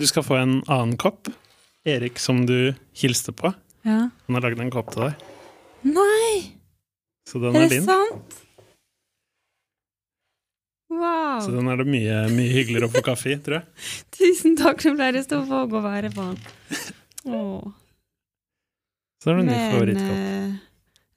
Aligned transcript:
Du 0.00 0.06
skal 0.08 0.24
få 0.24 0.38
en 0.40 0.58
annen 0.66 0.96
kopp. 1.00 1.28
Erik, 1.88 2.18
som 2.20 2.42
du 2.48 2.72
hilste 3.00 3.32
på. 3.36 3.52
Ja. 3.86 4.06
Han 4.26 4.36
har 4.36 4.44
lagd 4.48 4.60
en 4.60 4.72
kopp 4.72 4.90
til 4.94 5.06
deg. 5.06 5.26
Nei! 5.88 6.52
Så 7.28 7.40
den 7.40 7.56
Er 7.56 7.62
er 7.64 7.68
det 7.68 7.76
din. 7.78 7.86
sant? 7.88 8.38
Wow! 10.90 11.40
Så 11.44 11.52
den 11.54 11.68
er 11.70 11.78
det 11.80 11.86
mye, 11.88 12.16
mye 12.34 12.50
hyggeligere 12.52 12.88
å 12.88 12.92
få 12.92 13.02
kaffe 13.06 13.30
i, 13.32 13.36
tror 13.40 13.60
jeg. 13.60 13.84
Tusen 14.18 14.56
takk, 14.58 14.82
nå 14.88 14.96
ble 14.98 15.10
det 15.16 15.22
stå 15.28 15.38
på 15.48 15.60
å 15.68 15.82
være 15.84 16.10
på 16.16 16.24
den. 16.32 16.40
Åh. 17.30 17.68
Så 19.20 19.30
er 19.30 19.36
det 19.38 19.44
en 19.44 19.50
ny 19.52 19.58
favorittkopp. 19.74 20.16
eh, 20.16 20.54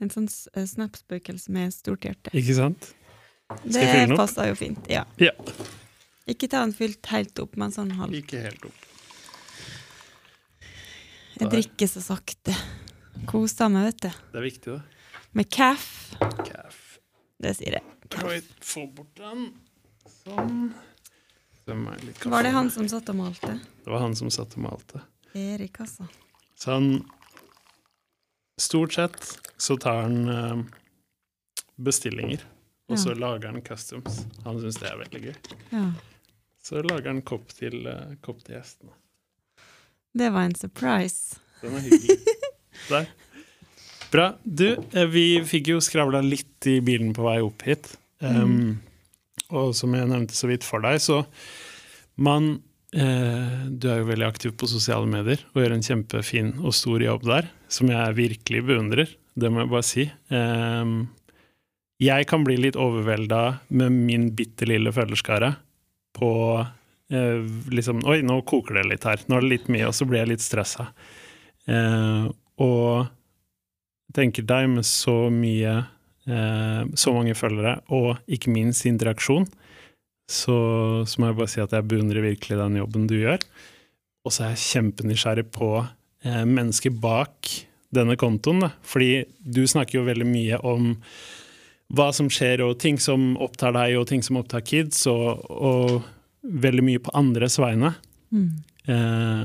en 0.03 0.11
sånn 0.13 0.27
eh, 0.53 0.67
snapspøkelse 0.69 1.53
med 1.55 1.73
stort 1.75 2.05
hjerte. 2.07 2.33
Ikke 2.35 2.55
sant? 2.59 2.91
jeg 3.63 3.73
Det 3.73 3.81
fylle 3.87 4.03
den 4.05 4.13
opp? 4.15 4.21
passer 4.23 4.51
jo 4.51 4.55
fint. 4.59 4.85
Ja. 4.91 5.03
Ja. 5.23 5.33
Ikke 6.29 6.47
ta 6.47 6.61
den 6.63 6.73
fylt 6.75 7.05
helt 7.11 7.39
opp, 7.43 7.57
men 7.59 7.73
sånn 7.75 7.91
halv. 7.97 8.15
Ikke 8.15 8.39
helt 8.45 8.63
opp. 8.69 8.89
Jeg 11.33 11.49
drikker 11.51 11.89
så 11.89 12.03
sakte. 12.05 12.53
Koser 13.29 13.71
meg, 13.73 13.89
vet 13.89 14.05
du. 14.05 14.21
Det 14.31 14.39
er 14.39 14.45
viktig, 14.45 14.75
da. 14.77 15.19
Med 15.33 15.49
kaff. 15.51 15.87
Kaff. 16.45 16.81
Det 17.41 17.55
sier 17.57 17.79
jeg. 17.79 17.95
Kan 18.13 18.29
vi 18.29 18.39
få 18.63 18.85
bort 18.93 19.15
den? 19.17 19.49
Sånn. 20.21 20.67
Var 21.65 22.43
det 22.43 22.51
han 22.53 22.69
som 22.71 22.87
satt 22.91 23.09
og 23.11 23.17
malte? 23.19 23.57
Det 23.83 23.91
var 23.91 24.03
han 24.03 24.15
som 24.19 24.31
satt 24.33 24.55
og 24.59 24.65
malte. 24.65 25.01
Erik, 25.33 25.79
altså. 25.83 26.07
Så 26.59 26.77
han 26.77 26.89
Stort 28.61 28.93
sett 28.93 29.39
så 29.57 29.73
tar 29.81 30.03
han 30.03 30.29
eh, 30.29 30.59
bestillinger, 31.81 32.43
og 32.85 32.99
så 33.01 33.15
lager 33.17 33.49
han 33.49 33.63
customs. 33.65 34.19
Han 34.45 34.59
syns 34.61 34.77
det 34.77 34.91
er 34.91 34.99
veldig 34.99 35.21
gøy. 35.23 35.33
Ja. 35.71 35.87
Så 36.63 36.79
lager 36.85 37.11
han 37.11 37.21
kopp 37.27 37.49
til, 37.51 37.85
eh, 37.87 38.15
kopp 38.23 38.43
til 38.45 38.55
gjestene. 38.55 38.93
Det 40.13 40.29
var 40.31 40.47
en 40.47 40.55
surprise. 40.55 41.39
Den 41.61 41.75
er 41.75 41.85
hyggelig. 41.89 42.17
Der. 42.91 43.07
Bra. 44.13 44.27
Du, 44.45 44.67
eh, 44.93 45.07
vi 45.09 45.25
fikk 45.47 45.73
jo 45.73 45.81
skravla 45.83 46.21
litt 46.23 46.67
i 46.69 46.77
bilen 46.85 47.13
på 47.17 47.25
vei 47.25 47.39
opp 47.43 47.65
hit. 47.67 47.95
Um, 48.23 48.79
Og 49.53 49.73
som 49.75 49.91
jeg 49.93 50.07
nevnte 50.07 50.33
så 50.37 50.47
vidt 50.47 50.63
for 50.63 50.79
deg, 50.81 51.01
så 51.03 51.25
man 52.15 52.61
eh, 52.95 53.65
Du 53.67 53.89
er 53.91 53.99
jo 53.99 54.07
veldig 54.07 54.25
aktiv 54.29 54.53
på 54.55 54.69
sosiale 54.71 55.09
medier 55.09 55.41
og 55.51 55.59
gjør 55.59 55.75
en 55.75 55.83
kjempefin 55.83 56.53
og 56.61 56.73
stor 56.77 57.03
jobb 57.03 57.25
der, 57.27 57.49
som 57.67 57.91
jeg 57.91 58.15
virkelig 58.15 58.63
beundrer. 58.69 59.11
Det 59.35 59.51
må 59.51 59.63
jeg 59.65 59.71
bare 59.73 59.87
si. 59.87 60.05
Um, 60.29 61.09
jeg 61.99 62.27
kan 62.29 62.45
bli 62.45 62.55
litt 62.61 62.77
overvelda 62.79 63.59
med 63.73 63.91
min 63.97 64.29
bitte 64.37 64.69
lille 64.69 64.93
følgerskare 64.93 65.55
på 66.15 66.31
eh, 66.61 67.41
liksom 67.73 68.03
Oi, 68.09 68.21
nå 68.25 68.39
koker 68.47 68.79
det 68.79 68.87
litt 68.91 69.07
her. 69.07 69.23
Nå 69.27 69.37
er 69.37 69.45
det 69.45 69.51
litt 69.51 69.73
mye, 69.73 69.89
og 69.89 69.97
så 69.97 70.07
blir 70.09 70.23
jeg 70.23 70.33
litt 70.33 70.45
stressa. 70.45 70.89
Eh, 71.69 72.29
og 72.63 73.11
tenker 74.13 74.45
deg 74.45 74.69
med 74.75 74.85
så 74.85 75.15
mye 75.33 75.73
eh, 76.27 76.81
Så 76.99 77.13
mange 77.15 77.35
følgere, 77.39 77.77
og 77.95 78.19
ikke 78.27 78.51
minst 78.53 78.85
interaksjon, 78.89 79.47
så, 80.29 80.57
så 81.07 81.19
må 81.19 81.29
jeg 81.29 81.39
bare 81.39 81.51
si 81.51 81.61
at 81.63 81.73
jeg 81.75 81.87
beundrer 81.89 82.25
virkelig 82.25 82.59
den 82.59 82.79
jobben 82.79 83.07
du 83.09 83.17
gjør. 83.19 83.43
Og 84.23 84.31
så 84.31 84.45
er 84.45 84.53
jeg 84.53 84.65
kjempenysgjerrig 84.69 85.49
på 85.53 85.69
eh, 85.81 86.43
mennesker 86.47 86.93
bak 87.03 87.51
denne 87.93 88.15
kontoen. 88.19 88.63
Da. 88.63 88.71
Fordi 88.87 89.25
du 89.43 89.65
snakker 89.67 89.99
jo 89.99 90.07
veldig 90.07 90.27
mye 90.29 90.59
om 90.65 90.93
hva 91.93 92.11
som 92.15 92.29
skjer, 92.31 92.61
og 92.65 92.77
ting 92.81 92.97
som 93.01 93.33
opptar 93.43 93.73
deg, 93.75 93.97
og 93.99 94.07
ting 94.09 94.23
som 94.25 94.37
opptar 94.39 94.63
kids, 94.65 95.03
og, 95.11 95.43
og 95.51 96.03
veldig 96.43 96.83
mye 96.87 97.01
på 97.03 97.11
andres 97.17 97.59
vegne. 97.61 97.93
Mm. 98.33 98.47
Eh, 98.87 99.43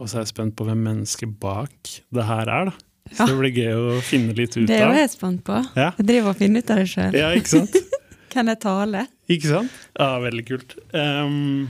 og 0.00 0.08
så 0.08 0.20
er 0.20 0.24
jeg 0.24 0.32
spent 0.34 0.54
på 0.56 0.64
hvem 0.68 0.80
mennesket 0.86 1.32
bak 1.42 1.90
det 2.14 2.24
her 2.28 2.48
er, 2.48 2.70
da. 2.70 2.76
Så 3.10 3.26
det 3.26 3.38
blir 3.40 3.56
gøy 3.56 3.72
å 3.74 3.96
finne 4.06 4.36
litt 4.38 4.54
ut 4.54 4.62
av. 4.62 4.68
Det 4.70 4.76
er 4.78 4.84
jo 4.86 5.00
jeg 5.00 5.10
spent 5.10 5.40
på. 5.48 5.56
Ja. 5.74 5.88
Jeg 5.98 6.06
driver 6.12 6.30
og 6.30 6.38
finner 6.38 6.62
ut 6.62 6.70
av 6.70 6.78
det 6.78 6.86
sjøl. 6.92 7.16
Ja, 7.18 7.30
ikke 7.34 7.52
sant? 7.56 7.74
Kan 8.32 8.46
jeg 8.52 8.60
tale? 8.62 9.06
Ikke 9.26 9.50
sant? 9.50 9.78
Ja, 9.98 10.12
veldig 10.22 10.44
kult. 10.46 10.76
Um, 10.94 11.64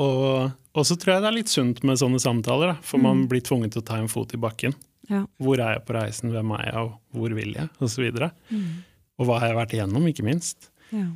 og, 0.00 0.54
og 0.72 0.86
så 0.88 0.96
tror 0.96 1.14
jeg 1.18 1.24
det 1.24 1.28
er 1.28 1.36
litt 1.36 1.52
sunt 1.52 1.82
med 1.84 2.00
sånne 2.00 2.20
samtaler, 2.22 2.72
da, 2.72 2.78
for 2.86 3.02
man 3.02 3.24
Mm. 3.24 3.28
blir 3.28 3.44
tvunget 3.44 3.74
til 3.76 3.82
å 3.82 3.86
ta 3.90 3.98
en 4.00 4.08
fot 4.08 4.32
i 4.32 4.40
bakken. 4.40 4.72
Ja. 5.10 5.26
Hvor 5.42 5.60
er 5.60 5.74
jeg 5.76 5.84
på 5.84 5.96
reisen, 5.98 6.32
hvem 6.32 6.54
er 6.56 6.64
jeg, 6.70 6.80
og 6.86 7.18
hvor 7.18 7.34
vil 7.36 7.52
jeg, 7.58 7.68
videre. 7.98 8.30
Mm. 8.48 8.84
Og 9.22 9.28
hva 9.28 9.38
har 9.38 9.52
jeg 9.52 9.58
vært 9.60 9.74
igjennom, 9.76 10.06
ikke 10.10 10.24
minst. 10.26 10.68
Ja. 10.90 11.06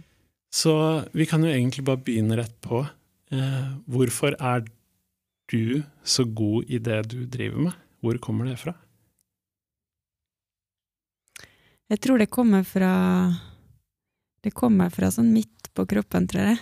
Så 0.55 0.73
vi 1.17 1.27
kan 1.29 1.43
jo 1.43 1.51
egentlig 1.51 1.83
bare 1.89 1.99
begynne 2.07 2.39
rett 2.39 2.55
på. 2.65 2.85
Eh, 3.35 3.67
hvorfor 3.91 4.37
er 4.39 4.63
du 5.51 5.83
så 6.07 6.25
god 6.39 6.71
i 6.71 6.79
det 6.79 7.01
du 7.11 7.25
driver 7.27 7.67
med? 7.69 7.75
Hvor 8.05 8.19
kommer 8.23 8.47
det 8.47 8.59
fra? 8.63 8.77
Jeg 11.91 12.01
tror 12.03 12.19
det 12.19 12.31
kommer 12.35 12.65
fra 12.67 12.93
Det 14.43 14.53
kommer 14.55 14.91
fra 14.95 15.09
sånn 15.11 15.33
midt 15.35 15.71
på 15.75 15.83
kroppen, 15.91 16.27
tror 16.31 16.53
jeg. 16.53 16.59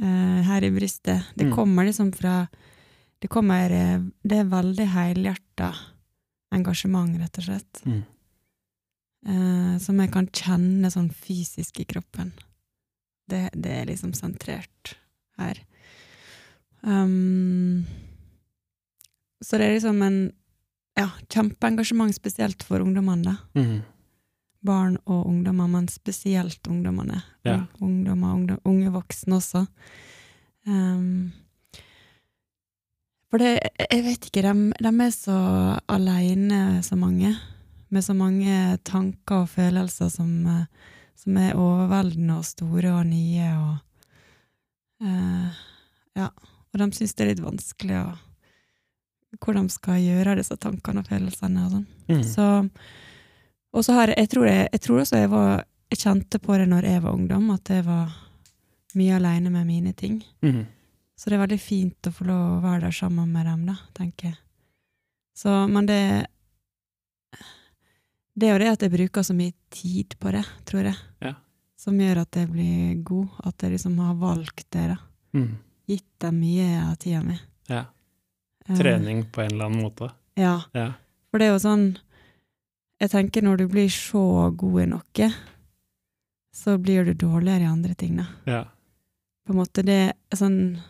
Eh, 0.00 0.40
her 0.48 0.64
i 0.64 0.70
brystet. 0.72 1.26
Det 1.36 1.46
Mm. 1.46 1.54
kommer 1.54 1.84
liksom 1.84 2.12
fra 2.14 2.48
Det 3.20 3.28
kommer 3.28 3.70
eh, 3.70 4.00
Det 4.24 4.38
er 4.40 4.44
veldig 4.44 4.86
helhjerta 4.88 5.74
engasjement, 6.52 7.18
rett 7.18 7.38
og 7.38 7.44
slett. 7.44 7.82
Mm. 7.84 8.04
Eh, 9.26 9.78
som 9.82 9.98
jeg 9.98 10.12
kan 10.14 10.28
kjenne 10.30 10.90
sånn 10.92 11.08
fysisk 11.10 11.80
i 11.82 11.86
kroppen. 11.88 12.30
Det, 13.26 13.48
det 13.58 13.72
er 13.80 13.88
liksom 13.88 14.12
sentrert 14.14 14.94
her. 15.40 15.58
Um, 16.86 17.82
så 19.42 19.58
det 19.58 19.66
er 19.66 19.74
liksom 19.74 19.98
en 20.06 20.18
ja, 20.96 21.08
kjempeengasjement, 21.32 22.14
spesielt 22.14 22.62
for 22.62 22.84
ungdommene. 22.84 23.34
da. 23.34 23.60
Mm. 23.60 23.80
Barn 24.66 24.94
og 25.04 25.26
ungdommer, 25.26 25.66
men 25.74 25.90
spesielt 25.90 26.62
ungdommene. 26.70 27.18
Ja. 27.46 27.64
Ungdommer, 27.82 28.38
ungdom, 28.38 28.62
unge 28.64 28.94
voksne 28.94 29.40
også. 29.40 29.66
Um, 30.66 31.34
for 33.26 33.42
det, 33.42 33.58
jeg 33.90 34.06
vet 34.06 34.30
ikke, 34.30 34.46
de, 34.46 34.70
de 34.86 34.94
er 35.02 35.12
så 35.14 35.36
aleine, 35.90 36.80
så 36.86 36.96
mange. 36.98 37.34
Med 37.88 38.04
så 38.04 38.16
mange 38.18 38.78
tanker 38.82 39.44
og 39.44 39.50
følelser 39.52 40.10
som, 40.10 40.30
eh, 40.46 40.92
som 41.14 41.36
er 41.38 41.58
overveldende 41.58 42.38
og 42.40 42.46
store 42.48 42.92
og 42.98 43.06
nye. 43.06 43.50
Og, 43.56 44.06
eh, 45.06 45.64
ja. 46.18 46.30
og 46.30 46.80
de 46.82 46.90
syns 46.96 47.14
det 47.14 47.26
er 47.26 47.34
litt 47.34 47.44
vanskelig 47.44 48.00
å 48.02 48.06
hvor 49.42 49.56
de 49.56 49.68
skal 49.68 50.00
gjøre 50.00 50.36
disse 50.38 50.56
tankene 50.60 51.02
og 51.02 51.08
følelsene. 51.10 51.64
og 51.66 51.72
sånn. 51.74 51.86
Mm. 52.08 52.22
Så, 52.24 52.46
og 53.72 53.84
så 53.84 53.96
har 53.98 54.12
jeg, 54.12 54.18
jeg 54.22 54.30
tror, 54.32 54.46
jeg, 54.48 54.68
jeg 54.72 54.84
tror 54.86 55.00
også 55.02 55.24
jeg 55.24 55.32
var 55.32 55.64
Jeg 55.86 56.00
kjente 56.00 56.38
på 56.42 56.56
det 56.58 56.64
når 56.66 56.82
jeg 56.82 57.02
var 57.04 57.14
ungdom, 57.14 57.50
at 57.54 57.68
jeg 57.70 57.84
var 57.86 58.10
mye 58.98 59.18
aleine 59.20 59.52
med 59.54 59.68
mine 59.68 59.92
ting. 59.94 60.16
Mm. 60.42 60.64
Så 61.14 61.30
det 61.30 61.36
er 61.36 61.44
veldig 61.44 61.58
fint 61.62 62.08
å 62.08 62.10
få 62.10 62.24
lov 62.26 62.40
å 62.56 62.62
være 62.64 62.80
der 62.88 62.96
sammen 62.96 63.30
med 63.30 63.46
dem, 63.46 63.62
da, 63.68 63.76
tenker 63.94 64.32
jeg. 64.32 64.36
Så, 65.38 65.52
men 65.70 65.86
det 65.86 66.26
Det 68.36 68.48
er 68.48 68.52
jo 68.52 68.58
det 68.64 68.68
at 68.74 68.82
jeg 68.84 68.92
bruker 68.92 69.22
så 69.24 69.34
mye 69.36 69.54
tid 69.72 70.14
på 70.20 70.30
det, 70.34 70.44
tror 70.68 70.84
jeg, 70.90 70.96
Ja. 71.22 71.34
som 71.76 71.96
gjør 71.98 72.18
at 72.22 72.36
jeg 72.36 72.48
blir 72.52 73.02
god. 73.04 73.28
At 73.44 73.62
jeg 73.62 73.72
liksom 73.72 73.96
har 73.98 74.14
valgt 74.14 74.66
det, 74.70 74.88
da. 74.92 74.96
Mm. 75.32 75.56
Gitt 75.88 76.18
dem 76.20 76.40
mye 76.40 76.90
av 76.90 76.96
tida 76.98 77.22
mi. 77.22 77.38
Ja. 77.68 77.84
Eh, 78.68 78.76
Trening 78.76 79.24
på 79.32 79.40
en 79.42 79.52
eller 79.52 79.64
annen 79.70 79.82
måte. 79.82 80.10
Ja. 80.36 80.60
Ja. 80.74 80.92
For 81.30 81.38
det 81.38 81.46
er 81.48 81.52
jo 81.56 81.62
sånn 81.62 81.98
Jeg 83.00 83.10
tenker 83.10 83.42
når 83.44 83.56
du 83.58 83.66
blir 83.68 83.88
så 83.92 84.50
god 84.56 84.80
i 84.82 84.86
noe, 84.86 85.26
så 86.54 86.78
blir 86.80 87.04
du 87.04 87.12
dårligere 87.12 87.60
i 87.66 87.68
andre 87.68 87.94
ting, 87.94 88.16
da. 88.16 88.24
Ja. 88.46 88.62
På 89.46 89.52
en 89.52 89.58
måte 89.60 89.84
det 89.84 90.14
sånn 90.34 90.80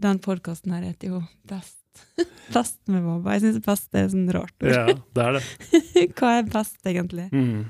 Den 0.00 0.20
podkasten 0.20 0.70
her 0.72 0.82
heter 0.86 1.08
jo 1.08 1.22
Best. 1.44 1.77
best 2.56 2.78
med 2.90 3.04
Baba. 3.04 3.36
Jeg 3.36 3.44
syns 3.44 3.60
best 3.64 3.98
er 3.98 4.08
sånn 4.12 4.28
rart 4.34 4.54
ord. 4.62 4.72
ja, 4.72 4.86
det 5.16 5.26
er 5.26 5.38
det. 5.38 5.44
Hva 6.18 6.32
er 6.38 6.50
best, 6.50 6.80
egentlig? 6.86 7.28
Mm. 7.32 7.68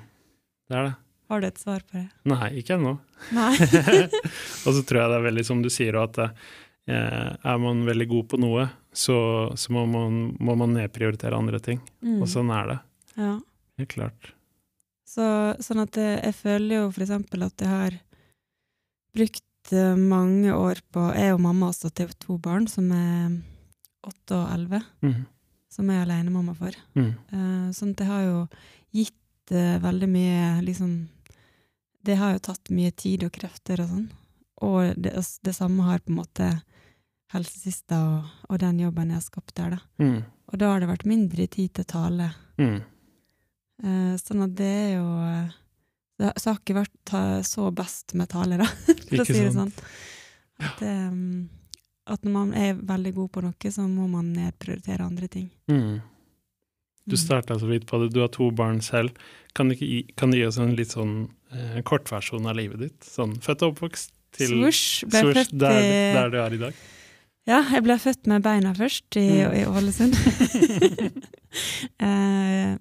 Det 0.68 0.80
er 0.80 0.88
det. 0.90 0.94
Har 1.28 1.42
du 1.42 1.46
et 1.50 1.60
svar 1.60 1.82
på 1.84 1.98
det? 1.98 2.06
Nei, 2.30 2.48
ikke 2.62 2.78
ennå. 2.78 2.94
Og 4.66 4.70
så 4.72 4.80
tror 4.88 5.02
jeg 5.02 5.12
det 5.12 5.18
er 5.18 5.26
veldig 5.26 5.44
som 5.44 5.60
du 5.60 5.68
sier, 5.72 5.98
at 6.00 6.16
eh, 6.24 7.28
er 7.36 7.60
man 7.60 7.84
veldig 7.84 8.06
god 8.08 8.30
på 8.32 8.40
noe, 8.40 8.64
så, 8.96 9.18
så 9.52 9.74
må, 9.76 9.84
man, 9.90 10.22
må 10.40 10.56
man 10.56 10.72
nedprioritere 10.78 11.36
andre 11.36 11.60
ting. 11.60 11.82
Mm. 12.00 12.22
Og 12.22 12.32
sånn 12.32 12.52
er 12.54 12.72
det. 12.72 12.78
Ja. 13.20 13.34
Helt 13.78 13.92
klart. 13.92 14.32
Så, 15.08 15.26
sånn 15.64 15.84
at 15.84 15.96
jeg, 16.00 16.16
jeg 16.24 16.36
føler 16.36 16.74
jo 16.80 16.88
for 16.92 17.04
eksempel 17.04 17.44
at 17.46 17.64
jeg 17.64 17.70
har 17.72 18.00
brukt 19.16 19.72
eh, 19.72 20.00
mange 20.00 20.52
år 20.54 20.82
på 20.92 21.06
Jeg 21.16 21.36
og 21.36 21.44
mamma 21.44 21.70
også 21.72 21.92
til 21.96 22.12
to 22.20 22.36
barn 22.42 22.68
som 22.70 22.90
er 22.92 23.38
åtte 24.06 24.36
og 24.36 24.52
elleve, 24.54 24.82
Mm. 25.02 25.24
som 25.68 25.88
jeg 25.90 25.98
er 25.98 26.06
alenemamma 26.06 26.54
for. 26.56 26.72
Mm. 26.94 27.10
Uh, 27.32 27.68
sånn 27.74 27.90
at 27.90 27.96
det 28.02 28.06
har 28.06 28.22
jo 28.24 28.48
gitt 28.94 29.52
uh, 29.52 29.78
veldig 29.82 30.08
mye 30.08 30.62
liksom 30.64 31.08
Det 32.04 32.14
har 32.16 32.32
jo 32.32 32.38
tatt 32.38 32.70
mye 32.70 32.90
tid 32.94 33.24
og 33.26 33.32
krefter 33.34 33.80
og 33.82 33.88
sånn. 33.90 34.08
Og 34.64 34.94
det, 34.96 35.12
det 35.44 35.52
samme 35.54 35.82
har 35.84 35.98
på 36.00 36.12
en 36.12 36.20
måte 36.22 36.46
helsesista 37.34 37.98
og, 38.08 38.28
og 38.48 38.58
den 38.62 38.78
jobben 38.80 39.10
jeg 39.10 39.18
har 39.18 39.24
skapt 39.26 39.54
der, 39.58 39.74
da. 39.76 39.80
Mm. 40.00 40.22
Og 40.48 40.58
da 40.62 40.70
har 40.72 40.80
det 40.80 40.88
vært 40.88 41.04
mindre 41.10 41.46
tid 41.52 41.74
til 41.76 41.84
tale. 41.90 42.30
Mm. 42.56 42.78
Uh, 43.84 44.14
sånn 44.22 44.46
at 44.46 44.54
det 44.58 44.70
er 44.72 44.92
jo 44.96 45.08
Det 46.18 46.32
så 46.40 46.50
har 46.50 46.62
ikke 46.62 46.78
vært 46.80 46.94
ta, 47.06 47.20
så 47.46 47.68
best 47.70 48.14
med 48.18 48.30
tale, 48.32 48.56
da, 48.58 48.66
for 49.10 49.20
å 49.22 49.26
si 49.28 49.36
det 49.38 49.52
sånn. 49.54 49.70
At, 50.58 50.80
eh, 50.82 51.12
at 52.08 52.22
når 52.24 52.32
man 52.34 52.52
er 52.56 52.74
veldig 52.74 53.14
god 53.14 53.30
på 53.34 53.42
noe, 53.44 53.70
så 53.74 53.84
må 53.88 54.08
man 54.10 54.32
nedprioritere 54.34 55.04
andre 55.06 55.28
ting. 55.28 55.50
Mm. 55.70 56.00
Du 57.08 57.14
Mm. 57.16 57.22
starta 57.22 57.56
så 57.58 57.66
vidt 57.70 57.86
på 57.88 57.98
det, 58.02 58.10
du 58.12 58.20
har 58.20 58.28
to 58.28 58.50
barn 58.50 58.80
selv. 58.84 59.10
Kan 59.54 59.68
du, 59.70 59.74
gi, 59.74 60.02
kan 60.16 60.30
du 60.30 60.36
gi 60.36 60.44
oss 60.46 60.58
en 60.60 60.74
litt 60.76 60.92
sånn 60.92 61.30
eh, 61.52 61.80
kortversjon 61.82 62.46
av 62.46 62.56
livet 62.56 62.78
ditt? 62.80 63.00
Sånn 63.08 63.38
født 63.40 63.62
og 63.64 63.72
oppvokst 63.74 64.10
til 64.36 64.48
Swoosh 64.52 65.04
ble 65.08 65.22
Swoosh, 65.24 65.38
født 65.38 65.58
der, 65.58 65.80
der 66.18 66.28
du 66.30 66.36
er 66.42 66.52
i 66.52 66.60
dag? 66.66 66.74
Ja, 67.48 67.62
jeg 67.72 67.82
ble 67.86 67.96
født 67.96 68.26
med 68.28 68.42
beina 68.44 68.74
først, 68.76 69.16
i, 69.16 69.24
Mm. 69.40 69.54
i 69.56 69.64
Ålesund. 69.64 70.12
eh, 71.98 72.76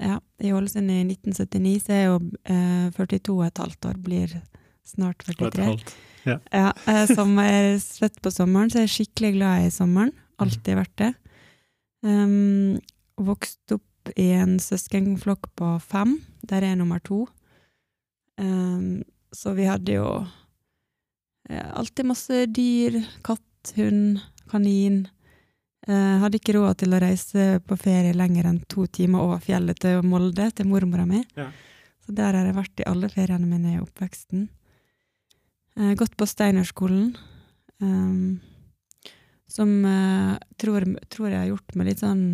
ja, 0.00 0.20
i 0.38 0.52
Ålesund 0.52 0.90
i 0.90 1.00
1979, 1.04 1.82
så 1.82 1.92
er 1.92 2.00
jeg 2.00 2.08
jo 2.12 2.18
eh, 2.44 2.86
42 2.96 3.34
og 3.34 3.44
et 3.48 3.58
halvt 3.64 3.88
år, 3.90 3.98
blir 4.02 4.36
snart 4.86 5.22
Og 5.26 5.32
et 5.34 5.38
43. 5.42 5.66
halvt. 5.72 5.94
Ja, 6.28 6.38
ja 6.52 6.72
som 7.10 7.34
er 7.42 7.76
svett 7.82 8.18
på 8.22 8.32
sommeren, 8.34 8.70
så 8.70 8.80
er 8.80 8.86
jeg 8.86 8.96
skikkelig 8.96 9.32
glad 9.38 9.66
i 9.66 9.72
sommeren. 9.74 10.12
Alltid 10.42 10.78
vært 10.78 10.94
det. 11.00 11.12
Um, 12.02 12.80
vokst 13.22 13.74
opp 13.74 14.12
i 14.18 14.32
en 14.34 14.58
søskenflokk 14.62 15.52
på 15.58 15.72
fem, 15.84 16.16
der 16.42 16.62
er 16.62 16.72
jeg 16.72 16.80
nummer 16.82 17.02
to. 17.04 17.24
Um, 18.40 19.02
så 19.32 19.54
vi 19.56 19.64
hadde 19.68 19.96
jo 19.96 20.06
eh, 21.48 21.68
alltid 21.72 22.08
masse 22.08 22.44
dyr. 22.52 22.98
Katt, 23.24 23.74
hund, 23.78 24.20
kanin. 24.50 25.04
Uh, 25.88 26.20
hadde 26.22 26.38
ikke 26.38 26.54
råd 26.58 26.82
til 26.82 26.94
å 26.94 27.00
reise 27.02 27.46
på 27.66 27.78
ferie 27.80 28.14
lenger 28.14 28.50
enn 28.50 28.60
to 28.70 28.84
timer 28.86 29.24
over 29.24 29.40
fjellet 29.42 29.80
til 29.82 30.02
Molde, 30.06 30.50
til 30.54 30.68
mormora 30.70 31.06
mi. 31.08 31.22
Ja. 31.38 31.48
Så 32.02 32.14
der 32.18 32.36
har 32.36 32.46
jeg 32.46 32.58
vært 32.58 32.82
i 32.82 32.88
alle 32.90 33.10
feriene 33.10 33.48
mine 33.48 33.76
i 33.76 33.80
oppveksten. 33.82 34.48
Eh, 35.76 35.94
gått 35.94 36.16
på 36.16 36.26
Steinerskolen, 36.26 37.16
um, 37.78 38.40
som 39.46 39.84
eh, 39.84 40.38
tror, 40.56 40.84
tror 41.08 41.30
jeg 41.30 41.38
har 41.38 41.48
gjort 41.48 41.74
meg 41.74 41.88
litt 41.88 42.02
sånn 42.02 42.24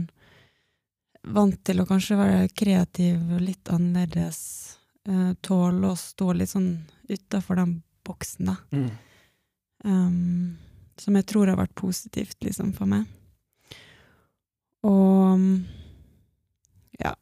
vant 1.34 1.58
til 1.66 1.82
å 1.82 1.86
kanskje 1.86 2.18
være 2.18 2.48
kreativ 2.56 3.20
og 3.34 3.42
litt 3.44 3.70
annerledes. 3.70 4.40
eh, 5.08 5.32
tåle 5.40 5.92
å 5.92 5.96
stå 5.96 6.32
litt 6.32 6.50
sånn 6.50 6.72
utafor 7.08 7.56
den 7.56 7.82
boksen, 8.04 8.50
da. 8.50 8.56
Mm. 8.72 8.90
Um, 9.84 10.58
som 10.98 11.14
jeg 11.14 11.26
tror 11.30 11.46
har 11.48 11.56
vært 11.56 11.76
positivt, 11.78 12.36
liksom, 12.44 12.72
for 12.74 12.90
meg. 12.90 13.06
Og 14.82 15.38
ja, 16.98 17.14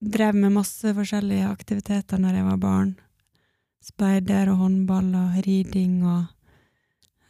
drev 0.00 0.34
med 0.34 0.54
masse 0.58 0.92
forskjellige 0.96 1.48
aktiviteter 1.48 2.20
når 2.20 2.40
jeg 2.40 2.48
var 2.50 2.60
barn. 2.62 2.92
Speider 3.82 4.52
og 4.52 4.60
håndball 4.62 5.10
og 5.18 5.38
riding 5.46 6.02
og 6.06 6.26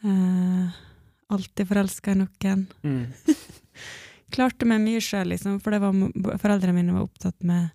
eh, 0.04 0.80
alltid 1.32 1.68
forelska 1.68 2.12
i 2.12 2.20
noen. 2.20 2.66
Mm. 2.84 3.06
Klarte 4.32 4.68
meg 4.68 4.82
mye 4.84 5.00
sjøl, 5.04 5.32
liksom, 5.32 5.58
for 5.64 5.74
det 5.74 5.80
var, 5.82 5.96
foreldrene 6.40 6.76
mine 6.76 6.96
var 6.96 7.06
opptatt 7.06 7.38
med 7.48 7.70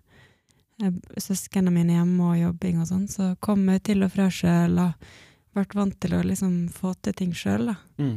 eh, 0.82 0.94
søsknene 1.18 1.74
mine 1.74 1.98
hjemme 1.98 2.30
og 2.32 2.38
jobbing 2.38 2.80
og 2.82 2.90
sånn, 2.90 3.08
så 3.10 3.32
kom 3.44 3.66
jeg 3.72 3.84
til 3.90 4.06
og 4.06 4.14
fra 4.14 4.30
sjøl 4.30 4.78
og 4.82 5.10
ble 5.56 5.66
vant 5.74 5.98
til 5.98 6.14
å 6.14 6.22
liksom 6.22 6.56
få 6.70 6.94
til 7.02 7.16
ting 7.18 7.34
sjøl, 7.34 7.72
da. 7.72 7.76
Mm. 7.98 8.16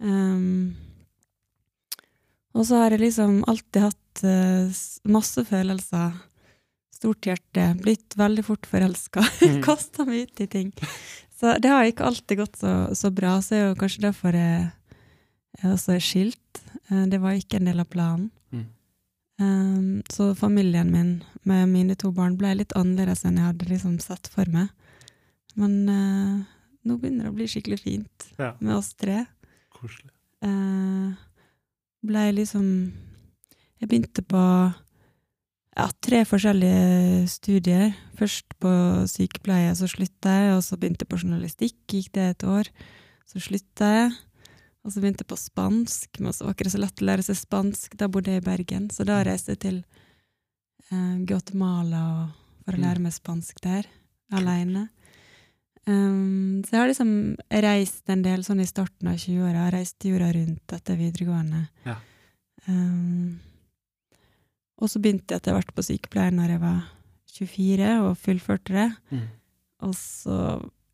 Um, 0.00 0.76
og 2.56 2.66
så 2.66 2.80
har 2.82 2.94
jeg 2.94 3.04
liksom 3.04 3.42
alltid 3.48 3.84
hatt 3.84 4.22
uh, 4.24 4.80
masse 5.12 5.44
følelser, 5.46 6.16
stort 7.00 7.24
hjerte, 7.30 7.64
blitt 7.80 8.14
veldig 8.20 8.44
fort 8.44 8.68
forelska, 8.68 9.24
Mm. 9.48 9.62
kasta 9.64 10.04
meg 10.04 10.28
ut 10.28 10.40
i 10.44 10.46
ting. 10.52 10.72
Så 11.40 11.54
det 11.62 11.70
har 11.72 11.86
ikke 11.88 12.04
alltid 12.04 12.36
gått 12.42 12.58
så, 12.60 12.72
så 12.94 13.08
bra, 13.10 13.38
så 13.40 13.54
er 13.56 13.62
jo 13.70 13.78
kanskje 13.80 14.02
derfor 14.04 14.36
jeg, 14.36 14.66
jeg 15.62 15.72
også 15.72 15.94
er 15.96 16.04
skilt. 16.04 16.60
Eh, 16.90 17.06
det 17.08 17.20
var 17.22 17.38
ikke 17.38 17.56
en 17.56 17.70
del 17.70 17.80
av 17.80 17.88
planen. 17.88 18.26
Mm. 18.52 18.66
Um, 19.40 20.02
så 20.12 20.34
familien 20.36 20.90
min 20.92 21.14
med 21.48 21.70
mine 21.72 21.94
to 21.96 22.10
barn 22.12 22.34
ble 22.36 22.50
litt 22.58 22.74
annerledes 22.76 23.24
enn 23.24 23.38
jeg 23.40 23.46
hadde 23.48 23.70
liksom 23.70 23.94
sett 24.04 24.28
for 24.28 24.44
meg. 24.52 24.68
Men 25.56 25.78
uh, 25.88 26.42
nå 26.84 26.98
begynner 27.00 27.24
det 27.30 27.32
å 27.32 27.38
bli 27.38 27.48
skikkelig 27.48 27.80
fint 27.80 28.28
Ja, 28.36 28.52
med 28.60 28.74
oss 28.76 28.92
tre. 29.00 29.22
koselig. 29.72 30.12
Uh, 30.44 31.16
ble 32.04 32.26
liksom 32.36 32.68
Jeg 33.80 33.88
begynte 33.88 34.22
på 34.28 34.44
ja, 35.76 35.86
tre 36.02 36.24
forskjellige 36.28 37.28
studier. 37.30 37.92
Først 38.18 38.46
på 38.60 38.72
sykepleie, 39.10 39.74
så 39.78 39.88
slutta 39.90 40.32
jeg, 40.34 40.56
og 40.56 40.64
så 40.66 40.76
begynte 40.80 41.04
jeg 41.06 41.12
på 41.12 41.20
journalistikk. 41.22 41.76
Gikk 41.88 42.10
det 42.16 42.26
et 42.34 42.44
år. 42.48 42.70
Så 43.30 43.40
slutta 43.44 43.88
jeg. 43.94 44.12
Og 44.84 44.92
så 44.94 45.00
begynte 45.02 45.22
jeg 45.26 45.28
på 45.30 45.36
spansk, 45.36 46.20
men 46.24 46.32
så 46.32 46.46
var 46.46 46.54
ikke 46.56 46.64
det 46.64 46.72
så 46.72 46.80
lett 46.80 47.02
å 47.02 47.06
lære 47.10 47.24
seg 47.26 47.36
spansk. 47.36 47.96
Da 48.00 48.08
bodde 48.08 48.32
jeg 48.32 48.40
i 48.42 48.46
Bergen, 48.46 48.88
så 48.90 49.04
da 49.04 49.18
reiste 49.26 49.52
jeg 49.52 49.60
til 49.66 49.82
eh, 50.90 51.18
Guatemala 51.28 52.04
for 52.64 52.72
å 52.72 52.78
Mm. 52.78 52.84
lære 52.86 53.00
meg 53.04 53.12
spansk 53.12 53.60
der, 53.62 53.86
aleine. 54.32 54.88
Um, 55.86 56.62
så 56.64 56.74
jeg 56.76 56.80
har 56.80 56.88
liksom 56.90 57.12
reist 57.64 58.08
en 58.12 58.22
del 58.22 58.42
sånn 58.44 58.60
i 58.62 58.66
starten 58.68 59.08
av 59.08 59.16
20-åra. 59.18 59.70
Reist 59.72 60.04
jorda 60.04 60.28
rundt 60.36 60.72
etter 60.76 60.96
videregående. 61.00 61.62
Ja. 61.86 61.96
Um, 62.68 63.40
og 64.80 64.90
så 64.90 65.00
begynte 65.02 65.34
jeg 65.34 65.42
etter 65.42 65.56
hvert 65.56 65.72
på 65.76 65.84
sykepleier 65.84 66.34
når 66.34 66.54
jeg 66.54 66.62
var 66.62 66.80
24, 67.30 67.90
og 68.06 68.18
fullførte 68.20 68.76
det. 68.76 68.88
Mm. 69.12 69.26
Og 69.86 69.94
så 69.96 70.36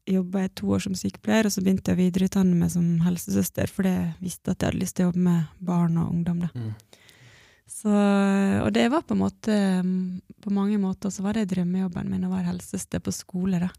jobba 0.07 0.45
jeg 0.45 0.55
to 0.61 0.71
år 0.75 0.85
som 0.85 0.99
sykepleier, 0.99 1.49
og 1.49 1.55
så 1.55 1.63
begynte 1.65 1.91
jeg 1.91 1.99
å 1.99 2.03
videreutdanne 2.05 2.59
meg 2.59 2.71
som 2.75 2.87
helsesøster, 3.07 3.71
fordi 3.73 3.95
jeg 3.95 4.11
visste 4.23 4.53
at 4.53 4.63
jeg 4.63 4.71
hadde 4.71 4.83
lyst 4.83 4.99
til 4.99 5.07
å 5.07 5.11
jobbe 5.11 5.25
med 5.27 5.65
barn 5.71 5.97
og 6.03 6.13
ungdom. 6.13 6.45
Da. 6.45 6.51
Mm. 6.55 7.07
Så, 7.77 7.95
og 8.63 8.69
det 8.77 8.87
var 8.93 9.03
på 9.03 9.17
en 9.17 9.21
måte 9.25 9.55
På 10.41 10.53
mange 10.55 10.79
måter 10.79 11.11
så 11.11 11.25
var 11.25 11.35
det 11.35 11.49
drømmejobben 11.51 12.07
min 12.07 12.29
å 12.29 12.31
være 12.31 12.53
helsesøster 12.53 13.03
på 13.03 13.15
skole. 13.15 13.59
da. 13.59 13.73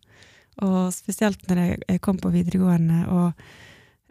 Og 0.68 0.92
spesielt 0.92 1.46
når 1.48 1.62
jeg, 1.62 1.80
jeg 1.88 2.04
kom 2.04 2.20
på 2.20 2.34
videregående 2.34 3.06
og, 3.16 3.48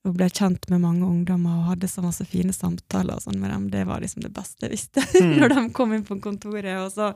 og 0.07 0.15
ble 0.17 0.29
kjent 0.31 0.69
med 0.71 0.83
mange 0.85 1.07
ungdommer 1.07 1.59
og 1.61 1.71
hadde 1.73 1.91
så 1.91 2.05
masse 2.05 2.25
fine 2.29 2.55
samtaler 2.55 3.19
og 3.19 3.25
sånn 3.25 3.41
med 3.43 3.51
dem. 3.51 3.69
Det 3.73 3.83
var 3.89 4.03
liksom 4.03 4.23
det 4.23 4.33
beste 4.37 4.67
jeg 4.67 4.77
visste. 4.77 5.05
Mm. 5.17 5.39
når 5.41 5.49
de 5.55 5.63
kom 5.75 5.93
inn 5.97 6.05
på 6.05 6.19
kontoret, 6.23 6.77
og 6.79 6.91
så 6.93 7.11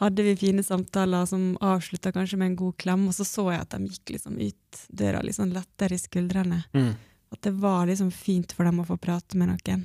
hadde 0.00 0.24
vi 0.26 0.32
fine 0.36 0.62
samtaler 0.64 1.26
som 1.28 1.52
avslutta 1.62 2.10
kanskje 2.14 2.38
med 2.40 2.52
en 2.52 2.56
god 2.58 2.76
klem, 2.80 3.04
og 3.08 3.14
så 3.14 3.26
så 3.28 3.44
jeg 3.52 3.60
at 3.62 3.76
de 3.76 3.90
gikk 3.92 4.14
liksom 4.16 4.38
ut 4.40 4.80
døra 4.88 5.20
litt 5.22 5.36
sånn 5.36 5.52
lettere 5.54 5.94
i 5.94 6.00
skuldrene. 6.00 6.62
Mm. 6.74 6.94
At 7.34 7.42
det 7.46 7.52
var 7.62 7.86
liksom 7.86 8.10
fint 8.14 8.54
for 8.56 8.66
dem 8.66 8.80
å 8.82 8.88
få 8.88 8.96
prate 8.98 9.38
med 9.38 9.52
noen. 9.52 9.84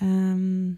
Um, 0.00 0.76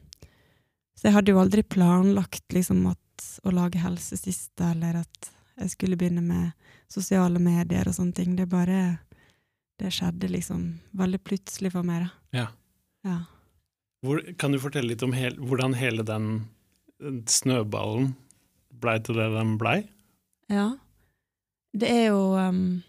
så 0.96 1.08
jeg 1.08 1.16
hadde 1.18 1.34
jo 1.34 1.40
aldri 1.42 1.62
planlagt 1.62 2.56
liksom 2.56 2.86
at 2.90 3.28
å 3.46 3.52
lage 3.54 3.80
helse 3.82 4.18
sist, 4.18 4.54
eller 4.60 5.02
at 5.04 5.30
jeg 5.60 5.72
skulle 5.72 5.98
begynne 6.00 6.24
med 6.24 6.50
sosiale 6.92 7.40
medier 7.42 7.88
og 7.88 7.96
sånne 7.96 8.16
ting. 8.16 8.34
Det 8.36 8.48
bare 8.50 8.98
Det 9.80 9.92
skjedde 9.92 10.30
liksom 10.32 10.68
veldig 10.96 11.20
plutselig 11.24 11.72
for 11.74 11.86
meg, 11.86 12.06
da. 12.06 12.38
Ja. 12.38 12.46
Ja. 13.06 13.18
Hvor, 14.04 14.20
kan 14.40 14.54
du 14.54 14.60
fortelle 14.62 14.92
litt 14.92 15.04
om 15.04 15.14
hel, 15.16 15.36
hvordan 15.40 15.76
hele 15.76 16.04
den 16.06 16.46
snøballen 17.28 18.14
blei 18.80 18.96
til 19.04 19.18
det 19.18 19.28
den 19.34 19.56
blei? 19.60 19.78
Ja. 20.52 20.70
Det 21.76 21.88
er 21.92 22.06
jo 22.08 22.20
um, 22.38 22.80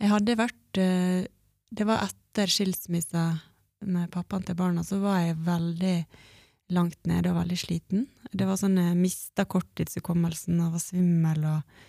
Jeg 0.00 0.10
hadde 0.10 0.34
vært 0.40 0.80
uh, 0.80 1.22
Det 1.70 1.86
var 1.86 2.06
etter 2.08 2.50
skilsmissa 2.50 3.26
med 3.82 4.10
pappaen 4.14 4.44
til 4.46 4.56
barna, 4.58 4.84
så 4.86 4.98
var 5.02 5.20
jeg 5.20 5.40
veldig 5.42 5.96
langt 6.72 7.00
nede 7.10 7.32
og 7.32 7.40
veldig 7.40 7.58
sliten. 7.58 8.04
Det 8.30 8.46
var 8.46 8.56
sånn 8.60 8.78
jeg 8.78 8.94
mista 8.96 9.44
korttidshukommelsen 9.44 10.60
og 10.62 10.76
var 10.76 10.82
svimmel 10.84 11.48
og 11.50 11.80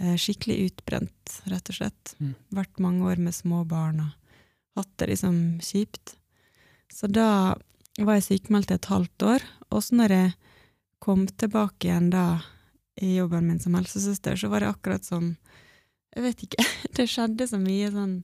skikkelig 0.00 0.70
utbrent, 0.70 1.34
rett 1.52 1.68
og 1.68 1.76
slett. 1.76 2.14
Mm. 2.18 2.34
Vært 2.56 2.80
mange 2.80 3.04
år 3.10 3.20
med 3.20 3.36
små 3.36 3.62
barn 3.68 4.00
og 4.06 4.80
hatt 4.80 4.92
det 5.00 5.10
liksom 5.12 5.36
kjipt. 5.62 6.14
Så 6.92 7.10
da 7.12 7.54
var 8.00 8.16
jeg 8.16 8.28
sykemeldt 8.28 8.72
et 8.72 8.88
halvt 8.88 9.26
år, 9.28 9.44
og 9.72 9.84
så 9.84 9.98
når 10.00 10.16
jeg 10.16 10.32
kom 11.02 11.26
tilbake 11.26 11.88
igjen 11.88 12.10
da 12.12 12.26
i 13.00 13.16
jobben 13.16 13.48
min 13.48 13.60
som 13.60 13.74
helsesøster, 13.76 14.36
så 14.36 14.48
var 14.52 14.62
det 14.62 14.72
akkurat 14.72 15.04
som 15.04 15.36
Jeg 16.12 16.22
vet 16.26 16.42
ikke. 16.44 16.64
Det 16.96 17.06
skjedde 17.08 17.46
så 17.48 17.56
mye 17.56 17.88
sånn 17.88 18.18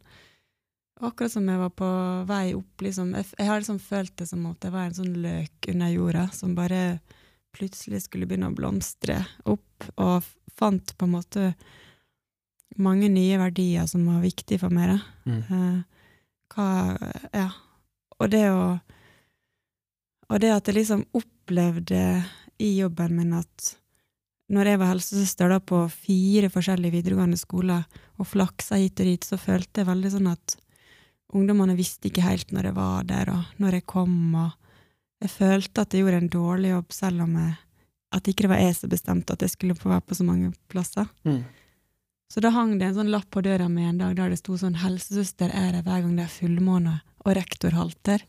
Akkurat 1.01 1.33
som 1.33 1.47
jeg 1.49 1.61
var 1.61 1.71
på 1.79 1.89
vei 2.27 2.57
opp, 2.59 2.83
liksom. 2.83 3.13
Jeg, 3.15 3.29
jeg 3.39 3.47
har 3.47 3.61
liksom 3.61 3.79
følt 3.79 4.17
det 4.19 4.27
som 4.27 4.43
at 4.51 4.65
jeg 4.67 4.75
var 4.75 4.89
en 4.89 4.97
sånn 4.97 5.13
løk 5.23 5.69
under 5.71 5.93
jorda 5.93 6.25
som 6.35 6.57
bare 6.59 6.81
plutselig 7.59 8.05
skulle 8.07 8.29
begynne 8.31 8.53
å 8.53 8.57
blomstre 8.57 9.21
opp, 9.50 9.91
og 9.99 10.27
fant 10.59 10.95
på 10.99 11.07
en 11.07 11.15
måte 11.15 11.53
mange 12.79 13.11
nye 13.11 13.38
verdier 13.41 13.87
som 13.91 14.07
var 14.07 14.23
viktige 14.23 14.62
for 14.62 14.75
meg. 14.75 14.95
da. 14.95 15.33
Mm. 15.33 15.43
Eh, 15.59 15.83
hva 16.55 16.69
Ja. 17.35 17.50
Og 18.19 18.31
det 18.31 18.47
å 18.50 18.81
Og 20.31 20.41
det 20.41 20.50
at 20.53 20.67
jeg 20.69 20.75
liksom 20.75 21.07
opplevde 21.17 22.23
i 22.61 22.77
jobben 22.77 23.17
min 23.17 23.33
at 23.33 23.79
når 24.53 24.67
jeg 24.67 24.79
var 24.79 24.91
helsesøster 24.93 25.49
da 25.49 25.59
på 25.59 25.79
fire 25.88 26.50
forskjellige 26.53 26.93
videregående 26.99 27.38
skoler 27.41 27.87
og 28.19 28.27
flaksa 28.27 28.77
hit 28.77 29.00
og 29.00 29.07
dit, 29.07 29.25
så 29.25 29.38
følte 29.41 29.81
jeg 29.81 29.88
veldig 29.88 30.11
sånn 30.12 30.29
at 30.29 30.57
ungdommene 31.33 31.77
visste 31.79 32.11
ikke 32.11 32.27
helt 32.27 32.53
når 32.53 32.71
jeg 32.71 32.77
var 32.77 33.09
der, 33.09 33.33
og 33.33 33.61
når 33.61 33.79
jeg 33.79 33.87
kom, 33.88 34.35
og 34.37 34.53
jeg 35.23 35.33
følte 35.35 35.83
at 35.83 35.95
jeg 35.95 36.05
gjorde 36.05 36.21
en 36.23 36.31
dårlig 36.33 36.71
jobb, 36.71 36.93
selv 36.95 37.25
om 37.25 37.39
jeg, 37.41 37.55
at 38.15 38.29
ikke 38.31 38.47
det 38.47 38.53
var 38.53 38.63
jeg 38.63 38.77
som 38.79 38.93
bestemte 38.93 39.35
at 39.35 39.43
jeg 39.45 39.53
skulle 39.53 39.77
få 39.79 39.91
være 39.91 40.07
på 40.07 40.19
så 40.19 40.27
mange 40.27 40.53
plasser. 40.71 41.09
Mm. 41.27 41.43
Så 42.29 42.43
da 42.45 42.53
hang 42.53 42.77
det 42.79 42.91
en 42.91 42.99
sånn 42.99 43.13
lapp 43.13 43.29
på 43.33 43.43
døra 43.45 43.71
mi 43.73 43.87
en 43.89 44.01
dag 44.01 44.15
der 44.17 44.33
det 44.33 44.41
sto 44.41 44.57
sånn 44.61 44.77
'Helsesøster 44.79 45.53
er 45.53 45.73
det 45.73 45.85
hver 45.87 46.05
gang 46.05 46.17
det 46.17 46.27
er 46.27 46.35
fullmåne, 46.35 47.01
og 47.25 47.37
rektor 47.37 47.73
halter'. 47.73 48.25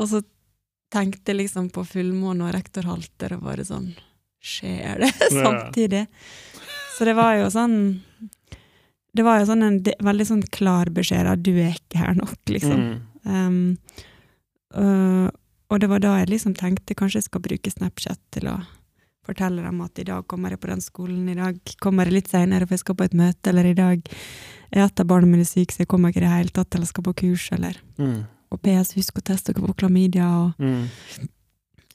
Og 0.00 0.08
så 0.08 0.22
tenkte 0.90 1.32
jeg 1.32 1.44
liksom 1.44 1.68
på 1.74 1.84
fullmåne 1.86 2.48
og 2.48 2.54
rektor 2.56 2.88
halter, 2.88 3.36
og 3.36 3.46
bare 3.50 3.66
sånn 3.66 3.92
Skjer 4.44 5.00
det 5.00 5.12
samtidig? 5.44 6.06
Så 6.98 7.06
det 7.08 7.14
var 7.16 7.38
jo 7.38 7.46
sånn 7.48 7.76
Det 9.14 9.24
var 9.24 9.38
jo 9.40 9.46
sånn 9.48 9.62
en 9.64 9.78
veldig 9.80 10.26
sånn 10.28 10.42
klar 10.52 10.90
beskjed 10.92 11.30
at 11.30 11.40
'du 11.40 11.54
er 11.54 11.78
ikke 11.78 12.02
her 12.02 12.18
nok', 12.18 12.50
liksom. 12.50 12.80
Mm. 12.80 12.98
Um, 13.24 13.78
øh, 14.76 15.28
og 15.70 15.80
det 15.80 15.88
var 15.90 16.00
da 16.04 16.18
jeg 16.20 16.28
liksom 16.30 16.54
tenkte 16.54 16.94
kanskje 16.94 17.18
jeg 17.22 17.28
skal 17.28 17.40
bruke 17.40 17.70
Snapchat 17.72 18.20
til 18.36 18.48
å 18.52 18.58
fortelle 19.24 19.62
dem 19.64 19.80
at 19.80 19.98
i 19.98 20.04
dag 20.04 20.26
kommer 20.28 20.52
jeg 20.52 20.60
på 20.60 20.68
den 20.68 20.82
skolen, 20.84 21.28
i 21.32 21.34
dag 21.38 21.56
kommer 21.80 22.04
jeg 22.04 22.12
litt 22.18 22.28
seinere 22.28 22.66
for 22.66 22.76
jeg 22.76 22.82
skal 22.84 22.94
på 23.00 23.06
et 23.06 23.14
møte, 23.16 23.48
eller 23.50 23.70
i 23.70 23.74
dag 23.78 24.02
er 24.70 24.84
et 24.84 25.00
av 25.00 25.06
barna 25.08 25.26
mine 25.30 25.46
syk, 25.48 25.72
så 25.72 25.82
jeg 25.82 25.88
kommer 25.88 26.12
ikke 26.12 26.20
i 26.20 26.26
det 26.26 26.32
hele 26.34 26.52
tatt, 26.52 26.74
eller 26.76 26.86
skal 26.90 27.04
på 27.08 27.14
kurs, 27.24 27.48
eller 27.56 27.80
Mm. 27.98 28.26
Og 28.52 28.60
PS, 28.62 28.92
husk 28.94 29.16
å 29.18 29.22
teste 29.24 29.52
dere 29.52 29.64
på 29.66 29.74
klamydia, 29.74 30.28
og 30.28 30.52
Mm. 30.60 30.88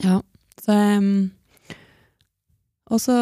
ja. 0.03 0.21
Så 0.59 0.74
um, 0.98 1.31
Og 2.91 3.00
så 3.00 3.13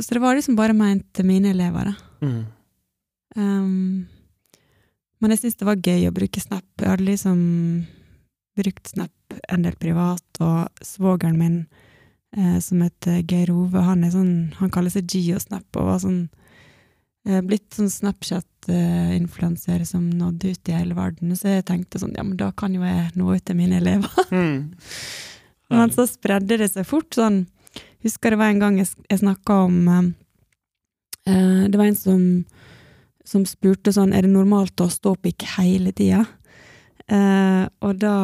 Så 0.00 0.14
det 0.14 0.20
var 0.22 0.34
liksom 0.36 0.56
bare 0.56 0.72
ment 0.72 1.04
til 1.12 1.26
mine 1.26 1.50
elever, 1.50 1.84
da. 1.84 1.94
Mm. 2.26 2.46
Um, 3.36 4.06
men 5.20 5.30
jeg 5.30 5.38
syntes 5.40 5.56
det 5.56 5.66
var 5.66 5.76
gøy 5.76 6.06
å 6.08 6.14
bruke 6.14 6.40
Snap. 6.40 6.64
Jeg 6.78 6.88
hadde 6.88 7.04
liksom 7.04 7.86
brukt 8.56 8.88
Snap 8.88 9.12
en 9.52 9.66
del 9.66 9.76
privat, 9.80 10.24
og 10.40 10.84
svogeren 10.84 11.38
min, 11.38 11.58
eh, 12.36 12.58
som 12.64 12.82
heter 12.84 13.22
Geir 13.22 13.52
Ove, 13.54 13.82
han, 13.84 14.04
er 14.04 14.14
sånn, 14.14 14.34
han 14.60 14.72
kaller 14.72 14.92
seg 14.94 15.08
Geosnap, 15.12 15.66
og 15.76 15.90
var 15.90 16.02
sånn 16.02 16.20
eh, 17.28 17.42
blitt 17.44 17.76
sånn 17.76 17.90
Snapchat-influenser 17.92 19.84
som 19.88 20.08
nådde 20.10 20.54
ut 20.54 20.70
i 20.70 20.76
hele 20.76 20.96
verden. 20.98 21.34
Så 21.36 21.56
jeg 21.56 21.66
tenkte 21.68 22.00
sånn, 22.02 22.14
ja, 22.16 22.24
men 22.26 22.38
da 22.40 22.52
kan 22.56 22.74
jo 22.74 22.84
jeg 22.86 23.12
nå 23.18 23.34
ut 23.34 23.44
til 23.46 23.58
mine 23.58 23.80
elever. 23.82 24.26
Mm. 24.30 24.72
Men 25.66 25.90
så 25.90 26.04
spredde 26.06 26.60
det 26.60 26.68
seg 26.70 26.86
fort. 26.86 27.10
sånn, 27.10 27.40
Husker 28.06 28.30
det 28.30 28.38
var 28.38 28.52
en 28.52 28.60
gang 28.62 28.76
jeg, 28.78 28.92
jeg 29.10 29.18
snakka 29.18 29.56
om 29.66 29.88
eh, 29.90 30.04
eh, 31.26 31.64
Det 31.66 31.80
var 31.80 31.88
en 31.88 31.98
som, 31.98 32.20
som 33.26 33.46
spurte 33.48 33.90
sånn 33.90 34.14
Er 34.14 34.26
det 34.26 34.30
normalt 34.30 34.78
å 34.84 34.86
stå 34.92 35.16
opp 35.16 35.26
ikke 35.26 35.56
hele 35.56 35.90
tida? 35.96 36.22
Eh, 37.08 37.64
og 37.86 37.98
da 38.02 38.14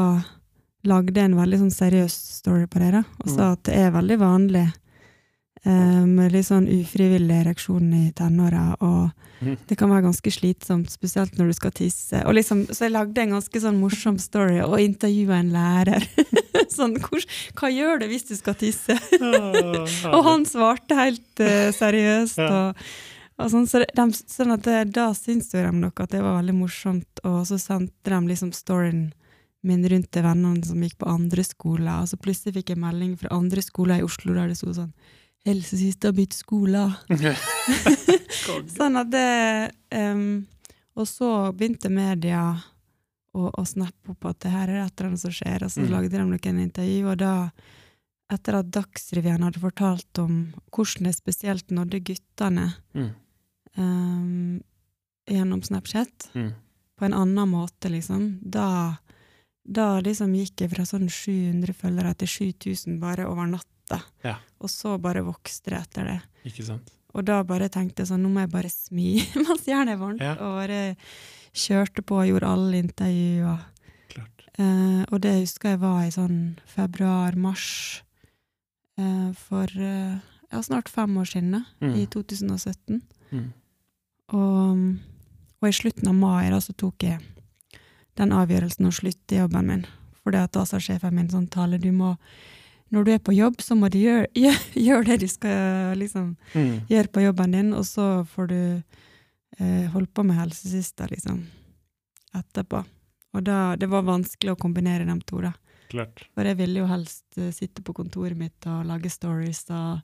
lagde 0.88 1.14
jeg 1.14 1.30
en 1.30 1.38
veldig 1.38 1.58
sånn 1.64 1.74
seriøs 1.74 2.14
story 2.42 2.66
på 2.66 2.82
det, 2.82 2.92
da, 2.96 3.02
og 3.22 3.28
sa 3.30 3.52
at 3.54 3.62
det 3.68 3.76
er 3.78 3.92
veldig 3.94 4.16
vanlig 4.18 4.64
eh, 4.66 6.02
med 6.08 6.34
litt 6.34 6.48
sånn 6.48 6.66
ufrivillig 6.66 7.36
ereksjon 7.44 7.92
i 7.94 8.06
tenåra, 8.18 8.72
og 8.82 9.10
Mm. 9.42 9.56
det 9.66 9.76
kan 9.78 9.90
være 9.90 10.04
ganske 10.06 10.30
slitsomt, 10.30 10.90
spesielt 10.92 11.34
når 11.38 11.50
du 11.50 11.54
skal 11.56 11.72
tisse. 11.74 12.20
Liksom, 12.30 12.66
så 12.70 12.86
jeg 12.86 12.94
lagde 12.94 13.22
en 13.24 13.34
ganske 13.34 13.62
sånn 13.64 13.80
morsom 13.80 14.18
story 14.22 14.60
og 14.62 14.78
intervjua 14.78 15.40
en 15.42 15.50
lærer. 15.54 16.06
sånn, 16.76 16.94
hvor, 17.02 17.24
hva 17.58 17.70
gjør 17.72 18.02
du 18.02 18.06
hvis 18.12 18.28
du 18.30 18.36
skal 18.38 18.54
tisse? 18.60 18.94
Og 20.14 20.20
han 20.28 20.46
svarte 20.48 20.94
helt 20.98 21.42
eh, 21.42 21.72
seriøst. 21.74 22.38
Og 22.38 22.84
sånn, 23.38 23.66
så 23.66 23.80
de, 23.82 24.04
sånn 24.12 24.52
at 24.54 24.62
det, 24.66 24.92
da 24.94 25.08
syntes 25.16 25.50
de 25.54 25.62
nok 25.72 26.00
at 26.00 26.10
det 26.10 26.20
var 26.22 26.38
veldig 26.40 26.54
morsomt, 26.54 27.22
og 27.24 27.42
så 27.48 27.58
sendte 27.58 28.10
de 28.10 28.20
liksom 28.28 28.52
storyen 28.52 29.12
min 29.62 29.84
rundt 29.88 30.10
til 30.10 30.22
vennene 30.26 30.64
som 30.66 30.80
gikk 30.82 30.98
på 30.98 31.06
andre 31.08 31.42
skoler, 31.46 32.02
og 32.02 32.08
så 32.10 32.16
plutselig 32.18 32.54
fikk 32.58 32.70
jeg 32.74 32.78
melding 32.82 33.16
fra 33.20 33.30
andre 33.36 33.62
skoler 33.62 34.00
i 34.00 34.06
Oslo 34.06 34.34
der 34.34 34.48
det 34.50 34.56
sto 34.58 34.72
sånn 34.74 34.92
Helsesista 35.46 36.08
har 36.10 36.14
byttet 36.14 36.38
skole. 36.38 36.82
Sånn 38.76 38.96
at 39.00 39.08
det 39.10 39.72
um, 39.98 40.44
Og 40.94 41.08
så 41.08 41.28
begynte 41.56 41.90
media 41.90 42.44
å, 43.34 43.48
å 43.48 43.64
snappe 43.66 44.12
opp 44.12 44.26
at 44.28 44.38
det 44.44 44.52
her 44.52 44.68
er 44.70 44.82
et 44.84 44.92
eller 45.00 45.08
annet 45.12 45.22
som 45.22 45.32
skjer, 45.34 45.64
og 45.64 45.72
så 45.72 45.80
Mm. 45.82 45.90
lagde 45.90 46.10
de 46.12 46.24
noen 46.28 46.58
intervju, 46.66 47.06
og 47.08 47.16
da, 47.18 47.32
etter 48.32 48.56
at 48.58 48.70
Dagsrevyen 48.74 49.42
hadde 49.46 49.60
fortalt 49.62 50.18
om 50.22 50.52
hvordan 50.72 51.08
det 51.08 51.14
spesielt 51.16 51.68
nådde 51.74 52.00
guttene 52.04 52.74
Mm. 52.94 53.10
um, 53.76 54.62
gjennom 55.28 55.62
Snapchat, 55.62 56.30
Mm. 56.34 56.52
på 56.98 57.04
en 57.04 57.14
annen 57.14 57.48
måte, 57.48 57.88
liksom, 57.90 58.38
da, 58.42 58.96
da 59.64 60.00
liksom 60.00 60.34
gikk 60.34 60.60
jeg 60.60 60.70
fra 60.70 60.84
sånn 60.84 61.08
700 61.08 61.72
følgere 61.74 62.14
til 62.18 62.28
7000 62.28 62.98
bare 63.00 63.26
over 63.26 63.46
natta. 63.46 64.02
Ja. 64.24 64.36
Og 64.60 64.68
så 64.70 64.98
bare 65.00 65.22
vokste 65.24 65.70
det 65.70 65.80
etter 65.80 66.04
det. 66.04 66.20
Ikke 66.44 66.64
sant? 66.66 66.90
Og 67.14 67.24
da 67.24 67.42
bare 67.44 67.68
tenkte 67.68 68.00
jeg 68.02 68.08
sånn, 68.08 68.22
nå 68.24 68.30
må 68.32 68.40
jeg 68.40 68.50
bare 68.50 68.70
smi 68.72 69.20
mens 69.46 69.66
jernet 69.66 69.94
er 69.94 70.00
varmt, 70.00 70.20
Ja. 70.20 70.32
og 70.32 70.60
bare 70.62 70.96
kjørte 71.52 72.02
på 72.02 72.16
og 72.22 72.28
gjorde 72.28 72.48
alle 72.48 72.82
intervjuer. 72.82 73.66
Eh, 74.58 75.04
og 75.10 75.20
det 75.22 75.30
husker 75.40 75.70
jeg 75.70 75.80
var 75.80 76.02
i 76.04 76.10
sånn 76.12 76.58
februar-mars 76.68 78.02
for 79.38 79.64
eh, 79.76 80.18
ja, 80.52 80.62
snart 80.62 80.88
fem 80.92 81.16
år 81.18 81.24
siden, 81.30 81.64
Mm. 81.80 81.94
i 81.96 82.06
2017. 82.06 83.00
Mm. 83.32 83.52
Og, 84.32 84.82
og 85.62 85.68
i 85.68 85.72
slutten 85.76 86.08
av 86.08 86.14
mai 86.18 86.50
da, 86.52 86.60
så 86.60 86.72
tok 86.78 87.02
jeg 87.06 87.20
den 88.20 88.32
avgjørelsen 88.36 88.88
å 88.88 88.92
slutte 88.94 89.36
i 89.36 89.40
jobben 89.40 89.66
min. 89.68 89.86
For 90.22 90.30
da 90.34 90.46
sa 90.68 90.78
sjefen 90.78 91.14
min 91.16 91.30
sånn, 91.32 91.48
Tale, 91.50 91.78
du 91.82 91.90
må 91.92 92.16
Når 92.92 93.04
du 93.04 93.10
er 93.14 93.18
på 93.24 93.32
jobb, 93.32 93.56
så 93.64 93.72
må 93.74 93.88
du 93.88 93.96
gjøre 93.98 94.26
gjør, 94.36 94.58
gjør 94.76 95.04
det 95.08 95.20
du 95.22 95.28
skal 95.28 95.96
liksom 95.96 96.36
Mm. 96.54 96.82
gjøre 96.90 97.08
på 97.08 97.22
jobben 97.24 97.52
din, 97.56 97.72
og 97.72 97.84
så 97.88 98.26
får 98.28 98.48
du 98.48 98.82
eh, 99.58 99.86
holde 99.94 100.06
på 100.12 100.22
med 100.24 100.36
helsesista, 100.36 101.06
liksom, 101.08 101.46
etterpå. 102.36 102.84
Og 103.32 103.44
da, 103.44 103.76
det 103.80 103.88
var 103.88 104.02
vanskelig 104.04 104.52
å 104.52 104.60
kombinere 104.60 105.06
de 105.08 105.16
to, 105.24 105.40
da. 105.40 105.52
Klart. 105.92 106.24
For 106.34 106.48
jeg 106.48 106.58
ville 106.58 106.82
jo 106.82 106.88
helst 106.90 107.38
uh, 107.38 107.50
sitte 107.54 107.84
på 107.84 107.94
kontoret 107.96 108.38
mitt 108.38 108.68
og 108.70 108.86
lage 108.88 109.10
stories 109.12 109.64
og, 109.70 110.00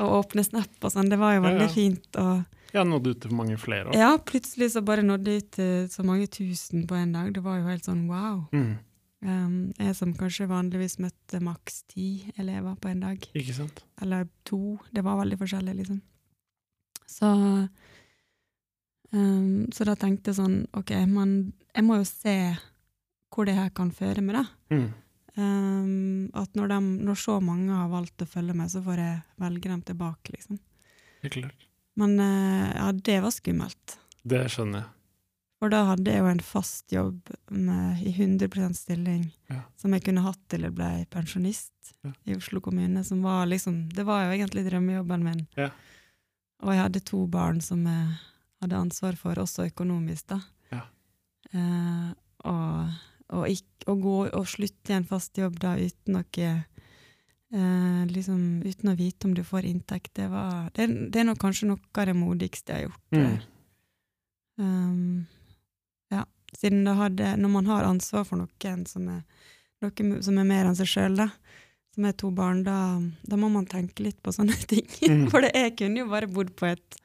og 0.00 0.16
åpne 0.22 0.44
Snap 0.46 0.86
og 0.88 0.94
sånn. 0.94 1.10
Det 1.12 1.20
var 1.20 1.36
jo 1.36 1.44
veldig 1.44 1.68
ja. 1.68 1.74
fint. 1.74 2.10
Og 2.20 2.74
Ja, 2.74 2.84
nådde 2.86 3.14
ut 3.14 3.20
til 3.24 3.34
mange 3.34 3.56
flere 3.58 3.90
òg. 3.90 3.96
ja, 3.98 4.12
plutselig 4.18 4.72
så 4.76 4.82
bare 4.86 5.02
nådde 5.02 5.36
ut 5.40 5.50
til 5.56 5.88
så 5.90 6.04
mange 6.06 6.28
tusen 6.30 6.86
på 6.86 6.94
en 6.98 7.12
dag. 7.16 7.32
Det 7.34 7.42
var 7.44 7.58
jo 7.60 7.66
helt 7.66 7.84
sånn 7.88 8.06
wow. 8.10 8.46
Mm. 8.54 8.78
Um, 9.20 9.56
jeg 9.76 9.96
som 9.98 10.14
kanskje 10.16 10.46
vanligvis 10.48 10.94
møtte 11.02 11.42
maks 11.44 11.82
ti 11.92 12.06
elever 12.40 12.78
på 12.80 12.88
en 12.88 13.02
dag. 13.04 13.26
Ikke 13.36 13.52
sant? 13.58 13.82
Eller 14.00 14.28
to. 14.48 14.78
Det 14.94 15.02
var 15.04 15.18
veldig 15.20 15.36
forskjellig, 15.42 15.74
liksom. 15.82 16.00
Så 17.10 17.28
um, 19.12 19.66
Så 19.74 19.84
da 19.84 19.96
tenkte 19.98 20.30
jeg 20.30 20.38
sånn, 20.38 20.60
ok, 20.72 20.94
men 21.10 21.52
jeg 21.74 21.84
må 21.84 22.00
jo 22.00 22.06
se 22.08 22.36
hvor 23.30 23.46
det 23.46 23.54
her 23.58 23.68
kan 23.74 23.92
føre 23.94 24.22
meg, 24.24 24.40
da. 24.40 24.44
Mm. 24.74 24.88
Ehm, 25.38 26.30
at 26.34 26.54
når, 26.58 26.72
de, 26.72 26.78
når 27.06 27.18
så 27.22 27.36
mange 27.44 27.70
har 27.74 27.90
valgt 27.92 28.22
å 28.24 28.28
følge 28.28 28.54
meg, 28.56 28.70
så 28.72 28.82
får 28.82 29.02
jeg 29.02 29.18
velge 29.42 29.70
dem 29.70 29.82
tilbake, 29.86 30.32
liksom. 30.34 30.58
Helt 31.22 31.36
klart. 31.36 31.66
Men 32.00 32.16
uh, 32.22 32.70
ja, 32.74 32.88
det 32.96 33.18
var 33.22 33.34
skummelt. 33.34 33.98
Det 34.24 34.40
skjønner 34.52 34.82
jeg. 34.82 34.88
For 35.60 35.68
da 35.68 35.82
hadde 35.90 36.08
jeg 36.08 36.22
jo 36.22 36.28
en 36.30 36.40
fast 36.40 36.92
jobb 36.94 37.30
med, 37.52 37.98
i 38.00 38.14
100 38.14 38.72
stilling 38.78 39.26
Ja. 39.50 39.58
som 39.76 39.92
jeg 39.92 40.06
kunne 40.06 40.22
hatt 40.24 40.40
til 40.48 40.64
jeg 40.64 40.72
ble 40.72 40.88
pensjonist 41.12 41.90
Ja. 42.00 42.14
i 42.24 42.36
Oslo 42.38 42.62
kommune. 42.64 43.02
Som 43.04 43.20
var 43.26 43.44
liksom, 43.50 43.90
det 43.92 44.06
var 44.08 44.24
jo 44.24 44.38
egentlig 44.38 44.64
drømmejobben 44.70 45.22
min. 45.26 45.42
Ja. 45.60 45.68
Og 46.64 46.72
jeg 46.72 46.80
hadde 46.86 47.04
to 47.04 47.26
barn 47.28 47.60
som 47.60 47.84
jeg 47.84 48.16
hadde 48.62 48.80
ansvar 48.80 49.18
for, 49.20 49.36
også 49.36 49.68
økonomisk. 49.68 50.32
da. 50.32 50.40
Ja. 50.72 50.80
Uh, 51.52 52.14
og, 52.48 52.96
og, 53.36 53.46
ikke, 53.48 53.86
å 53.90 53.96
gå 54.00 54.16
og 54.26 54.48
slutte 54.48 54.92
i 54.92 54.96
en 54.98 55.06
fast 55.08 55.38
jobb 55.38 55.58
da 55.62 55.76
uten 55.78 56.16
noe 56.16 56.48
eh, 56.50 58.02
liksom, 58.10 58.42
Uten 58.66 58.92
å 58.92 58.96
vite 58.98 59.28
om 59.28 59.34
du 59.36 59.42
får 59.46 59.68
inntekt, 59.70 60.12
det 60.18 60.28
var 60.32 60.70
Det, 60.74 60.88
det 61.12 61.22
er 61.22 61.28
nok 61.30 61.40
kanskje 61.42 61.70
noe 61.70 61.80
av 61.94 62.10
det 62.10 62.16
modigste 62.18 62.74
jeg 62.74 62.78
har 62.78 62.88
gjort. 62.88 63.16
Mm. 63.16 63.38
Um, 64.60 65.26
ja, 66.12 66.26
siden 66.52 66.84
det 66.84 66.96
hadde 66.98 67.36
Når 67.40 67.54
man 67.54 67.70
har 67.70 67.88
ansvar 67.88 68.26
for 68.28 68.42
noen 68.42 68.86
som 68.90 69.08
er, 69.08 69.22
noen 69.80 70.18
som 70.26 70.38
er 70.38 70.48
mer 70.48 70.68
enn 70.68 70.78
seg 70.78 70.90
sjøl, 70.90 71.24
som 71.94 72.06
er 72.06 72.16
to 72.18 72.30
barn, 72.34 72.64
da, 72.66 73.00
da 73.26 73.38
må 73.40 73.48
man 73.52 73.68
tenke 73.70 74.04
litt 74.04 74.20
på 74.22 74.34
sånne 74.34 74.56
ting. 74.70 74.86
Mm. 75.06 75.28
For 75.32 75.44
det, 75.44 75.54
jeg 75.56 75.78
kunne 75.80 76.04
jo 76.04 76.10
bare 76.10 76.30
bodd 76.30 76.52
på 76.58 76.68
et 76.70 77.00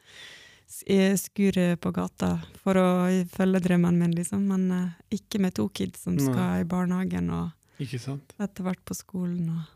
s- 0.68 0.84
i 0.88 0.98
skuret 1.18 1.80
på 1.82 1.92
gata 1.96 2.34
for 2.64 2.76
å 2.82 2.88
følge 3.32 3.62
drømmen 3.68 3.98
min, 4.00 4.16
liksom. 4.18 4.48
Men 4.50 4.68
uh, 4.72 4.90
ikke 5.14 5.40
med 5.42 5.56
to 5.58 5.68
kids 5.70 6.04
som 6.04 6.16
Nei. 6.18 6.26
skal 6.28 6.62
i 6.62 6.68
barnehagen 6.70 7.30
og 7.30 7.52
etter 7.80 8.64
hvert 8.64 8.84
på 8.88 8.96
skolen. 8.96 9.50
Og. 9.52 9.72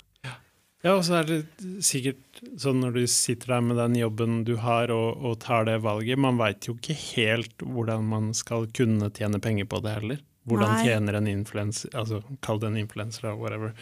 Ja, 0.81 0.93
og 0.95 1.01
så 1.03 1.17
er 1.19 1.25
det 1.27 1.37
sikkert 1.83 2.39
sånn 2.63 2.77
når 2.79 2.93
du 2.95 3.01
sitter 3.11 3.57
der 3.57 3.61
med 3.67 3.75
den 3.81 3.97
jobben 3.99 4.37
du 4.47 4.53
har 4.63 4.87
og, 4.95 5.17
og 5.27 5.33
tar 5.43 5.65
det 5.67 5.81
valget, 5.83 6.15
man 6.23 6.37
veit 6.39 6.69
jo 6.69 6.77
ikke 6.77 6.95
helt 6.95 7.65
hvordan 7.67 8.05
man 8.07 8.29
skal 8.37 8.63
kunne 8.71 9.09
tjene 9.11 9.41
penger 9.43 9.67
på 9.67 9.81
det 9.83 9.97
heller. 9.97 10.21
Hvordan 10.47 10.71
Nei. 10.71 10.85
tjener 10.87 11.17
en 11.19 11.27
influenser, 11.27 11.91
altså 11.99 12.21
kall 12.41 12.61
det 12.63 12.69
en 12.71 12.77
influenser 12.79 13.27
eller 13.27 13.37
whatever. 13.41 13.73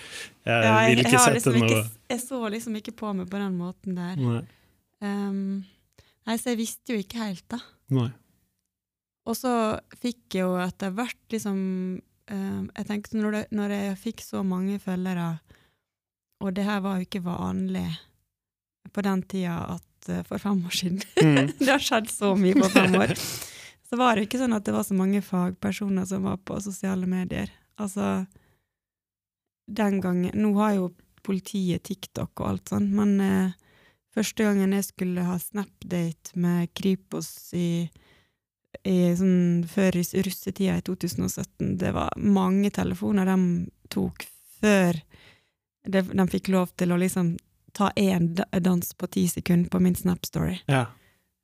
Jeg 0.44 0.66
Ja, 0.66 0.74
vil 0.90 1.04
ikke 1.04 1.14
jeg 1.14 1.22
sette 1.22 1.36
liksom 1.38 1.60
noe 1.62 1.70
ikke, 1.70 1.84
jeg 2.10 2.24
så 2.26 2.40
liksom 2.56 2.80
ikke 2.82 2.96
på 2.98 3.14
meg 3.16 3.30
på 3.30 3.44
den 3.46 3.56
måten 3.62 3.96
der. 4.02 4.18
Nei. 4.18 4.42
Um, 5.06 5.44
nei, 6.28 6.38
så 6.40 6.52
jeg 6.54 6.60
visste 6.60 6.96
jo 6.96 7.02
ikke 7.02 7.24
helt, 7.24 7.46
da. 7.52 7.60
Nei. 7.96 8.10
Og 9.28 9.36
så 9.36 9.52
fikk 10.00 10.38
jeg 10.38 10.46
jo 10.46 10.56
etter 10.64 10.94
hvert 10.96 11.34
liksom 11.34 11.58
um, 12.00 12.62
Jeg 12.72 12.88
tenkte 12.88 13.20
når, 13.20 13.36
det, 13.36 13.42
når 13.56 13.74
jeg 13.76 13.98
fikk 14.00 14.24
så 14.24 14.44
mange 14.48 14.80
følgere, 14.80 15.34
og 16.44 16.54
det 16.56 16.64
her 16.68 16.80
var 16.86 17.00
jo 17.00 17.08
ikke 17.08 17.26
vanlig 17.26 17.88
på 18.96 19.04
den 19.04 19.24
tida 19.28 19.58
at 19.76 20.10
uh, 20.14 20.24
for 20.28 20.40
fem 20.40 20.64
år 20.64 20.76
siden 20.80 21.04
Mm. 21.18 21.52
Det 21.60 21.72
har 21.72 21.84
skjedd 21.84 22.12
så 22.14 22.36
mye 22.40 22.56
på 22.56 22.70
fem 22.72 22.96
år. 22.96 23.16
Så 23.88 24.00
var 24.00 24.16
det 24.16 24.24
jo 24.24 24.28
ikke 24.30 24.40
sånn 24.42 24.56
at 24.56 24.66
det 24.68 24.76
var 24.76 24.84
så 24.88 24.96
mange 24.96 25.22
fagpersoner 25.24 26.08
som 26.08 26.28
var 26.28 26.40
på 26.44 26.60
sosiale 26.64 27.08
medier. 27.08 27.52
Altså 27.80 28.26
Den 29.68 30.02
gangen 30.04 30.36
Nå 30.36 30.54
har 30.60 30.74
jo 30.76 30.90
politiet 31.24 31.84
TikTok 31.88 32.40
og 32.40 32.48
alt 32.48 32.72
sånn, 32.72 32.88
men 32.96 33.18
eh, 33.20 33.56
første 34.18 34.48
gangen 34.48 34.74
jeg 34.74 34.88
skulle 34.88 35.26
ha 35.28 35.38
Snapdate 35.42 36.34
med 36.42 36.72
Kripos 36.78 37.30
i, 37.58 37.88
i 38.88 38.98
sånn 39.18 39.66
før 39.70 40.00
russetida 40.00 40.78
i 40.80 40.86
2017, 40.86 41.76
det 41.82 41.94
var 41.96 42.14
mange 42.18 42.72
telefoner 42.74 43.30
de 43.30 43.38
tok 43.94 44.26
før 44.62 44.98
de, 45.88 46.02
de 46.02 46.28
fikk 46.32 46.50
lov 46.52 46.74
til 46.76 46.92
å 46.92 47.00
liksom 47.00 47.36
ta 47.78 47.92
én 47.96 48.32
dans 48.36 48.94
på 48.98 49.08
ti 49.14 49.28
sekunder 49.30 49.70
på 49.70 49.80
min 49.80 49.96
Snap-story. 49.96 50.58
Ja. 50.66 50.88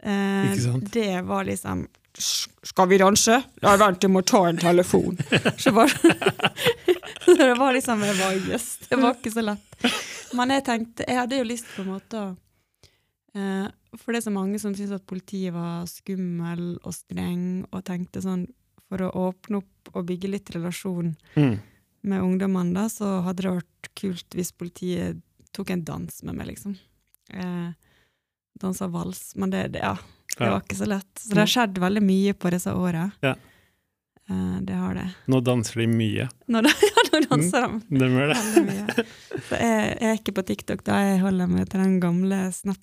Eh, 0.03 0.49
Ikke 0.51 0.63
sant? 0.65 0.89
Det 0.93 1.21
var 1.29 1.45
liksom 1.47 1.85
Skal 2.63 2.87
vi 2.91 2.97
danse? 3.01 3.37
Ja, 3.61 3.75
vent, 3.77 4.03
jeg 4.03 4.11
må 4.11 4.21
ta 4.21 4.43
en 4.49 4.57
telefon. 4.61 5.17
Så, 5.57 5.71
bare, 5.71 5.89
så 7.25 7.35
det 7.39 7.53
var 7.57 7.73
liksom 7.73 8.03
Jeg 8.03 8.17
var 8.19 8.35
jøss, 8.51 8.67
det 8.89 8.99
var 9.01 9.15
ikke 9.17 9.31
så 9.33 9.45
lett. 9.45 9.85
Men 10.37 10.53
jeg 10.57 10.65
tenkte 10.67 11.07
Jeg 11.07 11.21
hadde 11.21 11.39
jo 11.39 11.47
lyst 11.47 11.69
på 11.75 11.85
en 11.85 11.93
måte 11.93 12.19
å 12.21 12.27
For 13.33 14.13
det 14.13 14.19
er 14.19 14.25
så 14.27 14.33
mange 14.33 14.59
som 14.61 14.75
syns 14.77 14.91
at 14.93 15.05
politiet 15.09 15.53
var 15.55 15.87
skummel 15.89 16.75
og 16.83 16.93
streng, 16.93 17.63
og 17.73 17.83
tenkte 17.87 18.21
sånn 18.21 18.43
For 18.91 19.01
å 19.07 19.11
åpne 19.31 19.57
opp 19.63 19.89
og 19.97 20.05
bygge 20.05 20.29
litt 20.29 20.49
relasjon 20.53 21.15
Mm. 21.35 21.55
med 22.03 22.21
ungdommene, 22.21 22.73
da, 22.75 22.83
så 22.91 23.23
hadde 23.25 23.41
det 23.41 23.53
vært 23.55 23.89
kult 23.95 24.35
hvis 24.37 24.51
politiet 24.53 25.21
tok 25.53 25.71
en 25.71 25.83
dans 25.83 26.23
med 26.23 26.35
meg, 26.35 26.47
liksom. 26.51 26.75
Eh, 27.33 27.71
dansa 28.59 28.87
vals. 28.91 29.35
Men 29.35 29.49
det, 29.49 29.71
det, 29.73 29.79
ja, 29.81 29.95
det 30.37 30.45
Ja. 30.45 30.51
var 30.51 30.61
ikke 30.61 30.77
så 30.77 30.85
lett. 30.89 31.09
Så 31.17 31.29
det 31.33 31.41
har 31.41 31.47
skjedd 31.55 31.79
veldig 31.81 32.03
mye 32.05 32.33
på 32.37 32.51
disse 32.53 32.69
åra. 32.75 33.07
Ja. 33.23 33.33
Eh, 34.29 34.59
det 34.61 34.73
har 34.77 34.93
det. 34.93 35.07
Nå 35.27 35.41
danser 35.41 35.81
de 35.81 35.87
mye. 35.87 36.29
Nå, 36.47 36.61
ja, 36.65 37.03
nå 37.13 37.21
danser 37.29 37.67
de 37.89 37.97
De 37.97 38.09
gjør 38.13 38.33
det. 38.33 39.05
Så 39.49 39.57
jeg, 39.57 39.97
jeg 40.01 40.09
er 40.11 40.17
ikke 40.21 40.35
på 40.37 40.45
TikTok, 40.51 40.83
da. 40.83 40.99
Jeg 41.01 41.21
holder 41.25 41.47
meg 41.49 41.69
til 41.69 41.81
den 41.81 41.99
gamle 42.03 42.51
Snap 42.53 42.77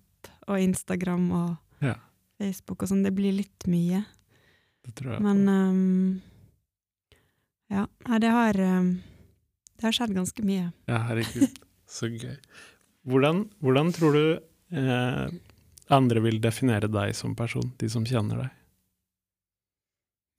og 0.51 0.61
Instagram 0.61 1.31
og 1.33 1.85
Ja. 1.85 1.95
Facebook 2.41 2.83
og 2.83 2.91
sånn. 2.91 3.05
Det 3.07 3.15
blir 3.17 3.33
litt 3.37 3.67
mye. 3.71 4.03
Det 4.87 4.95
tror 4.99 5.15
jeg. 5.15 5.23
Men 5.25 5.49
um, 5.49 6.23
ja, 7.71 7.87
det 8.19 8.31
har 8.33 8.59
ehm, 8.59 8.91
Det 9.77 9.87
har 9.89 9.97
skjedd 9.97 10.15
ganske 10.17 10.45
mye. 10.45 10.71
Ja, 10.91 10.99
herregud. 11.09 11.59
Så 11.89 12.11
gøy. 12.13 12.37
Hvordan, 13.09 13.47
hvordan 13.65 13.93
tror 13.97 14.13
du 14.13 14.25
eh, 14.77 15.29
andre 15.91 16.21
vil 16.23 16.37
definere 16.43 16.91
deg 16.93 17.15
som 17.17 17.33
person, 17.35 17.73
de 17.81 17.89
som 17.91 18.05
kjenner 18.07 18.45
deg? 18.45 18.51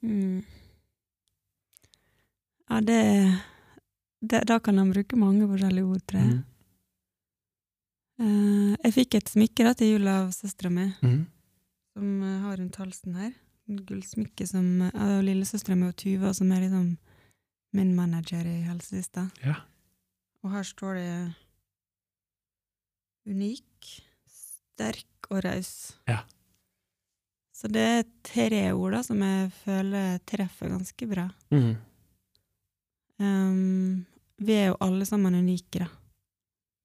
Mm. 0.06 0.44
Ja, 2.70 2.80
det, 2.86 3.02
det 4.22 4.44
Da 4.48 4.60
kan 4.64 4.78
han 4.80 4.94
bruke 4.94 5.18
mange 5.20 5.50
forskjellige 5.50 5.90
ord, 5.90 6.06
tror 6.08 6.22
jeg. 6.22 6.38
Mm. 6.38 6.46
Eh, 8.22 8.74
jeg 8.86 8.94
fikk 8.94 9.16
et 9.18 9.30
smykke 9.34 9.66
da, 9.66 9.74
til 9.78 9.96
jul 9.96 10.08
av 10.12 10.32
søstera 10.36 10.70
mi, 10.74 10.88
Mm. 11.02 11.24
som 11.96 12.24
eh, 12.24 12.40
har 12.46 12.58
rundt 12.58 12.76
halsen 12.78 13.16
her. 13.18 13.32
En 13.70 13.80
gullsmykke 13.88 14.46
som 14.50 14.82
uh, 14.82 14.92
av 14.94 15.24
lillesøstera 15.24 15.76
mi 15.78 15.88
og 15.88 15.96
Tuva, 15.96 16.34
som 16.36 16.50
er 16.52 16.62
liksom 16.66 16.98
min 17.78 17.94
manager 17.96 18.44
i 18.46 18.62
Helselista. 18.66 19.30
Ja. 19.46 19.56
Og 20.44 20.52
her 20.52 20.64
står 20.68 20.98
det 21.00 21.34
unik, 23.32 23.92
sterk 24.28 25.30
og 25.30 25.44
raus. 25.46 25.94
Ja. 26.10 26.24
Så 27.56 27.70
det 27.72 27.84
er 27.86 28.04
tre 28.26 28.64
ord 28.74 28.98
da, 28.98 29.04
som 29.06 29.22
jeg 29.22 29.52
føler 29.62 30.18
treffer 30.28 30.72
ganske 30.74 31.08
bra. 31.08 31.28
Mm. 31.54 31.76
Um, 33.22 34.06
vi 34.42 34.56
er 34.58 34.72
jo 34.72 34.80
alle 34.82 35.06
sammen 35.06 35.38
unike, 35.38 35.84
da, 35.86 35.88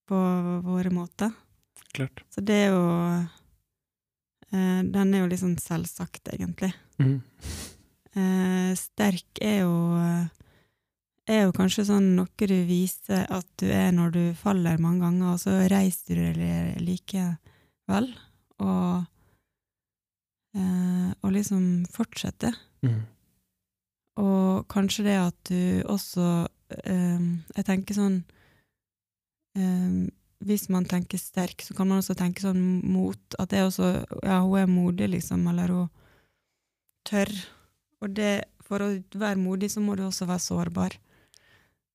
på 0.07 0.19
våre 0.65 0.93
måter. 0.95 1.33
Klart. 1.97 2.25
Så 2.31 2.43
det 2.45 2.57
er 2.67 2.75
jo 2.75 2.85
eh, 4.53 4.81
Den 4.85 5.15
er 5.15 5.23
jo 5.23 5.31
litt 5.31 5.43
sånn 5.43 5.59
selvsagt, 5.61 6.29
egentlig. 6.35 6.73
Mm. 7.03 7.21
Eh, 8.17 8.73
sterk 8.79 9.43
er 9.45 9.63
jo 9.65 9.77
er 11.27 11.43
jo 11.43 11.55
kanskje 11.57 11.89
sånn 11.89 12.13
noe 12.15 12.47
du 12.49 12.57
viser 12.69 13.27
at 13.35 13.49
du 13.59 13.67
er 13.73 13.91
når 13.95 14.15
du 14.15 14.23
faller 14.39 14.79
mange 14.83 15.03
ganger, 15.03 15.35
og 15.35 15.43
så 15.43 15.59
reiser 15.71 16.21
du 16.21 16.39
deg 16.39 16.79
likevel, 16.87 18.09
og 18.63 19.05
eh, 20.57 21.11
og 21.23 21.35
liksom 21.35 21.87
fortsetter. 21.93 22.55
Mm. 22.87 23.03
Og 24.23 24.67
kanskje 24.73 25.05
det 25.05 25.17
at 25.21 25.51
du 25.51 25.83
også 25.93 26.47
eh, 26.89 27.25
Jeg 27.57 27.67
tenker 27.69 27.97
sånn 27.99 28.23
eh, 29.57 30.07
Hvis 30.47 30.69
man 30.69 30.85
tenker 30.85 31.19
sterk, 31.19 31.63
så 31.65 31.75
kan 31.75 31.89
man 31.89 32.03
også 32.03 32.15
tenke 32.15 32.45
sånn 32.45 32.61
mot 32.85 33.37
At 33.41 33.51
det 33.51 33.61
er 33.61 33.69
også 33.71 33.93
Ja, 34.23 34.43
hun 34.45 34.59
er 34.61 34.71
modig, 34.71 35.11
liksom, 35.17 35.47
eller 35.49 35.73
hun 35.73 35.89
tør. 37.07 37.31
Og 38.03 38.11
det, 38.11 38.49
for 38.67 38.83
å 38.83 38.89
være 39.15 39.39
modig, 39.39 39.71
så 39.73 39.81
må 39.81 39.95
du 39.97 40.03
også 40.07 40.27
være 40.27 40.43
sårbar. 40.43 40.97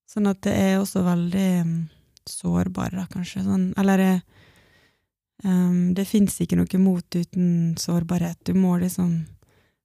Sånn 0.08 0.30
at 0.32 0.40
det 0.46 0.54
er 0.56 0.78
også 0.80 1.04
veldig 1.04 1.50
mm, 1.68 1.76
sårbar, 2.28 2.96
da, 2.96 3.06
kanskje. 3.12 3.44
Sånn, 3.46 3.70
eller 3.80 4.04
um, 5.44 5.92
det 5.96 6.08
fins 6.08 6.40
ikke 6.44 6.60
noe 6.60 6.82
mot 6.84 7.20
uten 7.20 7.76
sårbarhet. 7.80 8.40
Du 8.48 8.56
må 8.58 8.78
liksom 8.82 9.22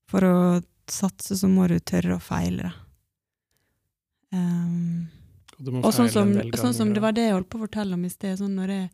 For 0.06 0.22
å 0.22 0.36
satse, 0.86 1.34
så 1.34 1.48
må 1.50 1.66
du 1.66 1.80
tørre 1.82 2.14
å 2.14 2.22
feile, 2.22 2.68
da. 2.68 2.74
Um, 4.36 5.08
Og, 5.56 5.78
og 5.80 5.92
sånn 5.94 6.10
som, 6.12 6.32
sånn 6.58 6.74
som 6.76 6.92
det 6.92 7.00
var 7.00 7.14
det 7.16 7.28
jeg 7.28 7.36
holdt 7.36 7.48
på 7.52 7.60
å 7.60 7.64
fortelle 7.64 7.96
om 7.96 8.04
i 8.04 8.12
sted. 8.12 8.36
Sånn 8.40 8.58
jeg, 8.68 8.90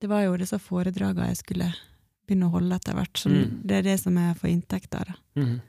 det 0.00 0.10
var 0.10 0.24
jo 0.24 0.38
disse 0.40 0.58
foredragene 0.62 1.30
jeg 1.32 1.42
skulle 1.42 1.68
begynne 2.24 2.48
å 2.48 2.54
holde 2.56 2.78
etter 2.78 2.96
hvert. 2.96 3.20
Som, 3.20 3.32
Mm. 3.34 3.60
Det 3.64 3.76
er 3.78 3.82
det 3.82 3.98
som 4.00 4.16
jeg 4.16 4.36
får 4.40 4.50
inntekt 4.50 4.94
av. 4.96 5.10
Mm. 5.36 5.60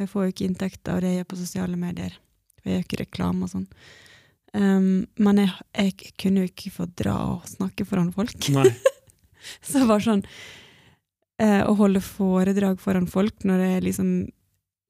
Jeg 0.00 0.08
får 0.08 0.24
jo 0.24 0.32
ikke 0.32 0.48
inntekt 0.48 0.88
av 0.88 1.00
det 1.00 1.10
jeg 1.12 1.20
gjør 1.20 1.30
på 1.32 1.40
sosiale 1.42 1.76
medier. 1.76 2.16
For 2.60 2.70
jeg 2.70 2.78
gjør 2.78 2.86
ikke 2.86 3.02
reklame 3.02 3.44
og 3.44 3.52
sånn. 3.52 3.68
Um, 4.52 5.06
men 5.20 5.36
jeg, 5.38 5.52
jeg 5.76 6.14
kunne 6.18 6.42
jo 6.42 6.48
ikke 6.50 6.72
få 6.74 6.88
dra 6.98 7.14
og 7.36 7.44
snakke 7.46 7.84
foran 7.86 8.10
folk. 8.12 8.48
Så 9.62 9.78
det 9.78 9.86
var 9.88 10.02
sånn 10.04 10.24
eh, 11.40 11.62
Å 11.64 11.72
holde 11.78 12.02
foredrag 12.04 12.80
foran 12.82 13.06
folk 13.08 13.46
når 13.48 13.62
jeg 13.64 13.84
liksom 13.86 14.10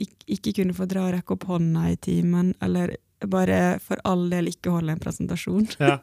ikke, 0.01 0.25
ikke 0.27 0.55
kunne 0.57 0.75
få 0.75 0.89
dra 0.91 1.05
og 1.07 1.13
rekke 1.15 1.37
opp 1.37 1.45
hånda 1.51 1.85
i 1.93 1.99
timen, 2.01 2.55
eller 2.65 2.97
bare 3.29 3.79
for 3.85 4.01
all 4.05 4.29
del 4.31 4.49
ikke 4.49 4.71
holde 4.73 4.93
en 4.95 5.03
presentasjon. 5.03 5.67
Ja. 5.81 5.99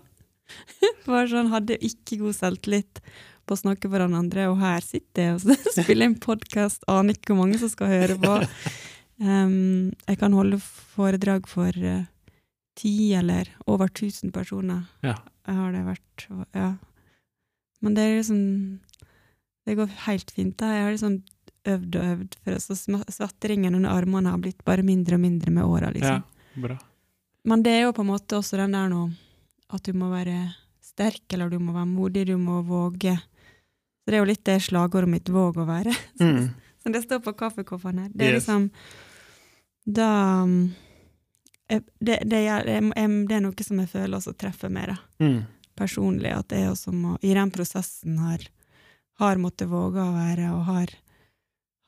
Bare 1.07 1.27
sånn, 1.27 1.49
Hadde 1.51 1.75
ikke 1.83 2.19
god 2.21 2.35
selvtillit 2.37 3.01
på 3.47 3.55
å 3.55 3.59
snakke 3.59 3.89
foran 3.91 4.13
andre, 4.15 4.45
og 4.51 4.59
her 4.61 4.83
sitter 4.83 5.23
jeg 5.23 5.35
og 5.35 5.57
spiller 5.75 6.05
en 6.07 6.15
podkast, 6.23 6.83
aner 6.91 7.15
ikke 7.17 7.33
hvor 7.33 7.41
mange 7.45 7.59
som 7.59 7.71
skal 7.71 7.87
høre 7.91 8.15
på. 8.21 8.33
Um, 9.19 9.91
jeg 10.07 10.19
kan 10.21 10.35
holde 10.37 10.59
foredrag 10.61 11.47
for 11.49 11.71
eh, 11.75 12.03
ti 12.77 13.13
eller 13.17 13.49
over 13.67 13.87
tusen 13.89 14.31
personer. 14.35 14.83
Ja. 15.03 15.15
Har 15.47 15.71
det 15.75 15.85
vært, 15.87 16.27
og- 16.31 16.45
ja. 16.55 16.73
Men 17.81 17.93
det 17.95 18.03
er 18.07 18.15
liksom 18.17 18.79
Det 19.67 19.75
går 19.77 19.89
helt 20.07 20.31
fint. 20.31 20.55
da. 20.57 20.71
Jeg 20.73 20.83
har 20.85 20.91
liksom 20.95 21.17
øvd 21.67 21.95
og 21.99 22.03
øvd, 22.13 22.35
for 22.43 22.59
så 22.63 22.75
svatteringen 23.11 23.75
under 23.75 23.91
armene 23.91 24.31
har 24.31 24.39
blitt 24.39 24.63
bare 24.65 24.83
mindre 24.83 25.15
og 25.15 25.21
mindre 25.21 25.51
med 25.51 25.63
åra, 25.67 25.89
liksom. 25.91 26.23
ja. 26.23 26.61
Bra. 26.63 26.77
Men 27.47 27.63
det 27.63 27.71
er 27.77 27.81
jo 27.87 27.93
på 27.95 28.03
en 28.03 28.11
måte 28.11 28.37
også 28.37 28.59
den 28.59 28.75
der 28.75 28.89
nå 28.91 29.05
at 29.71 29.83
du 29.87 29.93
må 29.95 30.09
være 30.11 30.53
sterk, 30.83 31.23
eller 31.35 31.49
du 31.51 31.59
må 31.59 31.73
være 31.75 31.87
modig, 31.89 32.25
du 32.27 32.35
må 32.39 32.61
våge. 32.67 33.15
Så 34.03 34.11
det 34.11 34.17
er 34.17 34.23
jo 34.23 34.29
litt 34.29 34.43
det 34.47 34.61
slagordet 34.63 35.09
mitt 35.11 35.29
'våg 35.31 35.59
å 35.63 35.67
være'. 35.67 35.95
Mm. 36.23 36.49
som 36.83 36.91
det 36.95 37.03
står 37.03 37.19
på 37.19 37.33
kaffekoppene 37.35 38.01
her. 38.07 38.11
Det 38.15 38.25
er 38.27 38.33
Yes. 38.33 38.43
liksom 38.47 38.69
Da 39.87 40.43
eh, 41.69 41.81
det, 41.99 42.17
det, 42.25 42.41
er, 42.47 42.63
det 42.65 43.35
er 43.35 43.41
noe 43.43 43.63
som 43.63 43.79
jeg 43.79 43.89
føler 43.91 44.17
også 44.17 44.33
treffer 44.37 44.69
meg, 44.71 44.87
da. 44.93 44.97
Mm. 45.23 45.41
Personlig. 45.77 46.31
At 46.35 46.51
jeg 46.51 46.69
også 46.71 46.91
må 46.95 47.17
I 47.21 47.33
den 47.33 47.51
prosessen 47.51 48.17
har, 48.23 48.39
har 49.19 49.37
måttet 49.37 49.69
våge 49.69 49.99
å 50.01 50.15
være, 50.15 50.51
og 50.55 50.63
har, 50.67 50.93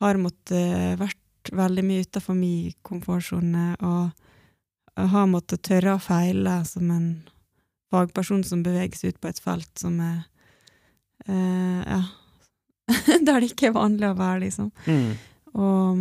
har 0.03 0.19
måttet 0.21 0.99
vært 0.99 1.51
veldig 1.55 1.83
mye 1.87 2.03
utenfor 2.05 2.35
min 2.37 2.73
komfortsone, 2.83 3.75
og 3.81 4.11
har 5.07 5.29
måttet 5.31 5.63
tørre 5.67 5.95
å 5.95 6.01
feile 6.03 6.59
som 6.67 6.91
en 6.91 7.09
fagperson 7.93 8.43
som 8.45 8.63
beveger 8.65 8.97
seg 8.97 9.13
ut 9.13 9.21
på 9.21 9.31
et 9.31 9.41
felt 9.43 9.71
som 9.81 9.99
er 10.03 10.19
eh, 11.27 11.81
Ja. 11.85 12.03
Der 13.25 13.41
det 13.41 13.51
ikke 13.51 13.67
er 13.69 13.75
vanlig 13.75 14.07
å 14.07 14.15
være, 14.17 14.39
liksom. 14.47 14.71
Mm. 14.89 15.09
Og, 15.61 15.99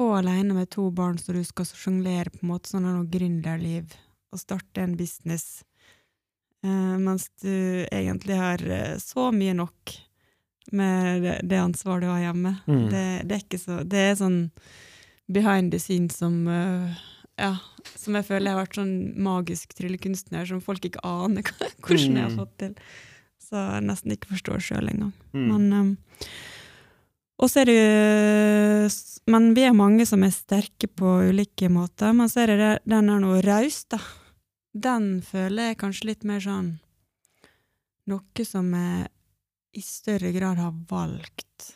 og 0.00 0.12
alene 0.16 0.56
med 0.56 0.70
to 0.72 0.86
barn, 0.96 1.18
som 1.20 1.36
du 1.36 1.42
skal 1.44 1.68
sjonglere 1.68 2.32
på 2.32 2.40
en 2.40 2.52
måte 2.54 2.72
sånn 2.72 2.86
noe 2.88 3.04
gründerliv 3.04 3.92
og 4.32 4.40
starte 4.40 4.80
en 4.80 4.96
business, 4.96 5.60
eh, 6.64 6.96
mens 7.04 7.28
du 7.42 7.84
egentlig 7.90 8.38
har 8.40 8.64
eh, 8.64 8.96
så 9.02 9.28
mye 9.34 9.58
nok 9.58 9.96
med 10.72 11.22
det, 11.26 11.36
det 11.50 11.60
ansvaret 11.60 12.06
du 12.06 12.10
har 12.12 12.24
hjemme. 12.30 12.54
Mm. 12.66 12.84
Det, 12.88 13.04
det 13.26 13.36
er 13.36 13.44
ikke 13.44 13.60
så 13.60 13.80
Det 13.84 14.04
er 14.06 14.18
sånn 14.20 14.40
behind 15.30 15.72
the 15.74 15.80
scenes 15.82 16.16
som 16.18 16.46
eh, 16.48 17.00
ja, 17.40 17.54
som 17.96 18.14
jeg 18.18 18.26
føler 18.28 18.50
jeg 18.50 18.56
har 18.56 18.62
vært 18.66 18.78
sånn 18.78 18.94
magisk 19.24 19.72
tryllekunstner 19.78 20.46
som 20.50 20.60
folk 20.64 20.84
ikke 20.84 21.02
aner 21.06 21.42
hvordan 21.84 22.16
jeg 22.18 22.24
har 22.26 22.32
Mm. 22.34 22.38
fått 22.42 22.56
til. 22.60 22.74
Så 23.40 23.56
jeg 23.58 23.86
nesten 23.88 24.12
ikke 24.14 24.30
forstår 24.34 24.60
sjøl 24.62 24.90
engang. 24.92 25.12
Mm. 25.32 25.46
Men 25.48 25.72
um, 25.72 25.90
også 27.40 27.62
er 27.62 27.70
det 27.70 27.76
jo 27.78 28.90
Men 29.32 29.54
vi 29.56 29.62
er 29.64 29.72
mange 29.76 30.04
som 30.06 30.22
er 30.26 30.30
sterke 30.34 30.86
på 30.86 31.16
ulike 31.30 31.68
måter. 31.72 32.12
Men 32.14 32.28
så 32.30 32.44
er 32.44 32.52
det 32.56 32.70
den 32.88 33.08
er 33.10 33.20
noe 33.22 33.40
raus, 33.42 33.84
da. 33.90 33.98
Den 34.74 35.20
føler 35.26 35.70
jeg 35.72 35.78
kanskje 35.80 36.06
litt 36.12 36.24
mer 36.28 36.40
sånn 36.44 36.76
Noe 38.10 38.44
som 38.46 38.70
jeg 38.74 39.08
i 39.78 39.82
større 39.86 40.32
grad 40.34 40.58
har 40.58 40.72
valgt 40.90 41.74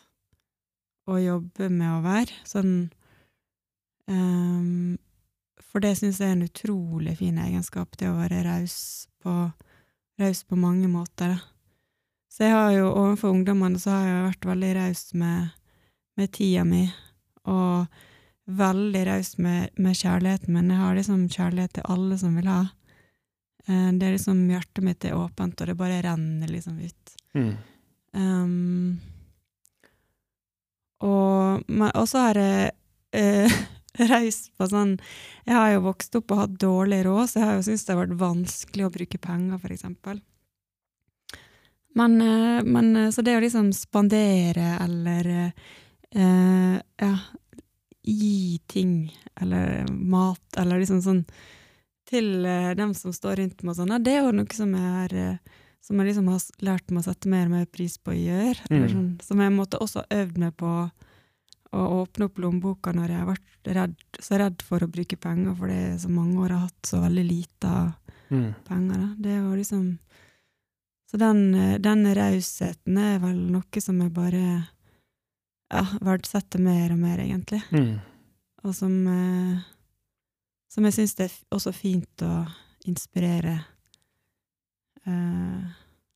å 1.07 1.15
jobbe 1.21 1.69
med 1.71 1.91
å 1.93 2.01
være. 2.03 2.33
Sånn 2.43 2.89
um, 4.09 4.97
For 5.75 5.83
det 5.83 5.97
syns 5.99 6.21
jeg 6.23 6.31
er 6.31 6.37
en 6.37 6.45
utrolig 6.45 7.17
fin 7.19 7.35
egenskap, 7.35 7.97
det 7.99 8.07
å 8.07 8.15
være 8.15 8.45
raus 8.45 8.75
på, 9.19 9.31
raus 10.21 10.39
på 10.47 10.55
mange 10.55 10.87
måter. 10.87 11.33
da. 11.33 11.41
Så 12.31 12.45
jeg 12.45 12.55
har 12.55 12.69
jo 12.77 12.85
overfor 12.93 13.33
ungdommene 13.35 13.81
så 13.83 13.91
har 13.91 14.05
jeg 14.07 14.21
vært 14.29 14.47
veldig 14.53 14.69
raus 14.77 15.01
med, 15.19 15.49
med 16.15 16.31
tida 16.31 16.63
mi, 16.63 16.85
og 17.51 17.91
veldig 18.63 19.03
raus 19.09 19.33
med, 19.35 19.75
med 19.75 19.99
kjærligheten 19.99 20.55
min. 20.55 20.71
Jeg 20.71 20.79
har 20.85 20.95
liksom 20.95 21.27
kjærlighet 21.35 21.75
til 21.75 21.91
alle 21.91 22.21
som 22.23 22.39
vil 22.39 22.47
ha. 22.53 22.61
Eh, 23.67 23.91
Det 23.99 24.07
er 24.07 24.15
liksom 24.15 24.47
Hjertet 24.55 24.83
mitt 24.87 25.03
er 25.11 25.19
åpent, 25.19 25.59
og 25.59 25.67
det 25.67 25.75
bare 25.83 26.01
renner 26.07 26.55
liksom 26.55 26.79
ut. 26.79 27.15
Mm. 27.35 27.53
Um, 28.15 28.99
og 31.03 31.67
og 31.67 32.05
så 32.07 32.29
har 32.29 32.39
jeg 32.39 32.71
eh, 33.11 33.51
reist 34.11 34.51
på 34.57 34.67
sånn 34.69 34.95
Jeg 35.45 35.55
har 35.55 35.71
jo 35.75 35.83
vokst 35.87 36.15
opp 36.19 36.31
og 36.35 36.41
hatt 36.43 36.55
dårlig 36.61 37.03
råd, 37.05 37.29
så 37.29 37.39
jeg 37.39 37.47
har 37.49 37.55
jo 37.59 37.65
syntes 37.67 37.85
det 37.85 37.93
har 37.95 38.01
vært 38.03 38.19
vanskelig 38.19 38.85
å 38.87 38.93
bruke 38.93 39.21
penger, 39.21 39.71
eksempel. 39.75 40.21
Men, 41.95 42.21
eh, 42.21 42.63
men 42.63 42.95
eh, 42.95 43.11
så 43.11 43.23
det 43.23 43.37
å 43.37 43.43
liksom 43.43 43.71
spandere 43.75 44.73
eller 44.83 45.29
eh, 46.11 46.77
ja, 47.01 47.11
gi 48.05 48.59
ting, 48.67 48.97
eller 49.41 49.85
mat, 49.91 50.43
eller 50.57 50.81
liksom 50.81 51.01
sånn 51.01 51.23
til 52.05 52.45
eh, 52.45 52.73
dem 52.77 52.91
som 52.93 53.13
står 53.15 53.39
rundt 53.39 53.63
meg 53.63 53.73
og 53.73 53.79
sånn, 53.79 53.95
det 54.03 54.17
er 54.17 54.25
jo 54.27 54.33
noe 54.35 54.57
som 54.57 54.73
jeg 54.75 54.91
har 54.99 55.15
eh, 55.21 55.61
som 55.85 55.99
jeg 56.01 56.09
liksom 56.09 56.29
har 56.33 56.45
lært 56.65 56.89
meg 56.91 57.03
å 57.03 57.05
sette 57.11 57.29
mer 57.29 57.45
og 57.45 57.51
mer 57.53 57.65
pris 57.69 57.99
på 58.01 58.09
å 58.09 58.17
gjøre. 58.17 58.57
Eller 58.71 58.87
Mm. 58.89 58.93
sånn, 58.95 59.09
som 59.21 59.41
jeg 59.43 59.51
måtte 59.53 59.77
også 59.77 60.01
øvd 60.09 60.37
meg 60.41 60.55
på 60.57 60.71
å 61.73 61.83
åpne 62.03 62.25
opp 62.29 62.37
lommeboka 62.39 62.93
når 62.93 63.09
jeg 63.09 63.19
har 63.19 63.29
vært 63.31 63.69
redd, 63.75 63.95
så 64.21 64.37
redd 64.39 64.61
for 64.63 64.79
å 64.85 64.87
bruke 64.91 65.17
penger, 65.17 65.55
fordi 65.57 65.77
det 65.91 66.01
så 66.01 66.09
mange 66.13 66.37
år 66.45 66.49
har 66.53 66.65
hatt 66.67 66.89
så 66.91 67.01
veldig 67.03 67.25
lite 67.29 67.75
Mm. 68.31 68.53
penger. 68.65 68.97
Da. 68.97 69.07
Det 69.21 69.41
var 69.41 69.55
liksom 69.57 69.99
Så 71.07 71.17
den, 71.21 71.51
den 71.81 72.05
rausheten 72.15 72.97
er 72.97 73.19
vel 73.19 73.37
noe 73.53 73.79
som 73.81 73.99
jeg 74.01 74.11
bare 74.11 74.67
ja, 75.71 75.83
verdsetter 76.01 76.59
mer 76.59 76.91
og 76.91 76.97
mer, 76.99 77.19
egentlig. 77.19 77.61
Mm. 77.71 77.99
Og 78.65 78.73
som, 78.75 78.95
eh, 79.07 79.59
som 80.67 80.83
jeg 80.83 80.93
syns 80.93 81.15
det 81.15 81.25
er 81.29 81.35
også 81.55 81.71
fint 81.73 82.21
å 82.25 82.47
inspirere 82.89 83.59
eh, 85.05 85.61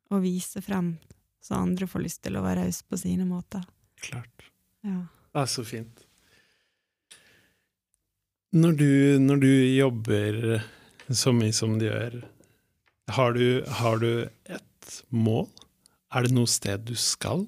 og 0.09 0.21
vise 0.25 0.61
frem, 0.65 0.95
så 1.41 1.55
andre 1.61 1.87
får 1.87 2.03
lyst 2.03 2.23
til 2.25 2.35
å 2.39 2.43
være 2.43 2.65
rause 2.65 2.83
på 2.89 2.97
sine 2.99 3.25
måter. 3.29 3.63
Klart. 4.01 4.49
Ja. 4.83 5.03
Det 5.29 5.43
er 5.43 5.49
så 5.49 5.63
fint. 5.67 6.05
Når 8.55 8.75
du, 8.79 8.91
når 9.21 9.41
du 9.43 9.49
jobber 9.77 10.37
så 11.13 11.33
mye 11.35 11.53
som 11.53 11.77
du 11.77 11.85
gjør, 11.85 12.21
har 13.13 13.33
du, 13.37 13.63
har 13.81 14.01
du 14.01 14.11
et 14.49 15.01
mål? 15.13 15.45
Er 16.13 16.25
det 16.25 16.33
noe 16.33 16.49
sted 16.49 16.87
du 16.89 16.95
skal? 16.97 17.45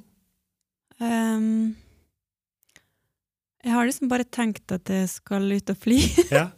Um, 1.02 1.74
jeg 3.62 3.74
har 3.74 3.86
liksom 3.86 4.10
bare 4.10 4.26
tenkt 4.30 4.74
at 4.74 4.90
jeg 4.90 5.10
skal 5.10 5.50
ut 5.50 5.74
og 5.74 5.82
fly. 5.82 5.98
Ja. 6.32 6.50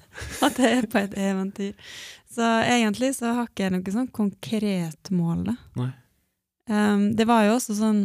at 0.46 0.60
jeg 0.60 0.78
er 0.78 0.88
på 0.92 1.00
et 1.02 1.16
eventyr. 1.18 1.96
Så 2.34 2.48
egentlig 2.68 3.14
så 3.18 3.32
har 3.38 3.48
ikke 3.50 3.66
jeg 3.68 3.74
noe 3.76 3.94
sånn 3.96 4.12
konkret 4.14 5.12
mål, 5.14 5.48
da. 5.52 5.88
Ehm, 6.70 7.12
det 7.18 7.28
var 7.30 7.48
jo 7.48 7.58
også 7.58 7.76
sånn 7.78 8.04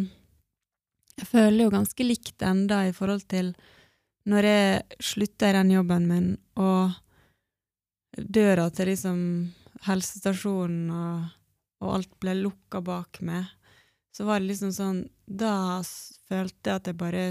Jeg 1.19 1.27
føler 1.27 1.65
jo 1.65 1.75
ganske 1.75 2.07
likt 2.07 2.43
enda 2.47 2.85
i 2.87 2.95
forhold 2.95 3.25
til 3.31 3.53
når 4.29 4.45
jeg 4.45 4.99
slutta 5.03 5.49
i 5.49 5.57
den 5.57 5.71
jobben 5.73 6.07
min, 6.09 6.27
og 6.61 6.93
døra 8.19 8.69
til 8.75 8.91
liksom 8.93 9.21
helsestasjonen 9.87 10.91
og, 10.93 11.31
og 11.85 11.95
alt 11.97 12.13
ble 12.21 12.35
lukka 12.43 12.83
bak 12.85 13.21
meg, 13.25 13.47
så 14.13 14.27
var 14.29 14.41
det 14.41 14.51
liksom 14.51 14.73
sånn 14.75 15.01
Da 15.29 15.79
følte 16.29 16.71
jeg 16.71 16.81
at 16.81 16.89
jeg 16.91 16.99
bare 16.99 17.25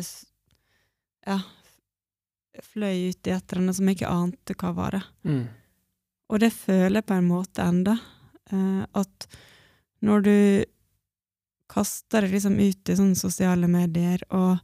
Ja, 1.28 1.40
fløy 2.64 3.10
ut 3.10 3.28
i 3.28 3.34
et 3.36 3.52
eller 3.52 3.62
annet 3.62 3.78
som 3.78 3.90
jeg 3.90 3.98
ikke 3.98 4.12
ante 4.14 4.56
hva 4.58 4.72
var. 4.78 4.96
det. 4.96 5.04
Mm. 5.28 5.44
Og 6.32 6.40
det 6.40 6.54
føler 6.56 7.02
jeg 7.02 7.08
på 7.10 7.18
en 7.18 7.28
måte 7.28 7.66
enda. 7.66 7.98
Eh, 8.52 8.84
at 8.96 9.28
når 10.08 10.24
du 10.24 10.38
kaster 11.70 12.22
det 12.26 12.32
liksom 12.32 12.60
ut 12.60 12.90
i 12.90 12.96
sånne 12.96 13.16
sosiale 13.20 13.68
medier, 13.68 14.22
og, 14.32 14.60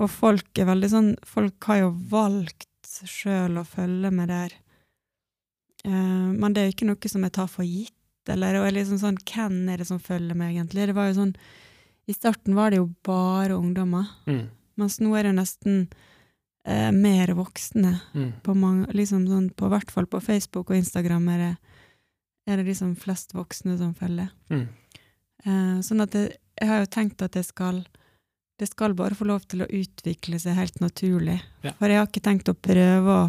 og 0.00 0.10
folk 0.10 0.58
er 0.60 0.68
veldig 0.68 0.90
sånn 0.92 1.10
Folk 1.26 1.64
har 1.70 1.78
jo 1.84 1.90
valgt 2.10 2.66
sjøl 3.08 3.56
å 3.60 3.64
følge 3.64 4.10
med 4.12 4.28
der. 4.28 4.52
Uh, 5.86 6.32
men 6.36 6.52
det 6.52 6.60
er 6.62 6.68
jo 6.68 6.74
ikke 6.74 6.88
noe 6.90 7.08
som 7.12 7.22
jeg 7.24 7.32
tar 7.36 7.48
for 7.48 7.64
gitt. 7.64 7.94
Eller 8.28 8.58
og 8.60 8.66
jeg 8.68 8.76
liksom 8.76 8.98
sånn, 9.00 9.16
hvem 9.26 9.56
er 9.72 9.80
det 9.80 9.86
som 9.88 9.98
følger 10.02 10.36
meg, 10.36 10.52
egentlig? 10.58 10.86
Det 10.90 10.96
var 10.98 11.08
jo 11.10 11.16
sånn, 11.22 11.34
I 12.10 12.14
starten 12.16 12.56
var 12.58 12.70
det 12.72 12.80
jo 12.80 12.88
bare 13.06 13.54
ungdommer, 13.56 14.08
Mm. 14.26 14.48
mens 14.76 14.98
nå 15.00 15.14
er 15.16 15.22
det 15.28 15.34
nesten 15.36 15.88
uh, 16.66 16.90
mer 16.92 17.28
voksne 17.38 18.00
Mm. 18.14 18.32
på 18.42 18.54
mange, 18.56 18.86
liksom 18.92 19.26
sånn, 19.28 19.50
på 19.54 19.68
hvert 19.70 19.90
fall 19.90 20.06
på 20.06 20.20
Facebook 20.20 20.70
og 20.70 20.76
Instagram 20.76 21.28
er 21.28 21.38
det, 21.38 21.56
er 22.48 22.56
det 22.56 22.66
liksom 22.66 22.96
flest 22.96 23.32
voksne 23.32 23.78
som 23.78 23.94
følger. 23.94 24.30
Mm. 24.50 24.68
Eh, 25.44 25.80
sånn 25.84 26.04
at 26.04 26.14
jeg, 26.16 26.34
jeg 26.60 26.68
har 26.68 26.82
jo 26.82 26.90
tenkt 26.92 27.24
at 27.24 27.36
det 27.36 27.46
skal, 27.48 27.80
det 28.60 28.68
skal 28.68 28.96
bare 28.98 29.16
få 29.16 29.28
lov 29.30 29.46
til 29.48 29.64
å 29.64 29.70
utvikle 29.70 30.40
seg 30.42 30.58
helt 30.58 30.80
naturlig. 30.84 31.38
Ja. 31.64 31.74
For 31.78 31.92
jeg 31.92 32.02
har 32.02 32.08
ikke 32.10 32.24
tenkt 32.26 32.52
å 32.52 32.56
prøve 32.56 33.16
å 33.16 33.26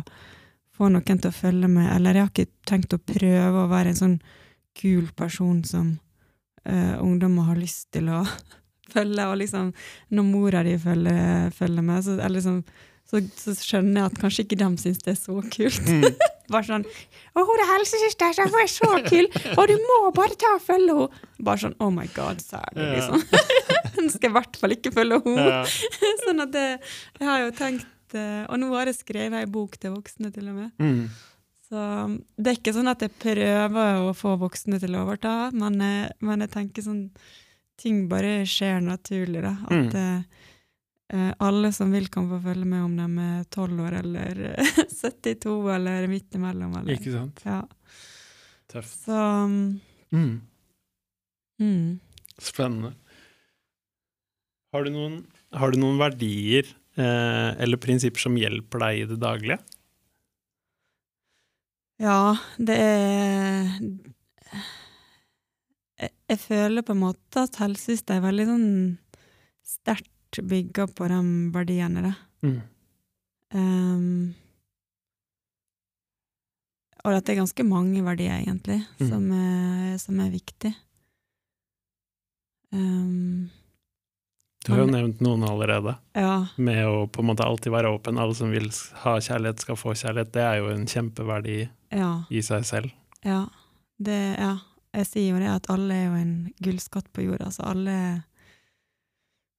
få 0.75 0.89
noen 0.91 1.19
til 1.21 1.29
å 1.29 1.35
følge 1.35 1.69
med, 1.71 1.89
eller 1.95 2.17
jeg 2.17 2.25
har 2.25 2.31
ikke 2.33 2.69
tenkt 2.69 2.95
å 2.95 3.01
prøve 3.03 3.65
å 3.65 3.71
være 3.71 3.93
en 3.93 4.01
sånn 4.01 4.17
kul 4.77 5.11
person 5.15 5.59
som 5.67 5.93
eh, 6.65 6.95
ungdommer 6.99 7.51
har 7.51 7.59
lyst 7.59 7.91
til 7.95 8.09
å 8.11 8.23
følge, 8.93 9.27
og 9.27 9.37
liksom 9.43 9.71
når 10.15 10.27
mora 10.27 10.63
di 10.67 10.77
følger, 10.79 11.51
følger 11.55 11.85
med, 11.85 12.05
så, 12.07 12.17
eller 12.19 12.39
liksom, 12.39 12.61
så, 13.07 13.23
så 13.35 13.55
skjønner 13.55 14.03
jeg 14.03 14.11
at 14.11 14.21
kanskje 14.23 14.47
ikke 14.47 14.61
dem 14.63 14.77
syns 14.79 15.03
det 15.03 15.15
er 15.15 15.19
så 15.19 15.39
kult. 15.53 16.29
Bare 16.49 16.63
sånn 16.63 16.83
'Å, 16.85 17.43
hun 17.47 17.61
er 17.63 17.69
helsesøster, 17.77 18.33
så 18.35 18.43
hun 18.49 18.59
er 18.59 18.67
så 18.67 18.89
kul! 19.07 19.27
Og 19.57 19.67
du 19.67 19.75
må 19.77 20.11
bare 20.13 20.35
ta 20.35 20.55
og 20.55 20.61
følge 20.61 20.95
henne!' 20.97 21.09
Bare 21.39 21.57
sånn 21.57 21.75
'Oh 21.79 21.91
my 21.93 22.07
God, 22.15 22.37
særlig', 22.41 22.87
Ja. 22.87 22.93
liksom. 22.95 23.23
Nå 24.01 24.09
skal 24.11 24.29
i 24.29 24.33
hvert 24.33 24.55
fall 24.57 24.71
ikke 24.71 24.91
følge 24.91 25.21
henne. 25.23 25.47
Ja. 25.47 25.63
sånn 26.25 26.41
at 26.41 26.51
det, 26.51 26.79
jeg 27.19 27.27
har 27.27 27.39
jo 27.45 27.51
tenkt 27.51 27.85
eh, 28.13 28.45
Og 28.49 28.59
nå 28.59 28.73
har 28.75 28.85
jeg 28.85 28.95
skrevet 28.99 29.39
ei 29.39 29.45
bok 29.45 29.77
til 29.79 29.91
voksne, 29.95 30.33
til 30.33 30.49
og 30.49 30.55
med. 30.55 30.71
Mm. 30.79 31.09
Så 31.71 32.19
det 32.37 32.47
er 32.51 32.57
ikke 32.59 32.73
sånn 32.75 32.89
at 32.91 32.99
jeg 32.99 33.11
prøver 33.17 34.01
å 34.03 34.11
få 34.13 34.33
voksne 34.37 34.79
til 34.81 34.91
å 34.97 35.05
overta, 35.05 35.51
men, 35.53 35.79
jeg- 35.79 36.11
men 36.19 36.39
jeg 36.41 36.51
tenker 36.51 36.81
sånn 36.83 37.09
ting 37.77 38.07
bare 38.09 38.43
skjer 38.43 38.81
naturlig, 38.83 39.41
da. 39.41 39.55
At 39.69 39.93
Mm. 39.93 40.25
Eh, 41.13 41.33
alle 41.43 41.71
som 41.75 41.91
vil, 41.93 42.07
kan 42.11 42.29
få 42.31 42.39
følge 42.43 42.67
med 42.67 42.85
om 42.85 42.95
de 42.97 43.25
er 43.25 43.43
12 43.51 43.83
år 43.85 43.97
eller 44.01 44.41
eh, 44.53 44.71
72 45.01 45.57
eller 45.75 46.07
midt 46.11 46.39
imellom. 46.39 46.77
Eller. 46.79 46.97
Ikke 46.97 47.13
sant? 47.13 47.43
Ja. 47.47 47.61
Tøft. 48.71 48.95
Så 49.05 49.19
mm, 50.15 50.31
Mm. 51.61 51.99
Spennende. 52.41 52.95
Har 54.73 54.85
du 54.87 54.89
noen, 54.95 55.17
har 55.53 55.73
du 55.73 55.77
noen 55.77 55.99
verdier 55.99 56.65
eh, 56.97 57.49
eller 57.61 57.77
prinsipper 57.81 58.23
som 58.23 58.37
hjelper 58.39 58.81
deg 58.81 59.01
i 59.01 59.07
det 59.11 59.19
daglige? 59.21 59.59
Ja, 62.01 62.33
det 62.57 62.77
er 62.81 63.67
jeg, 66.01 66.11
jeg 66.31 66.39
føler 66.41 66.85
på 66.87 66.95
en 66.95 67.03
måte 67.03 67.43
at 67.45 67.59
helsesøster 67.61 68.17
er 68.17 68.25
veldig 68.25 68.47
sånn 68.49 68.71
sterkt 69.67 70.10
bygga 70.39 70.87
på 70.95 71.07
de 71.11 71.17
verdiene, 71.51 72.01
da. 72.05 72.13
Mm. 72.47 72.61
Um, 73.53 74.33
og 77.03 77.15
at 77.17 77.25
det 77.25 77.33
er 77.33 77.39
ganske 77.41 77.63
mange 77.65 78.03
verdier, 78.05 78.37
egentlig, 78.39 78.79
Mm. 79.01 79.09
som, 79.09 79.23
er, 79.33 79.97
som 79.97 80.19
er 80.21 80.29
viktig. 80.31 80.71
Um, 82.71 83.49
Du 84.63 84.71
har 84.75 84.83
jo 84.83 84.91
nevnt 84.93 85.19
noen 85.25 85.41
allerede, 85.43 85.95
ja, 86.13 86.47
med 86.61 86.83
å 86.85 87.07
på 87.09 87.23
en 87.23 87.27
måte 87.31 87.43
alltid 87.43 87.73
være 87.73 87.89
åpen. 87.97 88.19
Alle 88.21 88.35
som 88.37 88.51
vil 88.53 88.69
ha 89.01 89.15
kjærlighet, 89.17 89.59
skal 89.59 89.75
få 89.75 89.95
kjærlighet. 89.97 90.31
Det 90.31 90.43
er 90.45 90.59
jo 90.61 90.67
en 90.69 90.85
kjempeverdi 90.85 91.63
ja, 91.91 92.11
i 92.29 92.41
seg 92.45 92.65
selv. 92.65 92.91
ja. 93.25 93.47
Det, 94.01 94.35
ja. 94.39 94.55
Jeg 94.93 95.05
sier 95.07 95.27
jo 95.35 95.39
det 95.39 95.47
at 95.47 95.67
alle 95.69 95.93
er 95.93 96.05
jo 96.09 96.15
en 96.19 96.31
gullskatt 96.59 97.05
på 97.13 97.21
jorda, 97.23 97.51
så 97.53 97.63
alle 97.69 98.23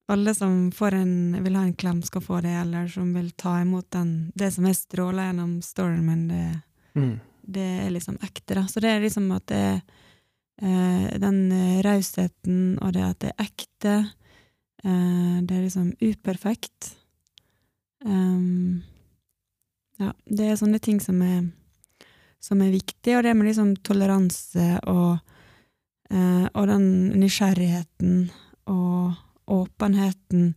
alle 0.08 0.34
som 0.34 0.72
får 0.74 0.94
en, 0.94 1.44
vil 1.44 1.56
ha 1.56 1.62
en 1.62 1.74
klem, 1.74 2.02
skal 2.02 2.24
få 2.24 2.40
det, 2.44 2.52
eller 2.62 2.88
som 2.88 3.12
vil 3.14 3.30
ta 3.38 3.60
imot 3.60 3.90
den, 3.94 4.32
det 4.34 4.50
som 4.54 4.66
er 4.66 4.74
stråla 4.76 5.28
gjennom 5.28 5.60
storyen 5.62 6.06
min, 6.06 6.28
det, 6.28 6.60
Mm. 6.94 7.20
det 7.42 7.68
er 7.86 7.90
liksom 7.90 8.18
ekte, 8.20 8.54
da. 8.54 8.66
Så 8.68 8.80
det 8.80 8.90
er 8.90 9.00
liksom 9.00 9.30
at 9.32 9.46
det 9.46 9.82
eh, 10.62 11.18
den 11.18 11.52
eh, 11.52 11.82
rausheten, 11.82 12.78
og 12.82 12.92
det 12.92 13.04
at 13.06 13.20
det 13.20 13.30
er 13.32 13.46
ekte, 13.46 13.94
eh, 14.84 15.40
det 15.40 15.56
er 15.56 15.62
liksom 15.64 15.92
uperfekt. 16.02 16.96
Um, 18.04 18.82
ja, 19.98 20.12
det 20.26 20.46
er 20.50 20.56
sånne 20.58 20.80
ting 20.82 21.00
som 21.00 21.20
er, 21.22 21.44
som 22.42 22.62
er 22.62 22.74
viktig, 22.74 23.16
og 23.16 23.22
det 23.22 23.34
med 23.38 23.46
liksom 23.46 23.76
toleranse 23.86 24.80
og, 24.90 25.18
eh, 26.10 26.46
og 26.52 26.66
den 26.66 26.86
nysgjerrigheten 27.20 28.30
og 28.66 29.14
åpenheten 29.52 30.54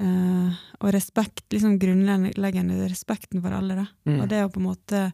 eh, 0.00 0.58
og 0.78 0.92
respekt, 0.94 1.46
liksom 1.52 1.78
grunnleggende 1.82 2.88
respekten 2.88 3.42
for 3.42 3.54
alle. 3.54 3.86
Mm. 4.08 4.20
Og 4.20 4.28
det 4.30 4.44
å 4.44 4.52
på 4.52 4.62
en 4.62 4.68
måte 4.70 5.04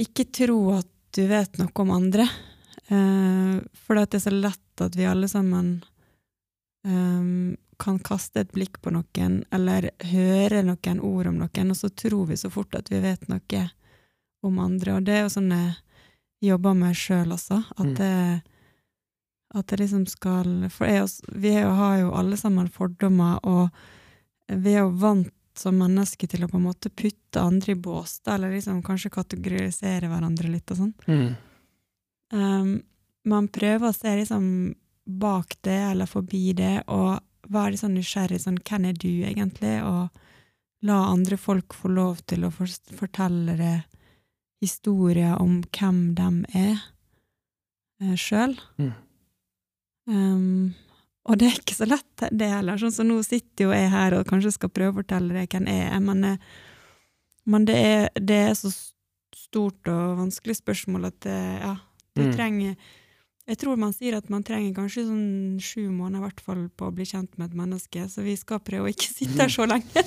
ikke 0.00 0.28
tro 0.32 0.60
at 0.76 0.90
du 1.16 1.24
vet 1.30 1.60
noe 1.60 1.84
om 1.84 1.92
andre. 1.94 2.26
Eh, 2.88 3.54
for 3.86 3.98
det 3.98 4.18
er 4.18 4.24
så 4.26 4.34
lett 4.34 4.84
at 4.84 4.96
vi 4.96 5.08
alle 5.08 5.28
sammen 5.32 5.78
eh, 6.86 7.56
kan 7.76 7.98
kaste 8.00 8.40
et 8.40 8.52
blikk 8.56 8.80
på 8.80 8.92
noen, 8.94 9.42
eller 9.52 9.90
høre 10.12 10.62
noen 10.64 11.00
ord 11.04 11.32
om 11.32 11.40
noen, 11.42 11.72
og 11.72 11.76
så 11.76 11.90
tror 11.92 12.30
vi 12.30 12.40
så 12.40 12.50
fort 12.52 12.76
at 12.78 12.88
vi 12.92 13.02
vet 13.04 13.28
noe 13.28 13.64
om 14.46 14.60
andre. 14.62 14.96
Og 14.96 15.04
det 15.04 15.16
er 15.16 15.26
jo 15.26 15.32
sånn 15.34 15.52
jeg 15.52 15.74
jobber 16.52 16.76
med 16.76 16.96
sjøl 16.96 17.32
også, 17.36 17.62
at 17.76 17.96
det 18.00 18.12
Mm. 18.12 18.55
At 19.54 19.66
det 19.66 19.78
liksom 19.80 20.06
skal 20.08 20.68
For 20.70 20.86
og- 20.86 21.20
vi 21.32 21.54
er 21.54 21.62
jo, 21.62 21.74
har 21.74 21.98
jo 22.00 22.12
alle 22.14 22.36
sammen 22.36 22.68
fordommer, 22.68 23.38
og 23.44 23.70
vi 24.48 24.74
er 24.74 24.80
jo 24.80 24.90
vant 24.90 25.32
som 25.58 25.78
mennesker 25.78 26.28
til 26.28 26.44
å 26.44 26.48
på 26.48 26.58
en 26.58 26.66
måte 26.66 26.90
putte 26.90 27.40
andre 27.40 27.72
i 27.72 27.74
bås, 27.80 28.20
eller 28.26 28.52
liksom 28.52 28.82
kanskje 28.82 29.10
kategorisere 29.14 30.10
hverandre 30.10 30.50
litt 30.50 30.70
og 30.70 30.76
sånn. 30.76 30.94
Mm. 31.06 31.36
Um, 32.32 32.82
man 33.24 33.48
prøver 33.48 33.88
å 33.88 33.96
se 33.96 34.12
liksom 34.16 34.74
bak 35.06 35.56
det, 35.62 35.78
eller 35.92 36.06
forbi 36.10 36.52
det, 36.52 36.82
og 36.88 37.20
være 37.48 37.78
sånn 37.78 37.96
nysgjerrig 37.96 38.40
sånn 38.42 38.58
hvem 38.58 38.88
er 38.90 38.98
du 38.98 39.10
egentlig, 39.24 39.78
og 39.86 40.10
la 40.86 40.98
andre 41.12 41.38
folk 41.40 41.74
få 41.74 41.90
lov 41.94 42.20
til 42.26 42.44
å 42.44 42.52
for 42.52 42.70
fortelle 42.98 43.56
det 43.56 43.76
historier 44.60 45.36
om 45.40 45.60
hvem 45.72 46.14
de 46.18 46.28
er 46.58 46.76
uh, 48.02 48.14
sjøl. 48.18 48.56
Mm. 48.78 48.92
Um, 50.06 50.74
og 51.26 51.38
det 51.40 51.48
er 51.50 51.56
ikke 51.58 51.74
så 51.74 51.86
lett, 51.90 52.26
det 52.30 52.46
heller. 52.52 52.78
Sånn 52.78 52.92
som 52.94 53.08
nå 53.10 53.16
sitter 53.26 53.66
jo 53.66 53.72
jeg 53.74 53.90
her 53.90 54.14
og 54.14 54.28
kanskje 54.28 54.52
skal 54.54 54.70
prøve 54.70 54.92
å 54.94 55.00
fortelle 55.00 55.34
deg 55.34 55.50
hvem 55.50 55.66
jeg 55.72 55.88
er, 55.88 56.02
men, 56.04 56.22
eh, 56.24 56.36
men 57.50 57.64
det, 57.66 57.74
er, 57.82 58.04
det 58.14 58.36
er 58.50 58.54
så 58.58 58.70
stort 59.36 59.90
og 59.90 60.20
vanskelig 60.20 60.56
spørsmål 60.60 61.08
at 61.10 61.18
det, 61.26 61.40
ja, 61.62 61.74
du 62.16 62.22
Mm. 62.26 62.30
trenger 62.32 62.76
Jeg 63.46 63.58
tror 63.60 63.76
man 63.78 63.92
sier 63.94 64.16
at 64.16 64.30
man 64.32 64.42
trenger 64.42 64.72
kanskje 64.74 65.04
sånn 65.06 65.58
sju 65.62 65.84
måneder 65.94 66.18
i 66.18 66.24
hvert 66.24 66.40
fall 66.42 66.64
på 66.74 66.88
å 66.88 66.94
bli 66.94 67.04
kjent 67.06 67.36
med 67.38 67.52
et 67.52 67.58
menneske, 67.60 68.06
så 68.10 68.24
vi 68.26 68.34
skal 68.34 68.58
prøve 68.58 68.88
å 68.88 68.90
ikke 68.90 69.06
sitte 69.12 69.38
her 69.38 69.52
så 69.52 69.66
lenge. 69.70 70.02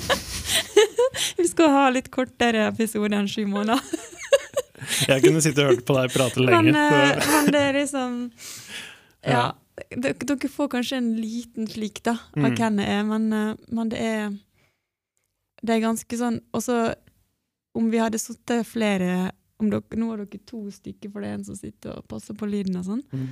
vi 1.39 1.45
skal 1.47 1.71
ha 1.71 1.85
litt 1.93 2.09
kortere 2.11 2.65
episode 2.67 3.15
enn 3.15 3.29
sju 3.31 3.45
måneder. 3.47 3.79
Jeg 5.07 5.23
kunne 5.23 5.39
sitte 5.45 5.63
og 5.63 5.71
hørt 5.71 5.85
på 5.87 5.95
deg 5.95 6.11
prate 6.11 6.43
lenge. 6.43 6.73
Men, 6.73 6.75
eh, 6.75 7.31
men 7.31 7.47
det 7.55 7.61
er 7.69 7.77
liksom 7.79 8.19
Ja. 9.35 9.45
Dere, 9.89 10.49
får 10.49 10.69
kanskje 10.75 10.97
en 10.97 11.09
liten 11.21 11.67
flik 11.67 12.03
da, 12.03 12.17
av 12.35 12.43
Mm. 12.43 12.55
hvem 12.55 12.79
jeg 12.79 12.89
er, 12.89 13.03
men, 13.03 13.33
eh, 13.33 13.55
men 13.71 13.89
det 13.89 13.99
er 13.99 14.29
Det 15.61 15.75
er 15.75 15.81
ganske 15.83 16.17
sånn 16.17 16.39
Og 16.53 16.61
så, 16.63 16.95
om 17.75 17.89
vi 17.91 17.97
hadde 17.99 18.19
sittet 18.19 18.65
flere 18.65 19.31
om 19.59 19.69
dere, 19.69 19.83
Nå 19.99 20.09
har 20.09 20.17
dere 20.23 20.39
to 20.45 20.69
stykker, 20.71 21.11
for 21.11 21.21
det 21.21 21.29
er 21.29 21.33
en 21.33 21.43
som 21.43 21.55
sitter 21.55 21.97
og 21.97 22.07
passer 22.07 22.33
på 22.33 22.47
lyden 22.49 22.77
og 22.79 22.85
sånn. 22.85 23.03
Mm. 23.11 23.27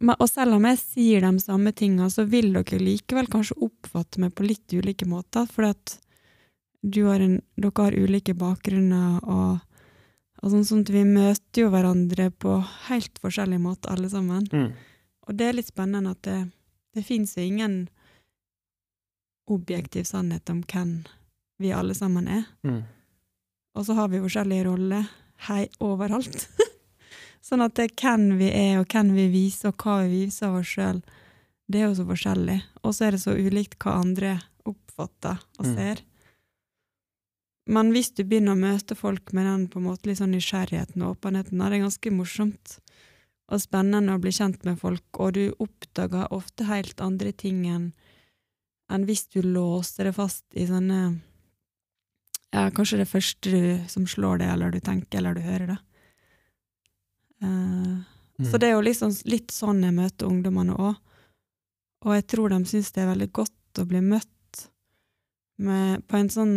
Men, 0.00 0.16
og 0.20 0.28
selv 0.30 0.54
om 0.54 0.66
jeg 0.68 0.78
sier 0.78 1.24
de 1.24 1.40
samme 1.42 1.72
tinga, 1.74 2.06
så 2.12 2.26
vil 2.28 2.52
dere 2.52 2.78
likevel 2.78 3.26
kanskje 3.26 3.56
oppfatte 3.66 4.20
meg 4.22 4.34
på 4.36 4.46
litt 4.46 4.68
ulike 4.76 5.08
måter, 5.08 5.48
for 5.50 5.64
at 5.64 5.98
du 6.84 7.06
har 7.08 7.20
en, 7.24 7.40
dere 7.56 7.72
har 7.88 7.96
ulike 7.96 8.36
bakgrunner, 8.38 9.18
og, 9.24 9.58
og 10.42 10.52
sånn, 10.52 10.66
sånn 10.68 10.84
at 10.84 10.92
vi 10.94 11.02
møter 11.08 11.64
jo 11.64 11.72
hverandre 11.72 12.28
på 12.30 12.60
helt 12.90 13.18
forskjellige 13.18 13.64
måter, 13.64 13.90
alle 13.96 14.12
sammen. 14.12 14.46
Mm. 14.52 14.68
Og 15.28 15.36
det 15.36 15.48
er 15.48 15.58
litt 15.58 15.70
spennende 15.70 16.14
at 16.16 16.22
det, 16.24 16.38
det 16.96 17.04
fins 17.06 17.36
jo 17.36 17.44
ingen 17.44 17.82
objektiv 19.48 20.04
sannhet 20.08 20.48
om 20.52 20.62
hvem 20.68 21.02
vi 21.60 21.72
alle 21.74 21.94
sammen 21.96 22.28
er. 22.28 22.44
Mm. 22.64 22.82
Og 23.76 23.86
så 23.86 23.96
har 23.98 24.10
vi 24.12 24.22
forskjellige 24.22 24.66
roller 24.68 25.08
hei 25.48 25.66
overalt. 25.84 26.48
sånn 27.46 27.62
at 27.64 27.76
det 27.78 27.92
hvem 28.00 28.34
vi 28.40 28.50
er, 28.52 28.80
og 28.80 28.88
hvem 28.92 29.14
vi 29.16 29.28
viser, 29.32 29.72
og 29.72 29.84
hva 29.84 30.02
vi 30.04 30.24
viser 30.26 30.50
av 30.50 30.60
oss 30.60 30.74
sjøl, 30.74 31.00
det 31.68 31.80
er 31.82 31.88
jo 31.88 31.98
så 32.00 32.06
forskjellig. 32.08 32.58
Og 32.82 32.94
så 32.96 33.06
er 33.06 33.16
det 33.16 33.22
så 33.24 33.36
ulikt 33.36 33.78
hva 33.84 33.98
andre 34.00 34.38
oppfatter 34.68 35.40
og 35.58 35.66
Mm. 35.66 35.74
ser. 35.76 36.04
Men 37.68 37.92
hvis 37.92 38.14
du 38.16 38.24
begynner 38.24 38.56
å 38.56 38.60
møte 38.60 38.96
folk 38.96 39.32
med 39.36 39.44
den 39.44 39.68
på 39.68 39.78
en 39.78 39.88
måte 39.90 40.08
litt 40.08 40.18
sånn 40.18 40.32
nysgjerrigheten 40.32 41.02
og 41.04 41.18
åpenheten, 41.18 41.58
da 41.58 41.66
er 41.66 41.76
det 41.76 41.84
ganske 41.84 42.10
morsomt 42.16 42.78
og 43.48 43.62
spennende 43.62 44.14
å 44.14 44.20
bli 44.20 44.32
kjent 44.34 44.64
med 44.68 44.78
folk, 44.80 45.06
og 45.18 45.34
du 45.38 45.44
oppdager 45.62 46.28
ofte 46.36 46.68
helt 46.68 47.00
andre 47.04 47.32
ting 47.32 47.64
enn 47.68 47.90
enn 48.88 49.02
hvis 49.04 49.26
du 49.28 49.42
låser 49.44 50.08
det 50.08 50.14
fast 50.16 50.46
i 50.56 50.64
sånne 50.64 51.00
ja, 52.54 52.70
Kanskje 52.72 53.02
det 53.02 53.10
første 53.10 53.50
du, 53.52 53.64
som 53.92 54.06
slår 54.08 54.40
deg, 54.40 54.52
eller 54.54 54.72
du 54.72 54.78
tenker, 54.80 55.18
eller 55.20 55.36
du 55.36 55.42
hører 55.44 55.74
det. 55.74 55.76
Uh, 57.44 58.00
Mm. 58.38 58.50
Så 58.50 58.58
det 58.58 58.68
er 58.68 58.76
jo 58.76 58.84
liksom 58.86 59.14
litt 59.26 59.50
sånn 59.54 59.82
jeg 59.82 59.94
møter 59.96 60.30
ungdommene 60.30 60.76
òg. 60.78 60.98
Og 62.06 62.14
jeg 62.14 62.26
tror 62.30 62.52
de 62.52 62.60
syns 62.70 62.92
det 62.94 63.02
er 63.02 63.10
veldig 63.10 63.30
godt 63.34 63.80
å 63.82 63.86
bli 63.90 64.02
møtt 64.04 64.68
med, 65.58 66.04
på 66.06 66.20
en 66.20 66.30
sånn 66.30 66.54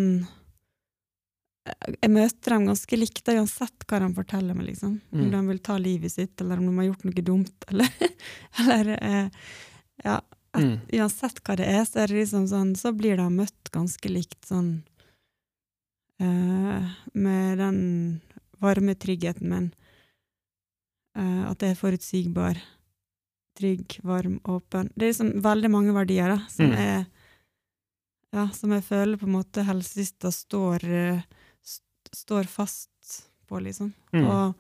Jeg 2.02 2.10
møter 2.10 2.56
dem 2.56 2.63
ganske 2.65 2.97
likt, 2.97 3.28
uansett 3.30 3.84
hva 3.88 4.00
de 4.02 4.08
forteller 4.17 4.56
meg, 4.58 4.65
liksom. 4.71 4.95
Om 5.13 5.19
Mm. 5.21 5.32
de 5.32 5.41
vil 5.47 5.60
ta 5.60 5.78
livet 5.78 6.12
sitt, 6.12 6.41
eller 6.41 6.58
om 6.58 6.65
de 6.65 6.76
har 6.80 6.88
gjort 6.89 7.04
noe 7.06 7.21
dumt, 7.24 7.65
eller, 7.69 7.89
eller 8.60 8.89
eh, 9.02 9.30
Ja, 10.04 10.19
Mm. 10.54 10.80
uansett 10.91 11.38
hva 11.47 11.56
det 11.56 11.67
er, 11.69 11.86
så 11.86 12.02
er 12.04 12.08
det 12.08 12.17
liksom 12.26 12.43
sånn, 12.50 12.74
så 12.76 12.91
blir 12.91 13.15
de 13.15 13.24
møtt 13.30 13.69
ganske 13.71 14.10
likt 14.12 14.41
sånn 14.50 14.82
eh, 16.19 16.89
Med 17.13 17.58
den 17.58 18.21
varme 18.60 18.95
tryggheten 18.95 19.47
min. 19.50 19.69
Eh, 21.17 21.50
at 21.50 21.58
det 21.60 21.69
er 21.71 21.80
forutsigbar, 21.80 22.60
trygg, 23.58 24.00
varm, 24.04 24.39
åpen. 24.43 24.91
Det 24.95 25.06
er 25.06 25.13
liksom 25.13 25.32
veldig 25.41 25.71
mange 25.71 25.93
verdier 25.95 26.28
da, 26.36 26.39
som 26.50 26.67
Mm. 26.71 26.78
er 26.78 27.06
ja, 28.34 28.47
som 28.50 28.71
jeg 28.71 28.84
føler 28.84 29.17
på 29.17 29.24
en 29.28 29.34
måte 29.34 29.63
helsesista 29.65 30.32
står, 30.32 30.84
eh, 30.84 31.21
står 32.15 32.50
fast 32.50 32.89
på, 33.47 33.60
liksom. 33.60 33.93
Mm. 34.13 34.28
Og, 34.28 34.54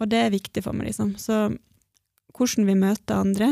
og 0.00 0.10
det 0.10 0.22
er 0.22 0.34
viktig 0.34 0.62
for 0.64 0.76
meg, 0.76 0.90
liksom. 0.90 1.14
Så 1.20 1.48
hvordan 2.36 2.68
vi 2.68 2.76
møter 2.78 3.20
andre. 3.20 3.50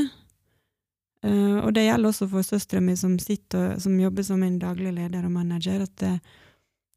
uh, 1.27 1.59
og 1.65 1.73
det 1.75 1.87
gjelder 1.87 2.13
også 2.13 2.29
for 2.31 2.47
søstera 2.47 2.81
mi, 2.81 2.97
som, 2.97 3.19
sitter, 3.19 3.79
som 3.83 3.99
jobber 4.01 4.27
som 4.27 4.41
min 4.41 4.59
daglig 4.63 4.95
leder 4.95 5.25
og 5.27 5.33
manager. 5.33 5.83
at 5.83 5.97
det, 6.03 6.19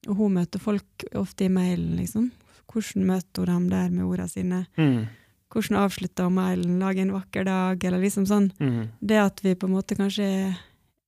og 0.08 0.16
hun 0.16 0.38
møter 0.40 0.60
folk 0.60 1.08
ofte 1.16 1.46
i 1.46 1.54
mailen, 1.54 1.98
liksom. 2.00 2.32
Hvordan 2.70 3.08
møter 3.10 3.46
hun 3.46 3.50
dem 3.50 3.70
der 3.70 3.90
med 3.90 4.06
ordene 4.06 4.30
sine? 4.30 4.66
Mm. 4.78 5.08
Hvordan 5.50 5.80
avslutter 5.82 6.30
hun 6.30 6.38
mailen? 6.38 6.80
Lager 6.80 7.02
en 7.02 7.16
vakker 7.16 7.48
dag? 7.48 7.84
Eller 7.84 8.04
liksom 8.04 8.28
sånn. 8.30 8.52
Mm. 8.62 8.92
Det 9.02 9.18
at 9.20 9.42
vi 9.44 9.56
på 9.58 9.68
en 9.68 9.74
måte 9.74 9.98
kanskje 9.98 10.30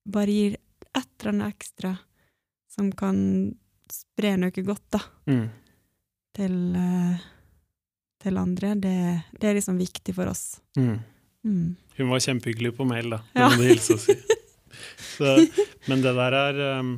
bare 0.09 0.33
gir 0.33 0.57
et 0.97 1.07
eller 1.21 1.31
annet 1.35 1.53
ekstra 1.53 1.93
som 2.71 2.89
kan 2.91 3.53
spre 3.93 4.35
noe 4.39 4.51
godt, 4.65 4.83
da, 4.91 4.99
Mm. 5.27 5.49
til, 6.35 6.57
eh, 6.75 7.17
til 8.23 8.37
andre, 8.37 8.75
det, 8.75 8.95
det 9.39 9.49
er 9.49 9.57
liksom 9.57 9.77
viktig 9.81 10.13
for 10.15 10.27
oss. 10.31 10.59
Mm. 10.77 10.99
Mm. 11.45 11.75
Hun 11.97 12.09
var 12.13 12.19
kjempehyggelig 12.23 12.75
på 12.77 12.85
mail, 12.87 13.09
da. 13.09 13.17
Det 13.33 13.41
Ja. 13.41 13.49
må 13.49 13.57
du 13.57 13.67
hilse 13.67 13.93
og 13.93 13.99
si. 13.99 14.15
Så, 15.17 15.33
men 15.89 16.01
det 16.01 16.13
der 16.15 16.33
er 16.33 16.79
um, 16.79 16.93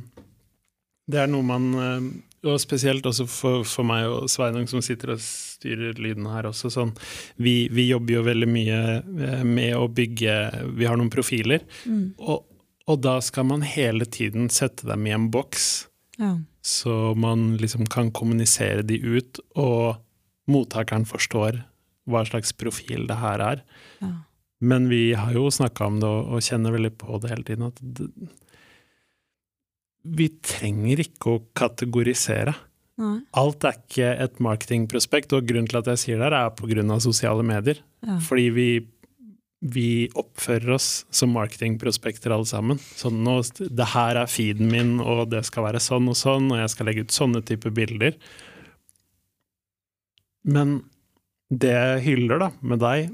Det 1.10 1.18
er 1.20 1.26
noe 1.28 1.42
man 1.44 1.64
um, 1.74 2.06
Og 2.46 2.60
spesielt 2.62 3.04
også 3.04 3.26
for, 3.28 3.64
for 3.68 3.84
meg 3.84 4.06
og 4.08 4.28
Sveinung 4.30 4.68
som 4.70 4.80
sitter 4.84 5.14
og 5.16 5.20
styrer 5.20 5.98
lyden 6.00 6.26
her 6.30 6.46
også. 6.48 6.70
Sånn, 6.72 6.92
vi, 7.40 7.68
vi 7.72 7.88
jobber 7.90 8.14
jo 8.18 8.22
veldig 8.26 8.48
mye 8.48 8.78
eh, 9.00 9.42
med 9.48 9.74
å 9.76 9.88
bygge 9.88 10.34
Vi 10.78 10.84
har 10.88 10.96
noen 11.00 11.10
profiler, 11.12 11.64
Mm. 11.88 12.14
og, 12.20 12.44
og 12.86 13.00
da 13.04 13.18
skal 13.24 13.44
man 13.48 13.62
hele 13.64 14.04
tiden 14.06 14.48
sette 14.52 14.84
dem 14.86 15.06
i 15.08 15.14
en 15.16 15.30
boks. 15.32 15.86
Ja. 16.20 16.34
Så 16.64 17.14
man 17.20 17.56
liksom 17.60 17.84
kan 17.92 18.10
kommunisere 18.14 18.84
de 18.86 18.96
ut, 18.96 19.40
og 19.60 20.00
mottakeren 20.48 21.04
forstår 21.08 21.60
hva 22.08 22.22
slags 22.28 22.54
profil 22.56 23.08
det 23.08 23.20
her 23.20 23.42
er. 23.52 23.66
ja. 24.04 24.14
Men 24.64 24.88
vi 24.88 25.12
har 25.12 25.34
jo 25.34 25.50
snakka 25.52 25.88
om 25.90 25.98
det 26.00 26.08
og, 26.08 26.38
kjenner 26.44 26.72
veldig 26.76 26.92
på 26.96 27.18
det 27.20 27.32
hele 27.32 27.44
tiden, 27.44 27.66
at 27.68 27.80
det, 27.82 28.06
vi 30.04 30.28
trenger 30.44 31.02
ikke 31.04 31.34
å 31.34 31.42
kategorisere. 31.56 32.54
Nei. 33.00 33.18
Alt 33.40 33.64
er 33.66 33.78
ikke 33.80 34.10
et 34.24 34.40
marketingprospekt, 34.44 35.34
og 35.36 35.48
grunnen 35.48 35.68
til 35.70 35.80
at 35.80 35.88
jeg 35.92 36.02
sier 36.02 36.20
det, 36.20 36.28
her 36.28 36.36
er 36.38 36.92
av 36.94 37.02
sosiale 37.04 37.44
medier. 37.46 37.80
Ja. 38.04 38.18
Fordi 38.24 38.46
vi, 38.54 38.68
vi 39.64 40.10
oppfører 40.20 40.74
oss 40.76 40.88
som 41.14 41.30
marketingprospekter 41.32 42.34
alle 42.34 42.44
sammen. 42.48 42.76
Sånn 42.98 43.22
nå, 43.24 43.38
det 43.64 43.86
her 43.94 44.18
er 44.20 44.28
feeden 44.28 44.68
min, 44.68 44.98
og 45.00 45.30
det 45.32 45.40
skal 45.48 45.64
være 45.70 45.80
sånn 45.80 46.10
og 46.12 46.18
sånn, 46.20 46.50
og 46.52 46.60
jeg 46.60 46.72
skal 46.74 46.90
legge 46.90 47.06
ut 47.06 47.14
sånne 47.16 47.40
typer 47.48 47.72
bilder. 47.72 48.18
Men 50.44 50.82
det 51.48 51.72
jeg 51.72 52.02
hyller 52.10 52.42
da, 52.44 52.50
med 52.60 52.82
deg, 52.84 53.08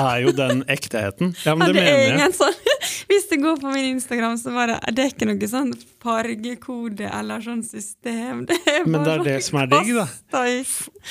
er 0.00 0.20
jo 0.24 0.32
den 0.34 0.64
ektheten. 0.76 1.34
Ja, 1.44 1.54
men 1.54 1.68
Ja, 1.68 1.72
det 1.72 1.78
det 1.78 1.84
er 1.84 1.86
mener 1.86 2.02
jeg. 2.02 2.14
ingen 2.16 2.34
sånn 2.36 2.60
Hvis 3.10 3.26
det 3.30 3.36
går 3.42 3.58
på 3.60 3.70
min 3.70 3.88
Instagram, 3.96 4.34
så 4.40 4.50
bare 4.54 4.78
Det 4.94 5.02
er 5.04 5.10
ikke 5.12 5.26
noe 5.28 5.48
sånn 5.50 5.72
fargekode 6.02 7.06
eller 7.14 7.42
sånn 7.44 7.62
system. 7.66 8.44
Det 8.48 8.58
Men 8.86 9.04
det 9.06 9.12
er 9.18 9.24
det 9.26 9.36
som 9.46 9.60
er 9.62 9.70
digg, 9.70 9.90
da. 9.94 10.06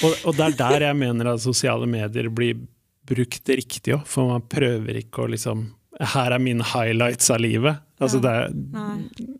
Og, 0.03 0.15
og 0.25 0.35
det 0.39 0.47
er 0.49 0.57
der 0.65 0.87
jeg 0.89 0.99
mener 0.99 1.31
at 1.35 1.43
sosiale 1.45 1.87
medier 1.87 2.27
blir 2.33 2.57
brukt 3.05 3.49
riktig 3.49 3.93
òg, 3.95 4.05
for 4.09 4.27
man 4.33 4.45
prøver 4.51 5.01
ikke 5.03 5.25
å 5.25 5.31
liksom 5.33 5.67
Her 5.95 6.33
er 6.35 6.41
mine 6.43 6.65
highlights 6.67 7.29
av 7.31 7.39
livet. 7.39 7.77
Altså 8.03 8.19
det, 8.19 8.31
er, 8.35 8.49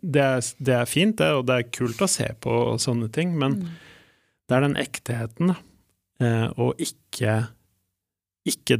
det, 0.00 0.22
er, 0.22 0.46
det 0.64 0.74
er 0.78 0.86
fint, 0.88 1.18
det, 1.20 1.26
og 1.36 1.42
det 1.50 1.56
er 1.58 1.66
kult 1.68 2.00
å 2.00 2.08
se 2.08 2.30
på 2.40 2.48
og 2.72 2.78
sånne 2.80 3.10
ting, 3.12 3.34
men 3.36 3.58
Mm. 3.60 3.66
det 4.48 4.56
er 4.56 4.64
den 4.64 4.76
ektheten, 4.80 5.50
da. 5.52 5.56
Eh, 6.24 6.46
og 6.56 6.80
ikke 6.80 7.34
ikke 8.48 8.78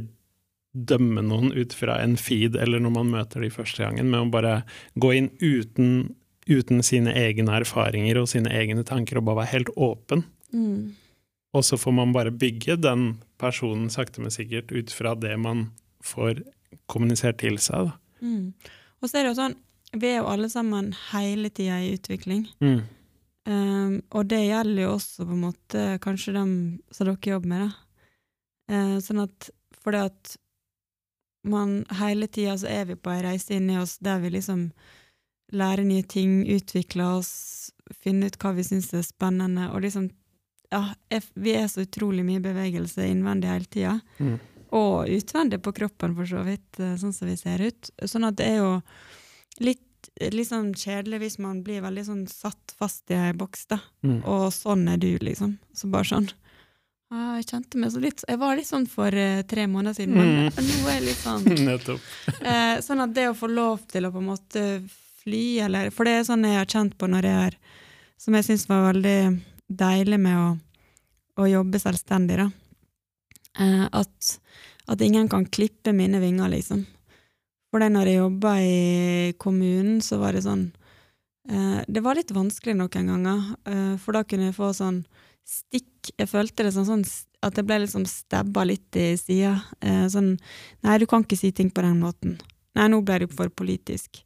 dømme 0.73 1.21
noen 1.25 1.51
ut 1.53 1.73
fra 1.73 1.99
en 2.01 2.15
feed 2.17 2.55
eller 2.55 2.79
når 2.81 2.93
man 2.95 3.09
møter 3.11 3.41
de 3.45 3.49
første 3.53 3.83
gangen, 3.83 4.09
men 4.09 4.25
å 4.27 4.31
bare 4.31 4.63
gå 4.97 5.11
inn 5.17 5.29
uten, 5.41 6.15
uten 6.49 6.81
sine 6.85 7.13
egne 7.13 7.59
erfaringer 7.61 8.17
og 8.21 8.29
sine 8.31 8.49
egne 8.49 8.83
tanker 8.87 9.19
og 9.19 9.25
bare 9.29 9.43
være 9.43 9.53
helt 9.53 9.69
åpen. 9.75 10.23
Mm. 10.53 10.95
Og 11.57 11.65
så 11.65 11.79
får 11.81 11.95
man 11.97 12.13
bare 12.13 12.33
bygge 12.33 12.77
den 12.77 13.07
personen 13.41 13.89
sakte, 13.93 14.21
men 14.21 14.33
sikkert 14.33 14.71
ut 14.71 14.93
fra 14.93 15.15
det 15.17 15.33
man 15.41 15.71
får 16.05 16.43
kommunisert 16.91 17.39
til 17.41 17.57
seg. 17.61 17.89
Mm. 18.21 18.53
Og 19.01 19.09
så 19.09 19.17
er 19.17 19.25
det 19.25 19.31
jo 19.31 19.39
sånn, 19.39 19.57
vi 19.97 20.11
er 20.11 20.19
jo 20.19 20.29
alle 20.29 20.49
sammen 20.51 20.91
hele 21.09 21.49
tida 21.49 21.79
i 21.81 21.93
utvikling. 21.95 22.45
Mm. 22.61 22.79
Um, 23.47 23.93
og 24.11 24.27
det 24.27 24.43
gjelder 24.43 24.83
jo 24.83 24.93
også 24.97 25.25
på 25.25 25.33
en 25.33 25.45
måte 25.45 25.83
kanskje 26.03 26.35
dem 26.35 26.51
som 26.91 27.07
dere 27.07 27.31
jobber 27.31 27.53
med, 27.53 27.67
da. 27.67 27.83
Uh, 28.67 28.97
sånn 28.99 29.23
at 29.23 29.49
fordi 29.79 30.01
at 30.09 30.33
man 31.47 31.77
hele 31.95 32.27
tida 32.27 32.57
så 32.59 32.67
er 32.67 32.89
vi 32.89 32.97
på 32.99 33.13
ei 33.13 33.21
reise 33.23 33.55
inni 33.55 33.77
oss 33.79 33.95
der 34.03 34.19
vi 34.19 34.33
liksom 34.33 34.65
lærer 35.55 35.87
nye 35.87 36.03
ting, 36.03 36.41
utvikler 36.51 37.21
oss, 37.21 37.71
finner 38.03 38.27
ut 38.27 38.39
hva 38.41 38.51
vi 38.57 38.65
syns 38.67 38.91
er 38.91 39.05
spennende, 39.07 39.69
og 39.71 39.85
liksom 39.85 40.09
Ja, 40.71 40.81
vi 41.35 41.53
er 41.55 41.67
så 41.71 41.85
utrolig 41.85 42.25
mye 42.27 42.41
bevegelse 42.43 43.05
innvendig 43.07 43.47
hele 43.51 43.65
tida. 43.71 43.99
Mm. 44.19 44.39
Og 44.75 45.07
utvendig 45.15 45.61
på 45.63 45.71
kroppen, 45.77 46.15
for 46.17 46.27
så 46.27 46.41
vidt, 46.43 46.79
eh, 46.83 46.95
sånn 46.99 47.13
som 47.15 47.27
vi 47.29 47.37
ser 47.39 47.61
ut. 47.63 47.89
Sånn 48.03 48.25
at 48.27 48.35
det 48.35 48.49
er 48.51 48.57
jo 48.57 48.73
litt, 49.63 50.09
litt 50.33 50.49
sånn 50.49 50.73
kjedelig 50.75 51.19
hvis 51.23 51.37
man 51.39 51.61
blir 51.63 51.81
veldig 51.85 52.03
sånn 52.05 52.25
satt 52.27 52.73
fast 52.77 53.09
i 53.11 53.15
ei 53.15 53.31
boks, 53.37 53.65
da. 53.71 53.79
Mm. 54.03 54.19
Og 54.27 54.49
sånn 54.51 54.83
er 54.91 54.97
du, 54.99 55.13
liksom. 55.23 55.55
Så 55.73 55.87
bare 55.91 56.03
sånn 56.11 56.27
ah, 57.11 57.37
Jeg 57.39 57.47
kjente 57.47 57.79
meg 57.79 57.91
så 57.93 58.01
litt 58.03 58.23
Jeg 58.27 58.37
var 58.41 58.55
litt 58.59 58.67
sånn 58.67 58.87
for 58.91 59.07
eh, 59.15 59.41
tre 59.47 59.67
måneder 59.71 59.95
siden, 59.95 60.15
men 60.19 60.51
Mm. 60.51 60.67
nå 60.67 60.87
er 60.89 60.93
jeg 60.97 61.03
litt 61.07 61.23
sånn 61.23 61.43
Nettopp. 61.69 62.01
eh, 62.41 62.77
Sånn 62.83 62.99
at 63.07 63.13
det 63.15 63.29
å 63.31 63.35
få 63.39 63.47
lov 63.47 63.85
til 63.87 64.03
å 64.03 64.11
på 64.11 64.19
en 64.19 64.27
måte 64.35 64.63
fly, 65.23 65.59
eller 65.63 65.89
For 65.95 66.03
det 66.03 66.17
er 66.19 66.27
sånn 66.27 66.43
jeg 66.43 66.59
har 66.59 66.65
kjent 66.67 66.97
på 66.99 67.07
når 67.07 67.23
jeg 67.23 67.47
er 67.47 67.57
Som 68.19 68.35
jeg 68.35 68.43
syns 68.49 68.67
var 68.67 68.91
veldig 68.91 69.19
deilig 69.67 70.19
med 70.19 70.37
å, 70.39 70.49
å 71.43 71.47
jobbe 71.49 71.79
selvstendig, 71.81 72.39
da. 72.39 72.49
Eh, 73.59 73.85
at, 73.91 74.37
at 74.87 75.01
ingen 75.01 75.29
kan 75.29 75.45
klippe 75.45 75.93
mine 75.95 76.21
vinger, 76.23 76.51
liksom. 76.53 76.85
For 77.71 77.83
det 77.83 77.91
når 77.91 78.09
jeg 78.09 78.21
jobba 78.21 78.51
i 78.63 79.33
kommunen, 79.41 79.99
så 80.01 80.21
var 80.21 80.37
det 80.37 80.45
sånn 80.45 80.69
eh, 81.51 81.81
Det 81.83 82.03
var 82.03 82.15
litt 82.15 82.31
vanskelig 82.31 82.77
noen 82.79 83.09
ganger, 83.11 83.41
eh, 83.67 83.95
for 83.99 84.15
da 84.15 84.23
kunne 84.23 84.49
jeg 84.49 84.55
få 84.55 84.71
sånn 84.77 85.01
stikk 85.47 86.13
Jeg 86.15 86.29
følte 86.31 86.63
det 86.63 86.71
sånn, 86.75 86.87
sånn 86.87 87.03
at 87.43 87.59
jeg 87.59 87.67
ble 87.67 87.81
liksom 87.83 88.05
stabba 88.09 88.63
litt 88.65 88.95
i 88.97 89.11
sida. 89.19 89.57
Eh, 89.83 90.07
sånn 90.09 90.37
Nei, 90.87 90.95
du 90.97 91.05
kan 91.09 91.25
ikke 91.25 91.37
si 91.37 91.51
ting 91.51 91.69
på 91.69 91.83
den 91.83 91.99
måten. 92.01 92.37
Nei, 92.75 92.87
nå 92.89 93.01
ble 93.05 93.25
du 93.25 93.27
for 93.35 93.51
politisk. 93.51 94.23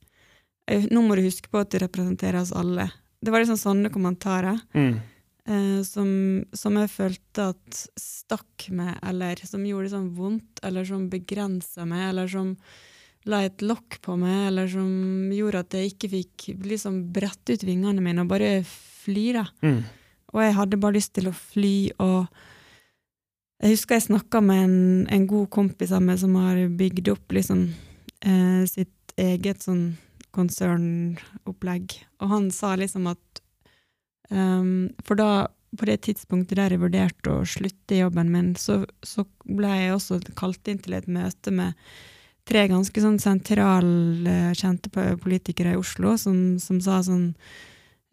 Nå 0.93 1.01
må 1.03 1.17
du 1.17 1.25
huske 1.25 1.49
på 1.51 1.59
at 1.59 1.73
du 1.73 1.79
representerer 1.81 2.39
oss 2.39 2.53
alle. 2.55 2.85
Det 3.21 3.33
var 3.33 3.43
liksom 3.43 3.59
sånne 3.59 3.91
kommentarer 3.93 4.61
Mm. 4.77 5.01
Eh, 5.47 5.81
som, 5.87 6.09
som 6.53 6.77
jeg 6.79 6.91
følte 6.93 7.49
at 7.53 7.81
stakk 7.99 8.69
meg, 8.75 8.95
eller 9.07 9.41
som 9.47 9.65
gjorde 9.65 9.89
det 9.89 9.95
sånn 9.95 10.13
vondt, 10.17 10.61
eller 10.65 10.87
som 10.87 11.09
begrensa 11.11 11.85
meg, 11.87 12.09
eller 12.11 12.31
som 12.31 12.55
la 13.29 13.43
et 13.45 13.61
lokk 13.61 13.99
på 14.01 14.15
meg, 14.17 14.47
eller 14.49 14.69
som 14.71 15.31
gjorde 15.33 15.65
at 15.65 15.77
jeg 15.77 15.91
ikke 15.93 16.11
fikk 16.15 16.47
liksom 16.65 17.03
brette 17.13 17.53
ut 17.53 17.65
vingene 17.67 18.01
mine 18.01 18.23
og 18.23 18.31
bare 18.31 18.61
fly, 18.67 19.27
da. 19.37 19.45
Mm. 19.61 19.83
Og 20.31 20.41
jeg 20.45 20.57
hadde 20.57 20.79
bare 20.81 20.97
lyst 20.97 21.13
til 21.17 21.29
å 21.29 21.35
fly, 21.35 21.75
og 22.01 22.25
jeg 23.61 23.75
husker 23.75 23.99
jeg 23.99 24.07
snakka 24.07 24.41
med 24.41 24.63
en, 24.63 24.79
en 25.13 25.27
god 25.29 25.51
kompis 25.53 25.91
av 25.93 26.01
meg 26.01 26.17
som 26.21 26.33
har 26.39 26.63
bygd 26.79 27.11
opp 27.13 27.35
liksom 27.35 27.67
eh, 28.25 28.63
sitt 28.69 29.13
eget 29.21 29.61
sånn 29.61 29.99
konsernopplegg, 30.33 31.93
og 32.23 32.31
han 32.31 32.47
sa 32.55 32.73
liksom 32.79 33.09
at 33.11 33.40
um, 34.31 34.89
For 35.07 35.19
da, 35.19 35.47
på 35.77 35.87
det 35.87 36.01
tidspunktet 36.07 36.59
der 36.59 36.75
jeg 36.75 36.83
vurderte 36.83 37.33
å 37.35 37.47
slutte 37.47 37.95
i 37.95 38.01
jobben 38.01 38.31
min, 38.33 38.53
så, 38.59 38.81
så 39.03 39.25
ble 39.45 39.71
jeg 39.77 39.95
også 39.95 40.21
kalt 40.39 40.71
inn 40.71 40.81
til 40.83 40.97
et 40.97 41.07
møte 41.11 41.53
med 41.55 41.77
tre 42.47 42.65
ganske 42.71 43.03
sånn 43.03 43.19
sentrale, 43.21 44.37
kjente 44.57 44.91
politikere 45.21 45.75
i 45.75 45.79
Oslo, 45.79 46.15
som, 46.19 46.57
som 46.59 46.79
sa 46.83 47.01
sånn 47.05 47.29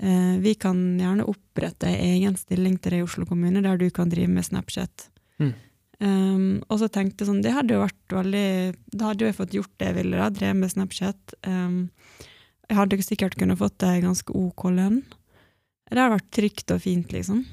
eh, 0.03 0.37
Vi 0.45 0.53
kan 0.61 0.77
gjerne 1.01 1.27
opprette 1.29 1.91
egen 1.91 2.37
stilling 2.39 2.77
til 2.79 2.95
deg 2.95 3.03
i 3.03 3.09
Oslo 3.09 3.27
kommune, 3.29 3.65
der 3.65 3.81
du 3.81 3.89
kan 3.95 4.13
drive 4.13 4.31
med 4.31 4.47
Snapchat. 4.47 5.09
Mm. 5.41 5.55
Um, 5.99 6.61
og 6.71 6.79
så 6.79 6.87
tenkte 6.93 7.25
jeg 7.25 7.33
sånn, 7.33 7.43
det 7.43 7.57
hadde 7.57 7.75
jo 7.75 7.81
vært 7.83 8.13
veldig 8.15 8.51
Da 8.95 9.09
hadde 9.09 9.25
jo 9.25 9.31
jeg 9.33 9.35
fått 9.35 9.55
gjort 9.57 9.73
det 9.83 9.89
jeg 9.89 9.97
ville, 9.97 10.21
da, 10.21 10.29
drevet 10.31 10.61
med 10.61 10.71
Snapchat. 10.71 11.39
Um, 11.43 11.79
jeg 12.69 12.79
hadde 12.79 13.01
sikkert 13.03 13.39
kunnet 13.41 13.59
fått 13.59 13.83
ei 13.89 14.03
ganske 14.05 14.35
ok 14.37 14.69
lønn. 14.77 15.01
Det 15.89 15.97
hadde 15.97 16.17
vært 16.17 16.33
trygt 16.37 16.75
og 16.75 16.83
fint, 16.85 17.13
liksom. 17.15 17.45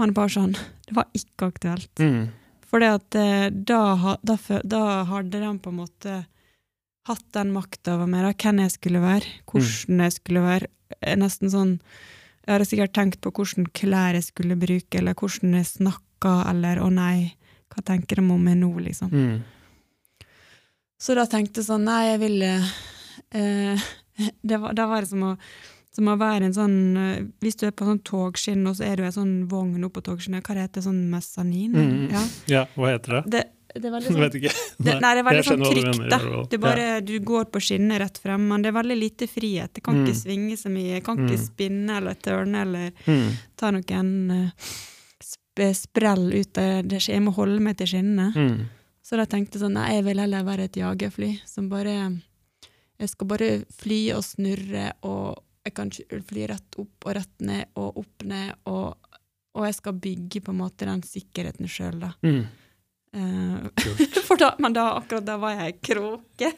Men 0.00 0.14
bare 0.16 0.32
sånn, 0.34 0.54
det 0.88 0.96
var 0.96 1.10
ikke 1.16 1.50
aktuelt. 1.52 1.92
Mm. 2.02 2.30
For 2.66 2.82
eh, 2.82 3.48
da, 3.52 3.80
da, 4.24 4.36
da 4.64 4.82
hadde 5.10 5.42
de 5.42 5.50
på 5.62 5.72
en 5.72 5.78
måte 5.82 6.22
hatt 7.08 7.28
den 7.34 7.52
makta 7.54 7.96
over 7.96 8.08
meg, 8.10 8.24
da, 8.24 8.32
hvem 8.32 8.62
jeg 8.64 8.74
skulle 8.76 9.02
være, 9.02 9.36
hvordan 9.50 10.02
jeg 10.06 10.16
skulle 10.16 10.44
være. 10.46 10.70
Eh, 11.00 11.16
Nesten 11.20 11.52
sånn 11.52 11.78
Jeg 12.42 12.56
hadde 12.56 12.66
sikkert 12.66 12.94
tenkt 12.96 13.20
på 13.22 13.30
hvordan 13.30 13.68
klær 13.70 14.16
jeg 14.18 14.24
skulle 14.26 14.56
bruke, 14.58 14.98
eller 14.98 15.14
hvordan 15.14 15.52
jeg 15.54 15.68
snakka, 15.68 16.32
eller 16.50 16.80
'å 16.82 16.88
nei, 16.90 17.36
hva 17.70 17.84
tenker 17.86 18.18
de 18.18 18.24
om 18.26 18.42
meg 18.42 18.56
nå', 18.58 18.82
liksom. 18.82 19.12
Mm. 19.14 19.44
Så 20.98 21.14
da 21.14 21.26
tenkte 21.30 21.60
jeg 21.62 21.68
sånn 21.68 21.86
Nei, 21.86 22.02
jeg 22.10 22.18
ville 22.18 22.50
eh, 23.30 23.86
det 24.48 24.58
var, 24.58 24.74
Da 24.74 24.88
var 24.90 25.02
det 25.02 25.10
som 25.12 25.22
å, 25.22 25.36
som 25.92 26.08
å 26.08 26.16
være 26.16 26.44
en 26.48 26.54
sånn 26.56 26.76
eh, 26.96 27.24
Hvis 27.44 27.56
du 27.60 27.66
er 27.68 27.72
på 27.76 27.84
sånn 27.84 28.02
togskinn, 28.02 28.66
og 28.66 28.76
så 28.78 28.84
er 28.88 28.96
du 28.96 29.02
en 29.04 29.12
sånn 29.12 29.32
vogn 29.50 29.84
oppå 29.84 30.00
togskinnet, 30.02 30.42
hva 30.46 30.54
heter 30.56 30.80
det 30.80 30.84
Sånn 30.86 31.02
mesanin? 31.12 31.72
Mm. 31.76 32.06
Ja. 32.12 32.22
Ja, 32.48 32.62
hva 32.76 32.92
heter 32.94 33.18
det? 33.18 33.22
Det, 33.34 33.42
det 33.76 33.88
er 33.88 33.94
veldig 33.96 34.08
sånn 34.12 34.20
vet 34.24 34.38
ikke. 34.40 34.52
nei, 34.84 34.94
det 35.00 35.20
er 35.22 35.26
veldig 35.28 35.44
sånn 35.50 35.64
trygt, 35.64 36.00
da. 36.10 36.18
Det 36.48 36.58
er 36.58 36.62
bare, 36.64 36.86
Du 37.04 37.12
går 37.20 37.44
på 37.52 37.60
skinner 37.60 38.00
rett 38.04 38.18
frem, 38.20 38.48
men 38.48 38.62
det 38.64 38.72
er 38.72 38.78
veldig 38.80 38.96
lite 39.00 39.28
frihet. 39.28 39.72
Det 39.74 39.82
kan 39.84 39.94
Mm. 40.00 40.06
ikke 40.06 40.18
svinge 40.22 40.56
så 40.60 40.68
mye. 40.72 40.94
Jeg 40.98 41.04
kan 41.04 41.16
ikke 41.20 41.38
Mm. 41.38 41.46
spinne 41.46 41.96
eller 42.00 42.14
tørne 42.14 42.62
eller 42.66 42.92
Mm. 43.06 43.30
ta 43.56 43.70
noen 43.70 44.30
eh, 44.30 44.50
sp 45.20 45.68
sprell 45.76 46.32
ut 46.32 46.56
av 46.58 46.88
det. 46.88 47.00
Jeg 47.08 47.20
må 47.20 47.32
holde 47.36 47.60
meg 47.60 47.76
til 47.76 47.86
skinnene. 47.86 48.32
Mm. 48.34 48.66
Så 49.04 49.16
da 49.20 49.24
tenkte 49.26 49.58
jeg 49.58 49.62
sånn, 49.66 49.74
nei, 49.76 49.92
jeg 49.96 50.04
vil 50.04 50.18
heller 50.18 50.44
være 50.44 50.64
et 50.64 50.72
jagerfly 50.80 51.40
som 51.44 51.68
bare 51.68 52.22
Jeg 53.00 53.08
skal 53.10 53.26
bare 53.26 53.64
fly 53.74 54.12
og 54.14 54.22
snurre, 54.22 54.92
og 55.02 55.42
jeg 55.62 55.74
kan 55.76 55.92
ikke 55.92 56.22
fly 56.28 56.48
rett 56.50 56.80
opp 56.82 57.06
og 57.06 57.16
rett 57.18 57.44
ned 57.46 57.78
og 57.78 58.02
opp 58.02 58.26
ned, 58.26 58.54
og, 58.70 59.18
og 59.54 59.68
jeg 59.68 59.78
skal 59.78 60.00
bygge 60.08 60.42
på 60.42 60.54
en 60.54 60.60
måte 60.62 60.88
den 60.88 61.04
sikkerheten 61.06 61.70
sjøl, 61.70 62.02
da. 62.02 62.12
Mm. 62.26 62.42
Uh, 63.12 63.66
da, 64.40 64.54
men 64.56 64.72
da, 64.72 64.86
akkurat 64.96 65.26
da 65.26 65.34
var 65.36 65.52
jeg 65.52 65.74
kråke. 65.84 66.48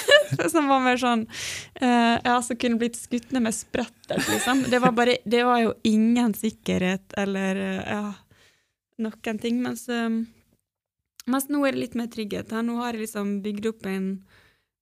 som 0.52 0.68
var 0.70 0.84
mer 0.84 0.98
sånn 1.00 1.24
uh, 1.26 2.14
Jeg 2.14 2.30
altså 2.30 2.54
kunne 2.54 2.78
blitt 2.78 2.94
skutt 2.94 3.32
ned 3.34 3.42
med 3.48 3.56
sprettert, 3.56 4.22
liksom. 4.28 4.62
Det 4.70 4.78
var, 4.78 4.94
bare, 4.94 5.16
det 5.26 5.42
var 5.42 5.58
jo 5.64 5.72
ingen 5.90 6.30
sikkerhet 6.38 7.16
eller 7.18 7.58
uh, 7.58 7.80
ja, 7.82 8.04
noen 9.02 9.38
ting. 9.42 9.60
Mens, 9.62 9.88
eh, 9.88 10.08
mens 11.26 11.48
nå 11.50 11.64
er 11.66 11.74
det 11.74 11.82
litt 11.82 11.98
mer 11.98 12.10
trygghet. 12.12 12.52
her. 12.52 12.62
Nå 12.62 12.78
har 12.82 12.94
jeg 12.94 13.06
liksom 13.06 13.40
bygd 13.42 13.70
opp 13.72 13.86
en, 13.90 14.08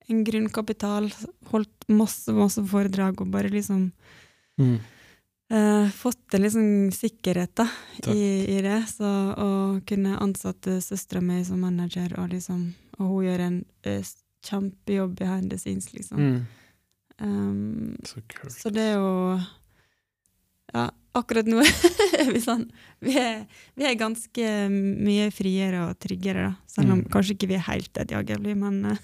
en 0.09 0.25
grunnkapital, 0.25 1.11
holdt 1.53 1.87
masse, 1.89 2.33
masse 2.35 2.63
foredrag 2.67 3.21
og 3.21 3.31
bare 3.35 3.53
liksom 3.53 3.93
Mm. 4.61 4.79
uh, 5.53 5.89
fått 5.91 6.35
en 6.35 6.43
liksom 6.43 6.91
sikkerhet 6.93 7.55
da, 7.57 7.65
i, 8.13 8.45
i 8.53 8.59
det. 8.63 8.83
Så 8.91 9.09
å 9.33 9.81
kunne 9.89 10.19
ansette 10.21 10.81
søstera 10.85 11.23
mi 11.25 11.39
som 11.45 11.61
manager, 11.65 12.13
og, 12.21 12.29
liksom, 12.35 12.75
og 12.99 13.07
hun 13.07 13.25
gjør 13.25 13.45
en 13.47 13.65
uh, 13.87 14.11
kjempejobb 14.45 15.17
behind 15.17 15.51
the 15.51 15.59
scenes, 15.59 15.93
liksom. 15.95 16.19
Mm. 16.19 16.47
Um, 17.23 17.97
Så 18.05 18.21
så 18.51 18.71
det 18.71 18.83
er 18.83 18.95
jo 18.99 19.41
Ja, 20.73 20.87
akkurat 21.19 21.49
nå 21.51 21.61
er 22.23 22.31
vi 22.33 22.41
sånn 22.41 22.63
vi 23.05 23.17
er, 23.21 23.43
vi 23.77 23.85
er 23.85 23.97
ganske 24.01 24.45
mye 24.73 25.27
friere 25.35 25.83
og 25.91 25.99
tryggere, 26.01 26.47
da. 26.49 26.53
Selv 26.73 26.95
om 26.95 27.03
Mm. 27.03 27.09
kanskje 27.13 27.35
ikke 27.37 27.49
vi 27.51 27.57
er 27.59 27.67
helt 27.67 27.99
et 28.01 28.15
jagerfly, 28.15 28.55
men 28.57 28.79
eh, 28.93 29.01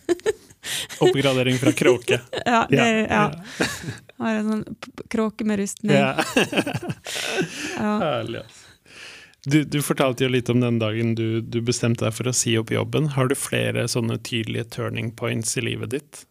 Oppgradering 1.04 1.58
fra 1.60 1.72
kråke. 1.76 2.18
ja, 2.46 2.62
det, 2.70 2.86
ja. 3.10 3.26
Har 4.18 4.38
en 4.40 4.48
sånn 4.50 4.64
kråke 5.12 5.44
med 5.46 5.60
rustning. 5.60 5.94
Ja. 5.94 6.16
Ja. 7.78 7.92
Herlig. 8.02 8.42
Du, 9.48 9.62
du 9.64 9.78
fortalte 9.86 10.26
jo 10.26 10.32
litt 10.34 10.48
om 10.52 10.58
den 10.60 10.80
dagen 10.82 11.14
du, 11.16 11.40
du 11.40 11.60
bestemte 11.64 12.04
deg 12.08 12.16
for 12.16 12.28
å 12.28 12.34
si 12.36 12.56
opp 12.58 12.72
jobben. 12.74 13.06
Har 13.14 13.30
du 13.30 13.36
flere 13.38 13.86
sånne 13.88 14.18
tydelige 14.26 14.66
turning 14.74 15.12
points 15.16 15.54
i 15.56 15.62
livet 15.64 15.94
ditt? 15.94 16.24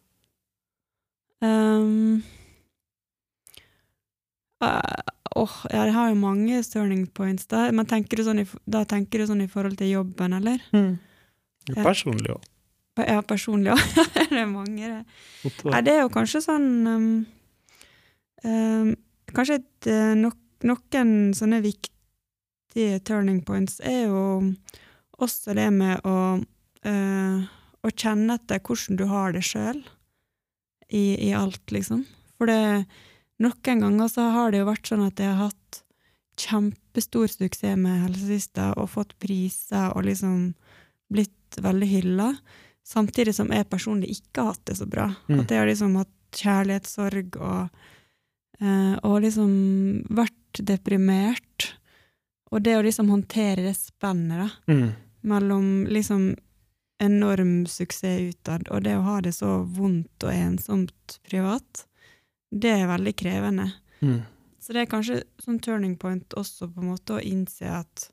Um, 1.41 2.21
eh, 4.61 5.15
åh, 5.37 5.55
ja, 5.71 5.85
jeg 5.87 5.95
har 5.95 6.11
jo 6.11 6.19
mange 6.19 6.59
turning 6.67 7.05
points 7.15 7.47
der. 7.51 7.73
Men 7.75 7.87
tenker 7.89 8.19
du 8.19 8.25
sånn 8.27 8.43
i, 8.43 8.45
da 8.69 8.83
tenker 8.89 9.21
du 9.21 9.27
sånn 9.29 9.43
i 9.45 9.49
forhold 9.51 9.77
til 9.79 9.91
jobben, 9.93 10.35
eller? 10.39 10.61
Ja. 10.73 11.83
Personlig 11.83 12.33
òg. 12.35 12.45
Ja, 13.03 13.21
personlig 13.25 13.73
òg. 13.75 13.81
det 14.31 14.41
er 14.41 14.49
mange, 14.49 14.91
det. 14.93 15.53
Nei, 15.67 15.81
det 15.85 15.93
er 15.93 16.03
jo 16.05 16.13
kanskje 16.13 16.41
sånn 16.45 16.69
um, 16.89 17.09
um, 18.43 18.93
Kanskje 19.35 19.57
et, 19.59 19.87
no, 20.15 20.29
noen 20.63 21.09
sånne 21.35 21.59
viktige 21.65 23.01
turning 23.05 23.41
points 23.45 23.81
er 23.83 24.05
jo 24.07 24.21
også 25.19 25.55
det 25.57 25.67
med 25.75 26.05
å, 26.07 26.37
uh, 26.39 27.39
å 27.83 27.91
kjenne 27.91 28.37
etter 28.39 28.61
hvordan 28.63 28.99
du 29.01 29.03
har 29.11 29.35
det 29.35 29.43
sjøl 29.45 29.81
i, 30.87 31.17
i 31.27 31.33
alt, 31.35 31.61
liksom. 31.75 32.05
For 32.37 32.49
det, 32.49 32.85
noen 33.43 33.81
ganger 33.83 34.07
så 34.11 34.29
har 34.33 34.51
det 34.51 34.61
jo 34.61 34.69
vært 34.69 34.89
sånn 34.89 35.05
at 35.05 35.19
jeg 35.21 35.33
har 35.33 35.49
hatt 35.49 35.81
kjempestor 36.37 37.27
suksess 37.31 37.77
med 37.79 38.03
helsesøster 38.05 38.77
og 38.77 38.91
fått 38.93 39.15
priser 39.21 39.89
og 39.95 40.05
liksom 40.05 40.53
blitt 41.09 41.57
veldig 41.63 41.87
hylla, 41.89 42.29
samtidig 42.85 43.33
som 43.35 43.49
jeg 43.53 43.69
personlig 43.71 44.11
ikke 44.19 44.43
har 44.43 44.53
hatt 44.53 44.65
det 44.69 44.77
så 44.77 44.87
bra. 44.89 45.07
Mm. 45.27 45.39
At 45.41 45.51
jeg 45.51 45.61
har 45.61 45.69
liksom 45.69 45.95
hatt 45.97 46.13
kjærlighetssorg 46.37 47.37
og, 47.39 47.81
eh, 48.61 48.95
og 49.03 49.21
liksom 49.23 49.51
vært 50.09 50.61
deprimert. 50.61 51.71
Og 52.51 52.61
det 52.63 52.77
å 52.77 52.83
liksom 52.85 53.09
håndtere 53.11 53.65
det 53.65 53.75
spennet, 53.75 54.37
da 54.45 54.73
Mm. 54.73 54.91
mellom 55.23 55.85
liksom 55.89 56.35
enorm 56.99 57.65
suksess 57.67 58.21
utad 58.33 58.67
og 58.71 58.83
det 58.83 58.95
å 58.95 59.03
ha 59.03 59.21
det 59.21 59.33
så 59.33 59.65
vondt 59.65 60.23
og 60.23 60.31
ensomt 60.31 61.19
privat, 61.29 61.86
det 62.51 62.73
er 62.73 62.89
veldig 62.89 63.13
krevende. 63.19 63.71
Mm. 63.99 64.21
Så 64.61 64.75
det 64.75 64.83
er 64.83 64.91
kanskje 64.91 65.21
sånn 65.39 65.59
turning 65.63 65.95
point 65.99 66.33
også, 66.37 66.69
på 66.71 66.83
en 66.83 66.91
måte, 66.91 67.17
å 67.17 67.23
innse 67.23 67.69
at 67.71 68.09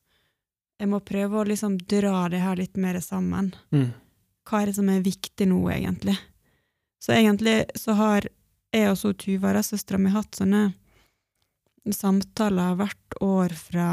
jeg 0.78 0.90
må 0.90 1.00
prøve 1.06 1.40
å 1.40 1.46
liksom 1.48 1.76
dra 1.90 2.26
det 2.30 2.42
her 2.42 2.58
litt 2.58 2.78
mer 2.80 2.98
sammen. 3.02 3.52
Mm. 3.74 3.92
Hva 4.44 4.60
er 4.60 4.70
det 4.70 4.76
som 4.78 4.90
er 4.92 5.04
viktig 5.04 5.48
nå, 5.50 5.60
egentlig? 5.72 6.16
Så 7.02 7.14
egentlig 7.14 7.64
så 7.78 7.96
har 7.98 8.26
jeg 8.74 8.90
og 8.90 8.98
så 8.98 9.12
Tuva, 9.16 9.54
søstera 9.62 10.00
mi, 10.00 10.10
hatt 10.14 10.38
sånne 10.38 10.72
samtaler 11.92 12.78
hvert 12.78 13.16
år 13.20 13.52
fra 13.58 13.88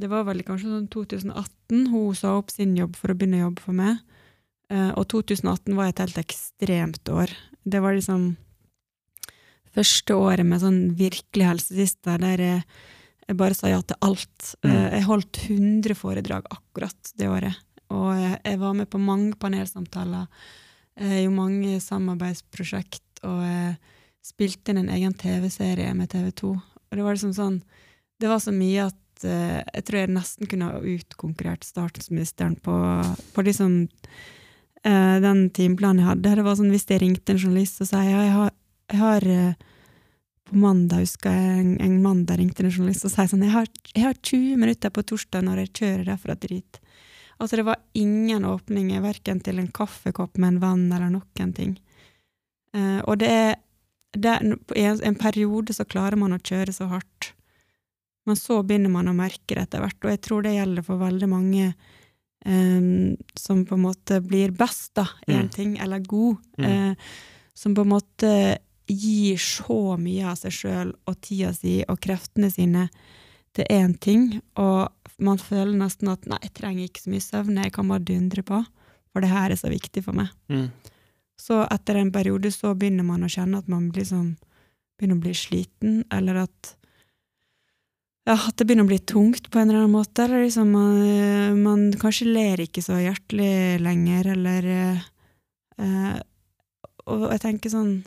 Det 0.00 0.08
var 0.10 0.24
vel 0.26 0.40
kanskje 0.42 0.70
sånn 0.72 0.88
2018 0.90 1.90
hun 1.92 2.14
sa 2.16 2.32
opp 2.38 2.50
sin 2.50 2.72
jobb 2.76 2.96
for 2.96 3.12
å 3.12 3.16
begynne 3.18 3.42
å 3.42 3.44
jobbe 3.50 3.64
for 3.66 3.76
meg. 3.76 3.98
Eh, 4.72 4.92
og 4.96 5.04
2018 5.12 5.76
var 5.76 5.90
et 5.90 6.00
helt 6.00 6.20
ekstremt 6.22 7.10
år. 7.12 7.34
Det 7.68 7.82
var 7.84 7.92
liksom 7.92 8.30
første 9.76 10.16
året 10.18 10.46
med 10.46 10.62
sånn 10.62 10.80
virkelig 10.98 11.46
helsesista, 11.46 12.16
der 12.22 12.42
jeg, 12.44 12.64
jeg 13.26 13.38
bare 13.38 13.56
sa 13.58 13.70
ja 13.70 13.82
til 13.82 14.00
alt. 14.06 14.54
Mm. 14.64 14.72
Eh, 14.72 14.88
jeg 14.96 15.08
holdt 15.08 15.42
100 15.46 15.98
foredrag 15.98 16.48
akkurat 16.50 17.14
det 17.20 17.30
året. 17.30 17.60
Og 17.90 18.10
jeg, 18.14 18.40
jeg 18.46 18.60
var 18.62 18.74
med 18.78 18.90
på 18.90 19.02
mange 19.02 19.34
panelsamtaler, 19.40 20.26
i 21.00 21.22
jo 21.22 21.30
mange 21.32 21.78
samarbeidsprosjekt, 21.80 23.22
og 23.24 23.38
jeg 23.46 23.76
spilte 24.24 24.72
inn 24.72 24.82
en 24.82 24.92
egen 24.92 25.14
TV-serie 25.16 25.92
med 25.96 26.10
TV 26.12 26.30
2. 26.42 26.50
Og 26.90 26.98
det 26.98 27.06
var 27.06 27.16
liksom 27.16 27.34
sånn 27.36 27.60
Det 28.20 28.28
var 28.28 28.40
så 28.42 28.52
mye 28.52 28.88
at 28.90 29.24
uh, 29.24 29.60
jeg 29.64 29.84
tror 29.86 29.98
jeg 30.00 30.12
nesten 30.12 30.50
kunne 30.50 30.68
ha 30.68 30.80
utkonkurrert 30.94 31.64
statsministeren 31.64 32.58
på, 32.60 32.74
på 33.34 33.44
liksom 33.46 33.76
uh, 33.86 35.16
den 35.24 35.46
timeplanen 35.56 36.02
jeg 36.02 36.10
hadde. 36.10 36.34
Det 36.36 36.44
var 36.44 36.58
sånn 36.58 36.72
hvis 36.74 36.88
jeg 36.90 37.00
ringte 37.00 37.32
en 37.32 37.40
journalist 37.40 37.80
og 37.80 37.88
sa 37.88 38.02
ja, 38.04 38.20
jeg 38.26 38.34
har, 38.36 38.52
jeg 38.90 38.98
har 39.00 39.26
eh, 39.26 39.54
på 40.50 40.56
mandag 40.58 41.04
husker 41.04 41.30
jeg 41.30 41.58
en, 41.62 41.72
en 41.80 41.98
mandag 42.02 42.40
ringte 42.40 42.64
en 42.64 42.72
journalist 42.72 43.06
og 43.06 43.12
sa 43.12 43.26
sånn 43.30 43.44
jeg 43.46 43.54
har, 43.54 43.68
jeg 43.94 44.02
har 44.02 44.16
20 44.18 44.56
minutter 44.58 44.90
på 44.90 45.04
torsdag 45.06 45.44
når 45.46 45.62
jeg 45.64 45.72
kjører 45.80 46.08
derfra 46.08 46.34
dit. 46.42 46.80
Altså 47.40 47.56
det 47.56 47.64
var 47.68 47.78
ingen 47.96 48.44
åpninger, 48.44 49.00
verken 49.00 49.38
til 49.40 49.60
en 49.62 49.70
kaffekopp 49.72 50.36
med 50.42 50.56
en 50.56 50.60
venn 50.64 50.88
eller 50.92 51.12
noen 51.14 51.52
ting. 51.56 51.76
Uh, 52.76 52.98
og 53.06 53.16
det 53.22 53.30
er, 53.32 53.54
det 54.12 54.32
er 54.34 54.42
I 54.76 54.84
en, 54.90 54.98
en 55.12 55.16
periode 55.18 55.72
så 55.74 55.86
klarer 55.88 56.18
man 56.20 56.34
å 56.36 56.42
kjøre 56.42 56.74
så 56.74 56.90
hardt, 56.90 57.30
men 58.28 58.36
så 58.36 58.60
begynner 58.66 58.92
man 58.92 59.08
å 59.08 59.16
merke 59.16 59.54
det 59.56 59.64
etter 59.64 59.80
hvert, 59.82 59.98
og 60.04 60.12
jeg 60.12 60.20
tror 60.26 60.44
det 60.44 60.52
gjelder 60.58 60.84
for 60.86 61.00
veldig 61.00 61.28
mange 61.30 61.70
um, 62.44 63.16
som 63.38 63.64
på 63.66 63.78
en 63.78 63.86
måte 63.86 64.20
blir 64.26 64.52
best 64.54 64.92
da, 64.98 65.06
i 65.26 65.32
en 65.38 65.48
Mm. 65.48 65.54
ting, 65.54 65.78
eller 65.80 66.04
god, 66.04 66.36
Mm. 66.58 66.66
uh, 66.68 66.94
som 67.54 67.74
på 67.74 67.86
en 67.86 67.94
måte 67.94 68.58
gir 68.92 69.40
så 69.40 69.96
mye 70.00 70.26
av 70.32 70.38
seg 70.40 70.54
sjøl 70.54 70.92
og 71.08 71.18
tida 71.24 71.52
si 71.56 71.80
og 71.86 72.00
kreftene 72.02 72.50
sine 72.52 72.88
til 73.56 73.66
én 73.70 73.96
ting, 73.98 74.38
og 74.60 74.92
man 75.18 75.38
føler 75.38 75.74
nesten 75.76 76.08
at 76.12 76.26
'nei, 76.26 76.38
jeg 76.42 76.54
trenger 76.54 76.84
ikke 76.86 77.02
så 77.02 77.10
mye 77.10 77.24
søvn, 77.24 77.62
jeg 77.64 77.72
kan 77.72 77.88
bare 77.88 78.06
dundre 78.06 78.42
på', 78.42 78.64
for 79.12 79.20
det 79.20 79.30
her 79.30 79.50
er 79.50 79.58
så 79.58 79.68
viktig 79.68 80.04
for 80.04 80.14
meg. 80.14 80.28
Mm. 80.48 80.70
Så 81.40 81.66
etter 81.66 81.96
en 81.96 82.12
periode 82.12 82.52
så 82.52 82.74
begynner 82.74 83.04
man 83.04 83.24
å 83.24 83.32
kjenne 83.32 83.58
at 83.58 83.68
man 83.68 83.90
sånn, 83.90 84.36
begynner 84.98 85.16
å 85.16 85.24
bli 85.24 85.34
sliten, 85.34 86.04
eller 86.12 86.44
at 86.46 86.76
ja, 88.28 88.36
at 88.36 88.56
det 88.60 88.66
begynner 88.68 88.84
å 88.84 88.90
bli 88.92 89.00
tungt 89.00 89.48
på 89.50 89.58
en 89.58 89.70
eller 89.70 89.80
annen 89.80 89.96
måte, 89.96 90.24
eller 90.24 90.44
liksom 90.44 90.70
man, 90.70 91.62
man 91.62 91.86
kanskje 91.98 92.28
ler 92.28 92.60
ikke 92.60 92.82
så 92.84 93.00
hjertelig 93.00 93.80
lenger, 93.80 94.34
eller 94.36 94.68
eh, 94.74 95.06
eh, 95.80 96.18
Og 97.10 97.24
jeg 97.32 97.40
tenker 97.42 97.72
sånn 97.72 98.04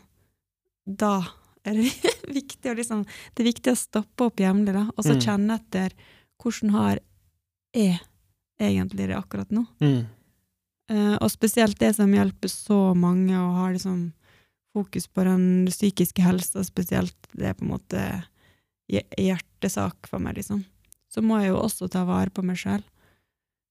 Da 0.85 1.23
er 1.63 1.77
det 1.79 1.91
viktig 2.39 2.71
å 2.71 2.75
liksom 2.75 3.05
Det 3.05 3.43
er 3.43 3.51
viktig 3.51 3.71
å 3.71 3.79
stoppe 3.79 4.27
opp 4.27 4.41
jevnlig, 4.43 4.73
da, 4.75 4.87
og 4.95 5.05
så 5.05 5.15
Mm. 5.15 5.21
kjenne 5.21 5.55
etter 5.59 5.93
hvordan 6.41 6.73
har 6.75 6.99
jeg 7.73 7.99
egentlig 8.59 9.07
det 9.07 9.15
akkurat 9.17 9.49
nå. 9.51 9.65
Mm. 9.81 10.03
Uh, 10.91 11.15
og 11.23 11.31
spesielt 11.31 11.79
det 11.79 11.93
som 11.95 12.11
hjelper 12.11 12.51
så 12.51 12.93
mange, 12.95 13.33
og 13.39 13.55
har 13.55 13.71
liksom 13.73 14.11
fokus 14.75 15.07
på 15.07 15.23
den 15.23 15.65
psykiske 15.69 16.21
helsa 16.21 16.63
spesielt, 16.67 17.15
det 17.31 17.47
er 17.47 17.53
på 17.57 17.63
en 17.63 17.71
måte 17.71 18.03
hjertesak 18.91 20.07
for 20.09 20.19
meg, 20.19 20.35
liksom. 20.37 20.63
Så 21.09 21.21
må 21.23 21.39
jeg 21.41 21.53
jo 21.53 21.61
også 21.61 21.87
ta 21.89 22.03
vare 22.05 22.29
på 22.33 22.43
meg 22.45 22.57
sjøl. 22.59 22.83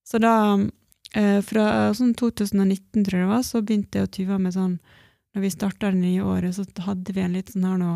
Så 0.07 0.19
da, 0.19 0.55
uh, 0.57 1.39
fra 1.45 1.65
sånn 1.95 2.15
2019, 2.17 3.03
tror 3.05 3.19
jeg 3.19 3.27
det 3.27 3.31
var, 3.31 3.43
så 3.45 3.61
begynte 3.61 3.99
jeg 3.99 4.07
å 4.09 4.13
tyve 4.17 4.39
med 4.41 4.55
sånn 4.55 4.79
Når 5.33 5.41
vi 5.41 5.53
starta 5.53 5.89
det 5.91 6.01
nye 6.01 6.25
året, 6.25 6.55
så 6.55 6.65
hadde 6.85 7.15
vi 7.15 7.23
en 7.23 7.33
litt 7.37 7.53
sånn 7.53 7.65
her 7.65 7.79
nå 7.81 7.93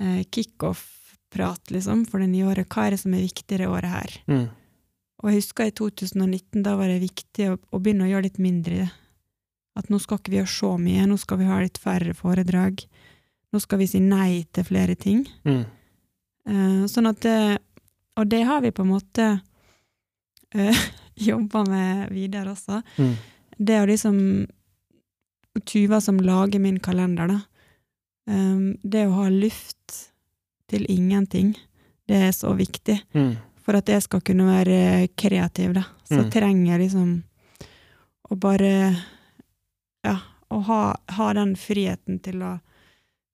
eh, 0.00 0.22
kickoff-prat, 0.32 1.72
liksom, 1.74 2.06
for 2.08 2.22
det 2.22 2.30
nye 2.32 2.48
året. 2.48 2.70
Hva 2.72 2.86
er 2.86 2.96
det 2.96 3.02
som 3.02 3.14
er 3.14 3.26
viktig 3.26 3.60
det 3.60 3.68
året 3.68 3.92
her? 3.92 4.16
Mm. 4.30 4.46
Og 5.20 5.28
jeg 5.28 5.42
husker 5.42 5.68
i 5.68 5.74
2019, 5.76 6.62
da 6.64 6.74
var 6.80 6.88
det 6.88 7.02
viktig 7.02 7.50
å, 7.52 7.58
å 7.60 7.80
begynne 7.82 8.06
å 8.06 8.12
gjøre 8.14 8.28
litt 8.30 8.40
mindre 8.40 8.78
i 8.78 8.82
det. 8.86 8.90
At 9.78 9.90
nå 9.92 10.00
skal 10.02 10.18
ikke 10.18 10.32
vi 10.32 10.40
gjøre 10.40 10.52
så 10.52 10.70
mye, 10.80 11.04
nå 11.08 11.18
skal 11.20 11.40
vi 11.40 11.48
ha 11.48 11.58
litt 11.60 11.78
færre 11.80 12.14
foredrag. 12.16 12.80
Nå 13.50 13.60
skal 13.62 13.80
vi 13.82 13.88
si 13.90 14.00
nei 14.02 14.46
til 14.54 14.66
flere 14.66 14.96
ting. 14.98 15.22
Mm. 15.44 15.62
Eh, 16.50 16.80
sånn 16.90 17.10
at 17.10 17.20
det, 17.24 17.58
Og 18.18 18.26
det 18.26 18.42
har 18.48 18.60
vi 18.60 18.72
på 18.74 18.82
en 18.82 18.90
måte 18.90 19.26
eh, 20.54 20.80
jobba 21.30 21.64
med 21.68 22.10
videre 22.12 22.54
også. 22.54 22.80
Mm. 22.98 23.14
Det 23.56 23.78
å 23.80 23.88
liksom 23.88 24.16
Tuva 25.66 26.00
som 26.00 26.18
lager 26.22 26.60
min 26.60 26.78
kalender, 26.80 27.28
da. 27.28 27.40
Um, 28.30 28.76
det 28.82 29.06
å 29.08 29.14
ha 29.16 29.28
luft 29.32 30.10
til 30.70 30.84
ingenting, 30.88 31.54
det 32.08 32.16
er 32.28 32.32
så 32.36 32.52
viktig. 32.54 33.00
Mm. 33.14 33.36
For 33.64 33.76
at 33.78 33.90
jeg 33.90 34.02
skal 34.02 34.20
kunne 34.26 34.46
være 34.46 35.08
kreativ, 35.18 35.74
da, 35.74 35.84
så 36.08 36.22
Mm. 36.24 36.30
trenger 36.30 36.66
jeg 36.72 36.80
liksom 36.88 37.22
å 38.30 38.36
bare 38.38 38.96
Ja, 40.04 40.16
å 40.50 40.60
ha, 40.64 40.96
ha 41.08 41.32
den 41.36 41.56
friheten 41.56 42.22
til 42.24 42.40
å, 42.42 42.54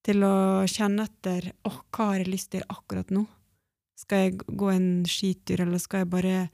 til 0.04 0.24
å 0.26 0.64
kjenne 0.66 1.04
etter 1.06 1.52
Å, 1.64 1.70
hva 1.94 2.06
har 2.10 2.18
jeg 2.18 2.26
lyst 2.32 2.50
til 2.50 2.64
akkurat 2.68 3.08
nå? 3.14 3.26
Skal 3.96 4.18
jeg 4.18 4.38
gå 4.38 4.72
en 4.74 5.04
skitur, 5.04 5.60
eller 5.62 5.78
skal 5.78 6.00
jeg 6.02 6.10
bare 6.10 6.50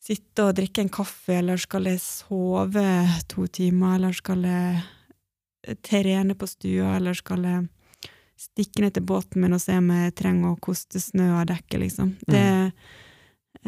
sitte 0.00 0.46
og 0.48 0.56
drikke 0.56 0.84
en 0.84 0.92
kaffe, 0.92 1.36
eller 1.40 1.60
skal 1.60 1.88
jeg 1.90 2.00
sove 2.02 2.86
to 3.28 3.44
timer, 3.52 3.98
eller 3.98 4.16
skal 4.16 4.46
jeg 4.48 5.76
trene 5.84 6.36
på 6.38 6.48
stua, 6.48 6.96
eller 6.96 7.16
skal 7.18 7.44
jeg 7.44 7.66
stikke 8.40 8.84
ned 8.84 8.96
til 8.96 9.04
båten 9.04 9.42
min 9.42 9.56
og 9.56 9.60
se 9.60 9.76
om 9.76 9.90
jeg 9.92 10.16
trenger 10.16 10.54
å 10.54 10.60
koste 10.62 11.02
snø 11.02 11.28
av 11.42 11.44
dekket, 11.50 11.78
liksom. 11.82 12.14
Det 12.24 12.46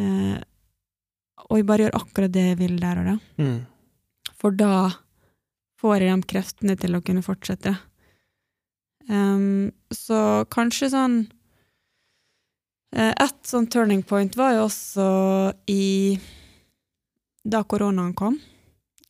eh, 0.00 0.40
Og 1.50 1.58
jeg 1.58 1.66
bare 1.68 1.86
gjør 1.86 1.98
akkurat 1.98 2.32
det 2.32 2.46
jeg 2.46 2.58
vil 2.62 2.76
der 2.80 3.00
og 3.02 3.08
da. 3.10 3.16
Mm. 3.42 3.58
For 4.40 4.56
da 4.56 4.74
får 5.82 6.04
jeg 6.04 6.14
de 6.14 6.30
kreftene 6.32 6.76
til 6.78 6.96
å 6.96 7.02
kunne 7.04 7.24
fortsette. 7.26 7.74
Um, 9.10 9.72
så 9.90 10.46
kanskje 10.54 10.92
sånn 10.92 11.16
Et 12.92 13.48
sånn 13.48 13.66
turning 13.72 14.02
point 14.04 14.34
var 14.36 14.52
jo 14.52 14.66
også 14.66 15.04
i 15.72 16.18
Da 17.42 17.62
koronaen 17.64 18.12
kom. 18.14 18.36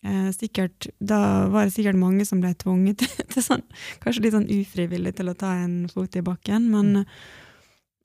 Eh, 0.03 0.31
sikkert, 0.35 0.89
da 0.99 1.49
var 1.49 1.69
det 1.69 1.77
sikkert 1.77 1.99
mange 1.99 2.25
som 2.27 2.41
ble 2.43 2.51
tvunget 2.59 2.99
til, 3.03 3.27
til 3.31 3.45
sånn 3.45 3.61
Kanskje 4.03 4.25
litt 4.25 4.35
sånn 4.35 4.49
ufrivillig 4.51 5.13
til 5.15 5.31
å 5.31 5.37
ta 5.39 5.53
en 5.63 5.85
fot 5.93 6.19
i 6.19 6.25
bakken, 6.27 6.67
men, 6.73 7.05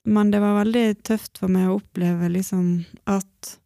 men 0.06 0.30
det 0.30 0.38
var 0.44 0.60
veldig 0.60 0.84
tøft 1.02 1.40
for 1.42 1.50
meg 1.50 1.66
å 1.66 1.80
oppleve 1.80 2.30
liksom 2.30 2.68
at 3.10 3.56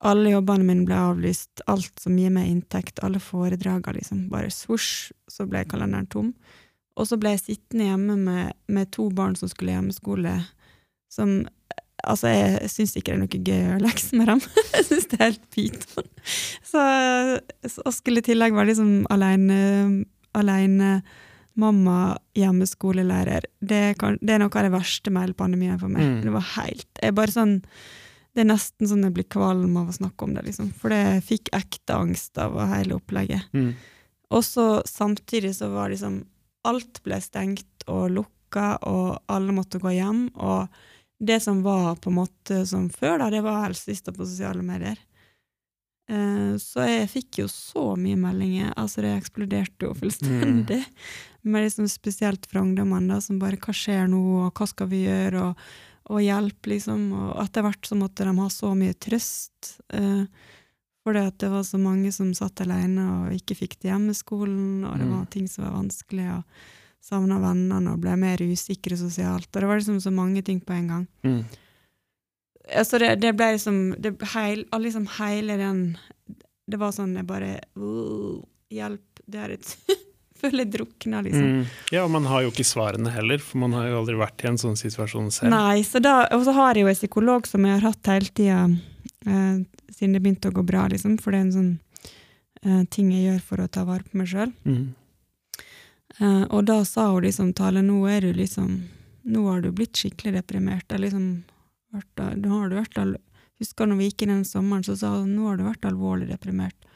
alle 0.00 0.32
jobbene 0.32 0.64
mine 0.64 0.86
ble 0.88 0.96
avlyst, 0.96 1.60
alt 1.68 1.92
som 2.00 2.16
gir 2.16 2.32
meg 2.32 2.48
inntekt, 2.48 3.02
alle 3.04 3.20
foredragene, 3.20 3.98
liksom, 3.98 4.22
bare 4.32 4.48
svosj, 4.54 5.10
så 5.28 5.44
ble 5.44 5.66
kalenderen 5.68 6.08
tom. 6.08 6.30
Og 6.96 7.10
så 7.10 7.18
ble 7.20 7.34
jeg 7.34 7.42
sittende 7.42 7.90
hjemme 7.90 8.16
med, 8.16 8.56
med 8.72 8.88
to 8.96 9.10
barn 9.12 9.36
som 9.36 9.52
skulle 9.52 9.76
hjemmeskole, 9.76 10.38
som 11.12 11.42
Altså, 12.00 12.30
jeg 12.32 12.68
syns 12.72 12.94
ikke 12.96 13.10
det 13.10 13.12
er 13.12 13.18
noe 13.20 13.38
gøy 13.44 13.58
å 13.58 13.64
gjøre 13.66 13.82
lekser 13.84 14.16
med 14.16 14.30
dem. 14.30 14.38
jeg 14.78 14.84
syns 14.86 15.08
det 15.10 15.18
er 15.18 15.26
helt 15.26 15.42
pyton. 15.52 16.06
Så, 16.70 16.84
så 17.68 17.92
skulle 17.92 18.22
i 18.22 18.24
tillegg 18.24 18.54
være 18.56 18.70
liksom 18.70 18.92
aleine, 19.12 19.58
aleine 20.32 20.94
mamma, 21.60 22.14
hjemmeskolelærer. 22.38 23.50
Det, 23.60 23.82
kan, 24.00 24.16
det 24.22 24.32
er 24.32 24.40
noe 24.40 24.48
av 24.48 24.64
det 24.64 24.72
verste 24.72 25.12
med 25.12 25.26
hele 25.26 25.36
pandemien 25.36 25.76
for 25.82 25.92
meg. 25.92 26.06
Mm. 26.06 26.20
Det 26.24 26.34
var 26.38 26.46
helt 26.54 27.02
jeg 27.04 27.16
bare 27.18 27.34
sånn 27.34 27.58
det 28.30 28.44
er 28.44 28.50
nesten 28.52 28.86
sånn 28.86 29.02
jeg 29.08 29.14
blir 29.16 29.26
kvalm 29.26 29.74
av 29.80 29.88
å 29.90 29.94
snakke 29.94 30.26
om 30.26 30.36
det, 30.36 30.44
liksom. 30.46 30.68
For 30.78 30.92
det 30.92 31.00
jeg 31.00 31.24
fikk 31.26 31.50
ekte 31.56 31.96
angst 31.98 32.38
av 32.38 32.54
hele 32.70 32.94
opplegget. 33.00 33.48
Mm. 33.56 33.72
Og 34.30 34.44
så 34.46 34.66
samtidig 34.86 35.56
så 35.58 35.72
var 35.74 35.92
liksom 35.92 36.22
Alt 36.68 36.98
ble 37.06 37.16
stengt 37.24 37.86
og 37.88 38.10
lukka, 38.12 38.74
og 38.84 39.22
alle 39.32 39.54
måtte 39.56 39.78
gå 39.80 39.94
hjem. 39.96 40.26
Og 40.36 40.68
det 41.20 41.40
som 41.44 41.62
var 41.62 41.96
på 42.00 42.10
en 42.10 42.16
måte 42.16 42.62
som 42.66 42.88
før, 42.90 43.18
da, 43.20 43.30
det 43.30 43.42
var 43.44 43.66
helsesista 43.66 44.12
på 44.16 44.24
sosiale 44.26 44.62
medier. 44.64 44.98
Eh, 46.10 46.56
så 46.58 46.86
jeg 46.88 47.10
fikk 47.12 47.42
jo 47.42 47.48
så 47.52 47.92
mye 48.00 48.18
meldinger. 48.18 48.72
Altså, 48.80 49.04
det 49.04 49.12
eksploderte 49.20 49.86
jo 49.86 49.94
fullstendig. 49.94 50.80
Men 51.42 51.62
liksom 51.64 51.86
spesielt 51.88 52.46
fra 52.50 52.60
ungdommene, 52.64 53.14
da, 53.14 53.20
som 53.20 53.38
bare 53.38 53.56
'Hva 53.56 53.72
skjer 53.72 54.08
nå?' 54.08 54.46
og 54.46 54.54
'Hva 54.54 54.66
skal 54.68 54.88
vi 54.88 55.06
gjøre?' 55.06 55.42
og 55.50 55.56
og 56.10 56.18
hjelp, 56.18 56.66
liksom. 56.66 57.12
Og 57.12 57.38
etter 57.44 57.62
hvert 57.62 57.86
så 57.86 57.94
måtte 57.94 58.24
de 58.26 58.32
ha 58.34 58.48
så 58.48 58.74
mye 58.74 58.94
trøst. 58.98 59.78
Eh, 59.94 60.24
fordi 61.06 61.20
at 61.26 61.38
det 61.38 61.50
var 61.52 61.62
så 61.62 61.78
mange 61.78 62.10
som 62.12 62.34
satt 62.34 62.60
alene 62.62 63.04
og 63.28 63.32
ikke 63.36 63.54
fikk 63.54 63.76
til 63.78 63.92
hjemmeskolen, 63.92 64.84
og 64.90 64.98
det 64.98 65.06
Mm. 65.06 65.12
var 65.18 65.26
ting 65.26 65.46
som 65.46 65.64
var 65.64 65.72
vanskelig, 65.84 66.26
og 66.38 66.44
savna 67.04 67.40
vennene 67.42 67.94
og 67.94 68.02
ble 68.02 68.14
mer 68.20 68.42
usikre 68.44 68.98
sosialt. 68.98 69.48
Og 69.50 69.62
det 69.62 69.68
var 69.70 69.80
liksom 69.80 70.00
så 70.02 70.12
mange 70.14 70.42
ting 70.46 70.60
på 70.60 70.76
en 70.76 70.92
gang. 70.92 71.06
Mm. 71.26 71.42
Altså 72.76 73.00
det, 73.02 73.14
det 73.22 73.32
ble 73.34 73.54
liksom, 73.56 73.80
det, 73.98 74.14
heil, 74.34 74.62
liksom 74.78 75.08
hele 75.16 75.56
den 75.58 75.80
Det 76.70 76.78
var 76.78 76.92
sånn 76.94 77.16
jeg 77.18 77.26
bare 77.26 77.56
«Åh, 77.74 78.36
Hjelp, 78.70 79.22
det 79.26 79.40
er 79.42 79.56
et 79.56 79.72
Føler 80.40 80.64
jeg 80.64 80.70
drukna, 80.72 81.20
liksom. 81.20 81.42
Mm. 81.44 81.64
Ja, 81.92 82.04
og 82.06 82.12
man 82.14 82.24
har 82.30 82.46
jo 82.46 82.52
ikke 82.52 82.64
svarene 82.64 83.10
heller, 83.12 83.42
for 83.44 83.60
man 83.60 83.74
har 83.76 83.90
jo 83.90 83.98
aldri 83.98 84.14
vært 84.16 84.40
i 84.40 84.48
en 84.48 84.56
sånn 84.56 84.78
situasjon 84.78 85.26
selv. 85.36 85.52
Nei, 85.52 85.82
så 85.84 86.00
da, 86.00 86.14
og 86.32 86.46
så 86.46 86.54
har 86.56 86.78
jeg 86.78 86.86
jo 86.86 86.92
en 86.94 86.96
psykolog 86.96 87.48
som 87.50 87.66
jeg 87.66 87.74
har 87.74 87.84
hatt 87.84 88.08
hele 88.08 88.32
tida, 88.38 88.62
eh, 89.26 89.58
siden 89.92 90.14
det 90.16 90.22
begynte 90.24 90.48
å 90.48 90.56
gå 90.56 90.64
bra, 90.64 90.86
liksom, 90.88 91.18
for 91.20 91.36
det 91.36 91.42
er 91.42 91.44
en 91.44 91.52
sånn 91.58 91.68
eh, 92.64 92.80
ting 92.88 93.10
jeg 93.12 93.26
gjør 93.26 93.44
for 93.50 93.60
å 93.60 93.68
ta 93.68 93.84
vare 93.84 94.06
på 94.06 94.22
meg 94.22 94.32
sjøl. 94.32 94.54
Mm. 94.64 94.86
Eh, 96.20 96.44
og 96.52 96.66
da 96.68 96.82
sa 96.84 97.08
hun 97.14 97.24
liksom, 97.24 97.54
Tale, 97.56 97.82
nå 97.84 98.02
er 98.10 98.26
du 98.26 98.34
liksom 98.36 98.74
Nå 99.30 99.42
har 99.46 99.60
du 99.60 99.68
blitt 99.76 99.98
skikkelig 100.00 100.32
deprimert. 100.38 100.88
Jeg 100.88 101.02
liksom, 101.02 101.24
nå 101.92 102.52
har 102.54 102.70
du 102.70 102.76
vært 102.78 102.96
Husker 103.60 103.86
når 103.86 103.98
vi 103.98 104.06
gikk 104.08 104.24
inn 104.24 104.32
den 104.32 104.46
sommeren, 104.48 104.84
så 104.86 104.94
sa 104.96 105.10
hun 105.18 105.34
nå 105.36 105.44
har 105.50 105.58
du 105.58 105.66
vært 105.66 105.84
alvorlig 105.84 106.30
deprimert. 106.30 106.88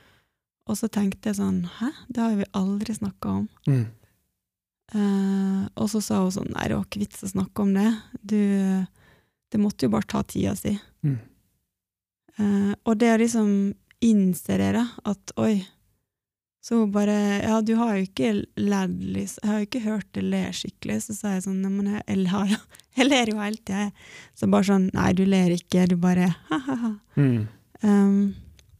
Og 0.64 0.78
så 0.80 0.88
tenkte 0.88 1.28
jeg 1.28 1.36
sånn, 1.36 1.66
hæ, 1.68 1.90
det 2.08 2.22
har 2.22 2.38
vi 2.38 2.46
aldri 2.56 2.96
snakka 2.96 3.34
om. 3.42 3.44
Mm. 3.68 3.84
Eh, 4.96 5.62
og 5.76 5.90
så 5.92 6.00
sa 6.04 6.22
hun 6.22 6.32
sånn, 6.32 6.48
nei, 6.54 6.70
det 6.70 6.78
var 6.78 6.88
ikke 6.88 7.02
vits 7.04 7.26
å 7.26 7.32
snakke 7.34 7.66
om 7.66 7.74
det. 7.76 7.90
Du, 8.24 8.40
det 9.52 9.60
måtte 9.60 9.84
jo 9.84 9.92
bare 9.92 10.08
ta 10.08 10.24
tida 10.24 10.56
si. 10.56 10.72
Mm. 11.04 11.18
Eh, 12.38 12.72
og 12.80 12.96
det 13.02 13.12
å 13.12 13.20
liksom 13.20 13.52
innse 14.04 14.58
det, 14.60 14.72
da, 14.78 14.86
at 15.12 15.36
oi, 15.40 15.58
så 16.64 16.78
hun 16.78 16.92
bare, 16.92 17.12
ja, 17.42 17.58
du 17.60 17.74
har 17.76 17.98
jo 17.98 18.06
ikke 18.06 18.30
lært 18.56 18.92
jeg 19.04 19.28
har 19.44 19.58
jo 19.60 19.66
ikke 19.66 19.82
hørt 19.84 20.06
det 20.16 20.22
le 20.24 20.40
skikkelig, 20.56 21.02
så 21.04 21.16
sa 21.16 21.32
jeg 21.34 21.42
sånn, 21.44 21.58
nei, 21.60 21.72
men 21.74 21.90
jeg, 21.92 22.04
jeg, 22.24 22.60
jeg 22.96 23.08
ler 23.10 23.32
jo 23.32 23.40
hele 23.42 23.58
tida. 23.60 23.88
Så 24.32 24.48
bare 24.48 24.64
sånn, 24.70 24.86
nei, 24.96 25.10
du 25.12 25.26
ler 25.28 25.52
ikke, 25.52 25.82
du 25.90 25.98
bare, 26.00 26.30
ha-ha-ha. 26.48 26.94
Mm. 27.20 27.42
Um, 27.84 28.22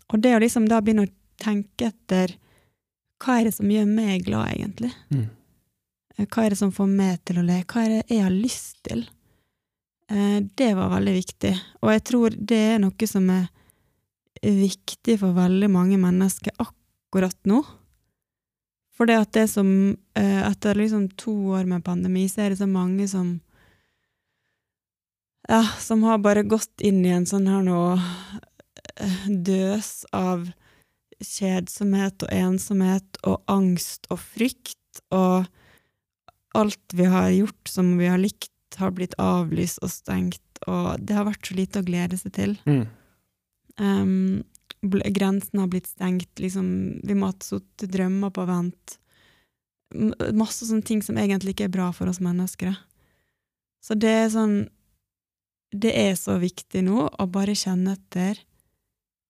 og 0.08 0.22
det 0.24 0.32
å 0.32 0.38
liksom 0.40 0.68
da 0.70 0.78
begynne 0.80 1.04
å 1.04 1.12
tenke 1.44 1.90
etter 1.90 2.32
hva 3.20 3.36
er 3.40 3.50
det 3.50 3.52
som 3.58 3.68
gjør 3.68 3.90
meg 3.90 4.24
glad, 4.30 4.54
egentlig? 4.54 4.92
Mm. 5.12 5.26
Eh, 6.16 6.24
Hva 6.24 6.46
er 6.46 6.54
det 6.54 6.60
som 6.62 6.72
får 6.72 6.88
meg 6.88 7.18
til 7.28 7.42
å 7.42 7.44
le? 7.44 7.58
Hva 7.68 7.82
er 7.82 7.92
det 7.92 8.14
jeg 8.14 8.24
har 8.24 8.32
lyst 8.32 8.80
til? 8.88 9.02
Uh, 10.08 10.40
det 10.56 10.70
var 10.80 10.88
veldig 10.94 11.14
viktig, 11.18 11.52
og 11.84 11.92
jeg 11.92 12.04
tror 12.08 12.38
det 12.38 12.62
er 12.70 12.80
noe 12.80 13.10
som 13.12 13.28
er 13.34 13.44
viktig 14.40 15.18
for 15.20 15.36
veldig 15.36 15.68
mange 15.72 16.00
mennesker 16.00 16.56
akkurat 16.56 16.80
nå. 17.44 17.62
For 18.94 19.10
det 19.10 19.16
at 19.18 19.32
det 19.34 19.48
som 19.50 19.68
eh, 20.14 20.42
Etter 20.46 20.78
liksom 20.78 21.08
to 21.18 21.34
år 21.54 21.66
med 21.66 21.84
pandemi, 21.84 22.28
så 22.28 22.44
er 22.44 22.54
det 22.54 22.60
så 22.62 22.68
mange 22.70 23.08
som 23.10 23.40
Ja, 25.48 25.62
som 25.78 26.02
har 26.02 26.22
bare 26.24 26.42
gått 26.42 26.80
inn 26.80 27.02
i 27.04 27.12
en 27.12 27.26
sånn 27.26 27.48
her 27.50 27.64
nå 27.66 27.80
eh, 28.96 29.26
døs 29.28 30.06
av 30.14 30.46
kjedsomhet 31.24 32.24
og 32.24 32.32
ensomhet 32.32 33.18
og 33.28 33.42
angst 33.50 34.08
og 34.12 34.22
frykt, 34.22 35.02
og 35.12 35.44
alt 36.56 36.96
vi 36.96 37.06
har 37.10 37.28
gjort 37.34 37.68
som 37.68 37.92
vi 37.98 38.08
har 38.08 38.20
likt, 38.20 38.50
har 38.78 38.94
blitt 38.96 39.14
avlyst 39.20 39.82
og 39.84 39.92
stengt, 39.92 40.42
og 40.66 40.96
det 41.00 41.16
har 41.18 41.28
vært 41.28 41.46
så 41.46 41.58
lite 41.58 41.82
å 41.82 41.86
glede 41.86 42.18
seg 42.18 42.34
til. 42.36 42.56
Mm. 42.64 42.84
Um, 43.78 44.42
bl- 44.84 45.04
Grensen 45.16 45.60
har 45.62 45.68
blitt 45.72 45.88
stengt, 45.90 46.30
liksom, 46.42 46.68
vi 47.04 47.14
må 47.18 47.30
ha 47.30 47.34
satt 47.44 47.84
drømmer 47.90 48.30
på 48.36 48.44
vent. 48.48 48.98
Masse 50.34 50.66
sånne 50.66 50.84
ting 50.86 51.02
som 51.06 51.18
egentlig 51.20 51.54
ikke 51.54 51.68
er 51.68 51.74
bra 51.76 51.90
for 51.94 52.10
oss 52.10 52.20
mennesker. 52.24 52.74
Så 53.84 53.94
det 54.00 54.10
er 54.24 54.30
sånn 54.32 54.56
Det 55.74 55.90
er 55.98 56.14
så 56.14 56.36
viktig 56.38 56.84
nå 56.86 57.08
å 57.18 57.24
bare 57.26 57.54
kjenne 57.58 57.96
etter 57.96 58.38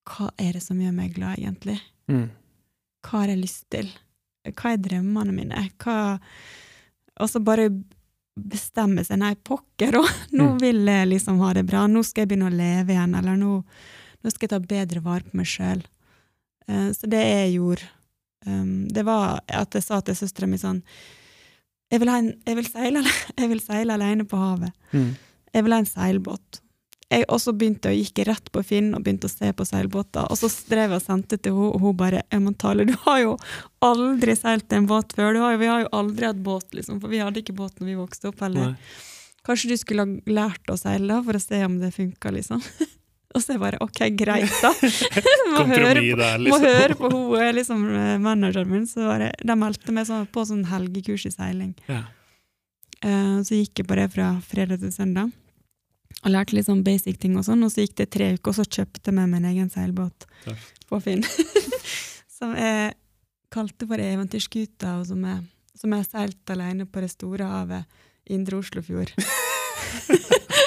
hva 0.05 0.27
er 0.37 0.53
det 0.53 0.61
som 0.63 0.77
gjør 0.77 0.93
meg 0.93 1.15
glad, 1.17 1.39
egentlig? 1.41 1.79
Mm. 2.13 2.27
Hva 3.01 3.23
har 3.23 3.31
jeg 3.33 3.41
lyst 3.41 3.65
til? 3.73 3.89
Hva 4.53 4.75
er 4.75 4.83
drømmene 4.85 5.33
mine? 5.33 5.63
Hva 5.81 6.19
Og 7.21 7.31
så 7.33 7.41
bare 7.41 7.71
bestemme 8.37 9.05
seg. 9.07 9.21
Nei, 9.23 9.33
pokker 9.41 9.97
òg! 10.03 10.11
Nå 10.37 10.51
Mm. 10.53 10.59
vil 10.61 10.85
jeg 10.91 11.09
liksom 11.15 11.39
ha 11.41 11.53
det 11.55 11.65
bra. 11.65 11.87
Nå 11.89 12.03
skal 12.05 12.23
jeg 12.27 12.35
begynne 12.35 12.51
å 12.51 12.57
leve 12.59 12.93
igjen. 12.93 13.15
Eller 13.17 13.37
nå, 13.41 13.63
nå 14.25 14.33
skal 14.33 14.49
jeg 14.49 14.55
ta 14.55 14.63
bedre 14.65 15.05
vare 15.05 15.27
på 15.27 15.37
meg 15.37 15.49
sjøl. 15.51 15.85
så 16.67 17.09
det 17.13 17.21
jeg 17.21 17.51
gjorde, 17.59 17.91
um, 18.49 18.89
det 18.89 19.05
var 19.05 19.43
at 19.53 19.77
jeg 19.77 19.85
sa 19.85 19.99
til 20.01 20.17
søstera 20.17 20.49
mi 20.49 20.57
sånn 20.57 20.81
jeg 21.93 22.01
vil, 22.03 22.11
ha 22.11 22.19
en, 22.23 22.33
jeg, 22.47 22.59
vil 22.59 22.69
seile, 22.69 23.05
jeg 23.41 23.51
vil 23.53 23.63
seile 23.63 23.95
alene 23.95 24.27
på 24.29 24.41
havet. 24.41 24.75
Mm. 24.95 25.11
Jeg 25.55 25.67
vil 25.67 25.75
ha 25.77 25.81
en 25.83 25.89
seilbåt. 25.89 26.61
Jeg 27.13 27.27
også 27.31 27.53
begynte 27.55 27.93
å 27.93 27.95
gikk 27.95 28.25
rett 28.27 28.49
på 28.51 28.63
Finn 28.67 28.89
og 28.97 29.05
begynte 29.05 29.29
å 29.29 29.33
se 29.33 29.53
på 29.55 29.67
seilbåter. 29.69 30.27
Og 30.33 30.41
så 30.41 30.49
drev 30.71 30.95
jeg 30.95 30.99
og 30.99 31.05
sendte 31.05 31.39
til 31.39 31.55
henne, 31.55 31.71
og 31.77 31.85
hun 31.85 31.99
bare 32.01 32.25
«Ja, 32.25 32.41
men 32.43 32.57
Tale, 32.59 32.87
du 32.89 32.95
har 33.05 33.21
jo 33.23 33.35
aldri 33.85 34.35
seilt 34.39 34.73
en 34.75 34.89
båt 34.91 35.15
før. 35.15 35.37
Du 35.37 35.43
har 35.45 35.55
jo, 35.55 35.61
vi 35.61 35.71
har 35.71 35.85
jo 35.85 35.93
aldri 35.95 36.27
hatt 36.31 36.41
båt, 36.43 36.73
liksom, 36.75 36.99
for 37.03 37.13
vi 37.13 37.23
hadde 37.23 37.45
ikke 37.45 37.55
båt 37.57 37.79
når 37.79 37.93
vi 37.93 37.99
vokste 38.01 38.33
opp 38.33 38.43
heller. 38.43 38.73
Nei. 38.73 39.03
Kanskje 39.45 39.71
du 39.71 39.77
skulle 39.79 40.07
ha 40.09 40.35
lært 40.41 40.73
å 40.73 40.79
seile 40.81 41.21
for 41.23 41.37
å 41.37 41.43
se 41.45 41.61
om 41.69 41.77
det 41.83 41.93
funka, 41.95 42.33
liksom. 42.35 42.65
og 43.35 43.43
så 43.43 43.51
er 43.51 43.57
jeg 43.57 43.63
bare 43.65 43.79
ok, 43.83 44.01
greit, 44.15 44.53
da. 44.63 44.71
må 45.51 45.65
høre 45.67 46.03
der, 46.03 46.39
må 46.39 46.45
liksom. 46.45 46.67
høre 46.69 46.97
på 46.99 47.09
hun 47.11 47.41
er 47.43 47.57
liksom 47.57 47.87
eh, 47.91 48.11
manageren 48.23 48.71
min, 48.71 48.85
så 48.87 49.09
bare, 49.09 49.33
de 49.43 49.57
meldte 49.59 49.95
meg 49.95 50.07
sånn, 50.07 50.29
på 50.31 50.45
sånn 50.47 50.63
helgekurs 50.71 51.27
i 51.27 51.33
seiling. 51.35 51.73
Ja. 51.91 52.05
Uh, 53.05 53.43
så 53.45 53.59
gikk 53.59 53.83
jeg 53.83 53.89
på 53.91 53.97
det 53.99 54.07
fra 54.15 54.31
fredag 54.47 54.85
til 54.85 54.93
søndag, 54.95 55.33
og 56.23 56.31
lærte 56.31 56.55
litt 56.57 56.69
sånn 56.69 56.85
basic 56.87 57.19
ting 57.21 57.35
og 57.37 57.45
sånn, 57.49 57.67
og 57.67 57.75
så 57.75 57.83
gikk 57.83 57.99
det 58.01 58.09
tre 58.15 58.31
uker, 58.37 58.55
og 58.55 58.61
så 58.61 58.69
kjøpte 58.69 59.11
jeg 59.11 59.19
meg 59.19 59.33
min 59.35 59.51
egen 59.51 59.73
seilbåt 59.73 60.29
Tøft. 60.47 60.87
på 60.89 61.03
Finn, 61.05 61.27
som 62.39 62.55
jeg 62.57 62.95
kalte 63.55 63.91
for 63.91 64.01
Eventyrskuta, 64.01 65.01
og 65.01 65.09
som 65.11 65.27
jeg, 65.27 65.43
som 65.75 65.99
jeg 65.99 66.07
seilte 66.07 66.39
seilt 66.39 66.55
alene 66.55 66.87
på 66.87 67.03
det 67.03 67.11
store 67.13 67.51
havet, 67.51 68.01
Indre 68.33 68.63
Oslofjord. 68.63 69.11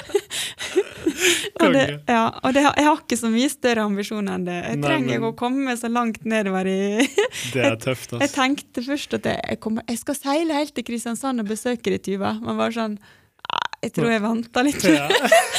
og 1.61 1.73
det, 1.73 1.83
ja, 2.09 2.23
og 2.43 2.53
det, 2.55 2.63
jeg 2.65 2.85
har 2.87 2.99
ikke 3.01 3.17
så 3.19 3.29
mye 3.33 3.49
større 3.51 3.85
ambisjoner 3.87 4.37
enn 4.37 4.45
det. 4.47 4.57
Jeg 4.63 4.79
Nei, 4.81 4.87
trenger 4.89 5.19
men- 5.21 5.27
å 5.29 5.35
komme 5.39 5.75
så 5.79 5.89
langt 5.91 6.25
nedover 6.25 6.69
i 6.71 6.79
Det 7.53 7.63
er 7.65 7.77
tøft, 7.81 8.11
Jeg 8.13 8.21
altså. 8.21 8.35
tenkte 8.35 8.83
først 8.85 9.17
at 9.19 9.29
jeg, 9.31 9.41
jeg, 9.53 9.59
kommer, 9.63 9.85
jeg 9.89 10.01
skal 10.01 10.19
seile 10.19 10.57
helt 10.59 10.75
til 10.77 10.87
Kristiansand 10.87 11.43
og 11.43 11.49
besøke 11.49 11.93
det, 11.93 12.01
Tuva. 12.07 12.35
Men 12.41 12.59
bare 12.59 12.75
sånn 12.77 12.97
«Ah, 13.47 13.67
Jeg 13.85 13.93
tror 13.95 14.09
jeg 14.11 14.23
venter 14.25 14.65
litt. 14.67 14.83
Ja. 14.83 15.07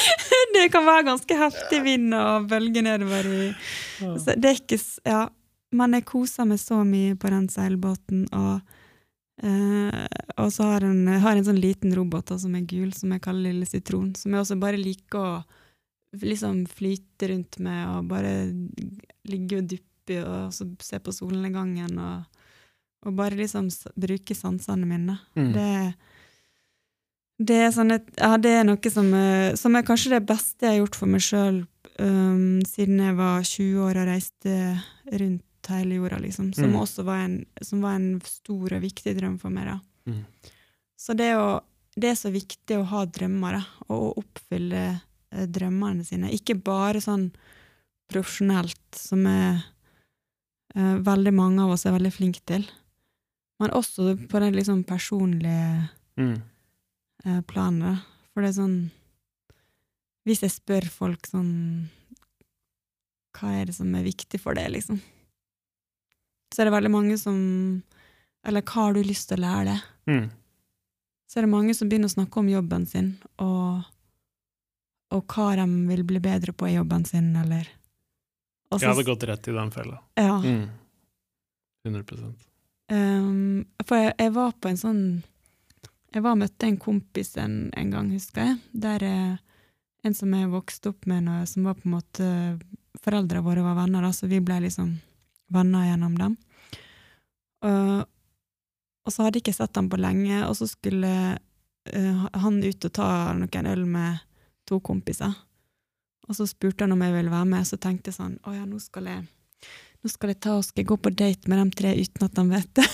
det 0.55 0.67
kan 0.73 0.85
være 0.85 1.07
ganske 1.07 1.37
heftig 1.39 1.83
vind 1.85 2.13
og 2.17 2.49
bølger 2.51 2.85
nedover 2.85 3.29
i 3.33 3.51
så 3.99 4.35
det 4.35 4.51
er 4.55 4.59
ikke 4.61 4.79
Ja. 5.07 5.27
Men 5.71 5.93
jeg 5.93 6.05
koser 6.09 6.47
meg 6.49 6.57
så 6.57 6.79
mye 6.81 7.13
på 7.21 7.29
den 7.29 7.47
seilbåten, 7.53 8.27
og 8.33 8.59
Uh, 9.39 10.03
og 10.35 10.49
så 10.51 10.65
har 10.67 10.83
jeg 10.83 10.91
en, 10.91 11.07
en 11.07 11.45
sånn 11.47 11.61
liten 11.63 11.93
robot 11.95 12.25
da, 12.27 12.35
som 12.41 12.57
er 12.57 12.65
gul, 12.67 12.89
som 12.91 13.13
jeg 13.15 13.21
kaller 13.23 13.53
Lille 13.53 13.67
Sitron, 13.69 14.09
som 14.19 14.33
jeg 14.35 14.41
også 14.43 14.57
bare 14.59 14.75
liker 14.75 15.15
å 15.15 15.29
liksom 16.17 16.63
flyte 16.67 17.27
rundt 17.33 17.59
med, 17.59 17.83
og 17.93 18.07
bare 18.09 18.31
ligge 19.29 19.59
og 19.61 19.67
duppe 19.69 20.19
og 20.25 20.53
så 20.55 20.65
se 20.81 20.97
på 21.05 21.13
solnedgangen, 21.13 21.97
og, 22.01 22.23
og 23.05 23.13
bare 23.19 23.37
liksom 23.37 23.67
bruke 23.95 24.33
sansene 24.35 24.87
mine. 24.89 25.19
Mm. 25.37 25.51
Det, 25.53 25.67
det 27.49 27.59
er 27.67 27.75
sånn 27.75 27.93
et, 27.95 28.07
ja, 28.17 28.31
det 28.41 28.55
er 28.59 28.65
noe 28.67 28.91
som, 28.91 29.11
eh, 29.13 29.53
som 29.55 29.77
er 29.77 29.85
kanskje 29.87 30.15
det 30.17 30.23
beste 30.27 30.65
jeg 30.65 30.73
har 30.75 30.81
gjort 30.81 30.97
for 30.99 31.11
meg 31.13 31.21
sjøl 31.25 31.61
siden 31.99 32.99
jeg 33.03 33.15
var 33.17 33.41
20 33.43 33.79
år 33.83 33.97
og 33.99 34.05
reiste 34.07 34.53
rundt 35.19 35.67
hele 35.67 35.97
jorda, 35.97 36.17
liksom. 36.23 36.53
Som 36.55 36.69
Mm. 36.71 36.77
også 36.79 37.03
var 37.03 37.17
en, 37.25 37.33
som 37.61 37.81
var 37.83 37.97
en 37.99 38.21
stor 38.23 38.71
og 38.77 38.81
viktig 38.81 39.13
drøm 39.17 39.35
for 39.37 39.49
meg. 39.51 39.65
da. 39.67 39.79
Mm. 40.07 40.23
Så 40.97 41.13
det, 41.19 41.27
å, 41.35 41.59
det 41.99 42.09
er 42.13 42.15
så 42.15 42.31
viktig 42.31 42.77
å 42.79 42.85
ha 42.87 43.03
drømmer, 43.05 43.59
da, 43.59 43.63
og 43.89 43.99
å 43.99 44.13
oppfylle 44.23 45.01
drømmene 45.31 46.05
sine. 46.05 46.31
Ikke 46.33 46.55
bare 46.63 47.01
sånn 47.03 47.29
profesjonelt, 48.09 48.79
som 48.95 49.25
er, 49.29 49.63
eh, 50.75 50.95
veldig 51.05 51.33
mange 51.33 51.61
av 51.63 51.71
oss 51.75 51.85
er 51.85 51.93
veldig 51.97 52.11
flinke 52.13 52.41
til, 52.45 52.65
men 53.59 53.69
også 53.71 54.15
på 54.27 54.39
det 54.39 54.53
liksom 54.55 54.83
personlige 54.85 55.89
Mm. 56.17 56.41
eh, 57.25 57.41
planet. 57.47 57.99
For 58.33 58.41
det 58.41 58.49
er 58.49 58.61
sånn 58.61 58.91
Hvis 60.27 60.41
jeg 60.41 60.51
spør 60.51 60.85
folk 60.89 61.25
sånn 61.27 61.87
Hva 63.37 63.53
er 63.61 63.65
det 63.65 63.75
som 63.75 63.93
er 63.95 64.03
viktig 64.03 64.39
for 64.39 64.53
deg, 64.53 64.69
liksom? 64.73 64.99
Så 66.53 66.59
er 66.61 66.65
det 66.69 66.73
veldig 66.73 66.91
mange 66.91 67.17
som 67.17 67.83
Eller 68.43 68.61
hva 68.61 68.83
har 68.89 68.93
du 68.93 69.01
lyst 69.03 69.29
til 69.29 69.37
å 69.39 69.41
lære 69.45 69.65
deg? 69.65 69.81
Mm. 70.07 70.29
Så 71.29 71.37
er 71.37 71.41
det 71.45 71.49
mange 71.53 71.73
som 71.75 71.87
begynner 71.89 72.09
å 72.09 72.15
snakke 72.17 72.37
om 72.37 72.47
jobben 72.49 72.85
sin, 72.87 73.17
og, 73.37 73.83
og 75.15 75.33
hva 75.33 75.55
de 75.57 75.65
vil 75.89 76.03
bli 76.07 76.21
bedre 76.21 76.53
på 76.53 76.69
i 76.69 76.75
jobben 76.75 77.05
sin, 77.05 77.33
eller 77.35 77.67
Også, 78.69 78.85
Jeg 78.85 78.93
hadde 78.93 79.03
gått 79.07 79.23
rett 79.25 79.47
i 79.49 79.53
den 79.55 79.71
fella. 79.73 79.95
Ja. 80.13 80.37
Mm. 80.37 80.69
100 81.87 82.33
Um, 82.89 83.67
for 83.85 84.01
jeg, 84.01 84.15
jeg 84.17 84.31
var 84.33 84.55
på 84.57 84.65
en 84.65 84.77
sånn 84.81 85.01
Jeg 86.09 86.23
var 86.25 86.33
og 86.33 86.39
møtte 86.41 86.65
en 86.65 86.77
kompis 86.81 87.35
en, 87.37 87.67
en 87.77 87.91
gang, 87.93 88.07
husker 88.09 88.47
jeg, 88.47 88.55
der 88.73 89.03
eh, 89.05 89.35
en 90.01 90.15
som 90.17 90.33
jeg 90.33 90.49
vokste 90.49 90.89
opp 90.89 91.05
med, 91.05 91.27
når, 91.27 91.43
som 91.51 91.67
var 91.69 91.77
på 91.77 91.85
en 91.85 91.93
måte 91.93 92.29
Foreldrene 93.03 93.45
våre 93.45 93.61
var 93.61 93.77
venner, 93.77 94.01
da, 94.01 94.09
så 94.09 94.25
vi 94.25 94.39
ble 94.41 94.57
liksom 94.63 94.95
venner 95.53 95.85
gjennom 95.85 96.15
dem. 96.17 96.33
Og, 97.69 98.01
og 99.05 99.13
så 99.13 99.23
hadde 99.23 99.37
jeg 99.37 99.45
ikke 99.45 99.59
sett 99.59 99.77
ham 99.77 99.91
på 99.91 99.99
lenge, 100.01 100.41
og 100.47 100.57
så 100.57 100.65
skulle 100.67 101.13
uh, 101.37 102.25
han 102.41 102.57
ut 102.65 102.89
og 102.89 102.95
ta 102.97 103.11
noen 103.37 103.69
øl 103.69 103.85
med 103.85 104.25
to 104.69 104.77
kompiser. 104.85 105.33
Og 106.29 106.37
så 106.37 106.45
spurte 106.49 106.85
han 106.85 106.93
om 106.93 107.03
jeg 107.03 107.15
ville 107.15 107.33
være 107.33 107.49
med, 107.49 107.65
og 107.65 107.69
så 107.71 107.77
tenkte 107.81 108.11
jeg 108.11 108.19
sånn 108.19 108.35
Å 108.45 108.53
ja, 108.53 108.63
nå 108.69 108.77
skal 108.83 109.09
jeg 109.09 109.25
nå 109.99 110.11
skal 110.11 110.31
jeg 110.31 110.39
ta 110.45 110.51
og 110.55 110.63
skal 110.63 110.83
jeg 110.83 110.91
gå 110.93 110.97
på 111.01 111.11
date 111.11 111.51
med 111.51 111.59
de 111.59 111.75
tre 111.75 111.89
uten 111.97 112.23
at 112.23 112.37
de 112.37 112.43
vet 112.47 112.69
det. 112.79 112.87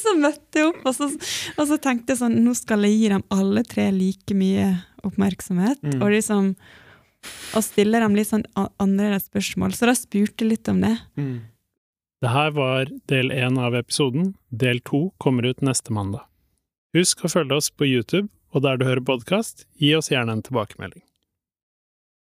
så 0.00 0.12
møtte 0.18 0.60
jeg 0.60 0.68
opp, 0.68 0.82
og 0.84 0.94
så, 0.96 1.08
og 1.56 1.64
så 1.70 1.76
tenkte 1.80 2.12
jeg 2.12 2.20
sånn 2.20 2.36
Nå 2.44 2.52
skal 2.58 2.84
jeg 2.84 2.98
gi 2.98 3.08
dem 3.14 3.24
alle 3.32 3.62
tre 3.68 3.86
like 3.94 4.32
mye 4.36 4.66
oppmerksomhet. 5.06 5.80
Mm. 5.86 6.00
Og 6.02 6.08
liksom 6.12 6.44
og 7.56 7.64
stille 7.66 8.00
dem 8.00 8.16
litt 8.16 8.30
sånn 8.30 8.46
annerledes 8.56 9.28
spørsmål. 9.28 9.74
Så 9.76 9.88
da 9.88 9.94
spurte 9.98 10.44
jeg 10.44 10.54
litt 10.54 10.70
om 10.72 10.80
det. 10.80 10.94
Mm. 11.20 11.38
Det 12.20 12.32
her 12.32 12.52
var 12.56 12.92
del 13.12 13.32
én 13.32 13.58
av 13.60 13.76
episoden. 13.76 14.34
Del 14.48 14.80
to 14.84 15.08
kommer 15.20 15.48
ut 15.48 15.64
neste 15.64 15.92
mandag. 15.92 16.24
Husk 16.96 17.24
å 17.24 17.32
følge 17.32 17.60
oss 17.60 17.70
på 17.70 17.88
YouTube, 17.88 18.28
og 18.50 18.64
der 18.64 18.80
du 18.80 18.86
hører 18.88 19.04
podkast, 19.06 19.66
gi 19.78 19.94
oss 19.98 20.10
gjerne 20.10 20.34
en 20.38 20.42
tilbakemelding. 20.46 21.04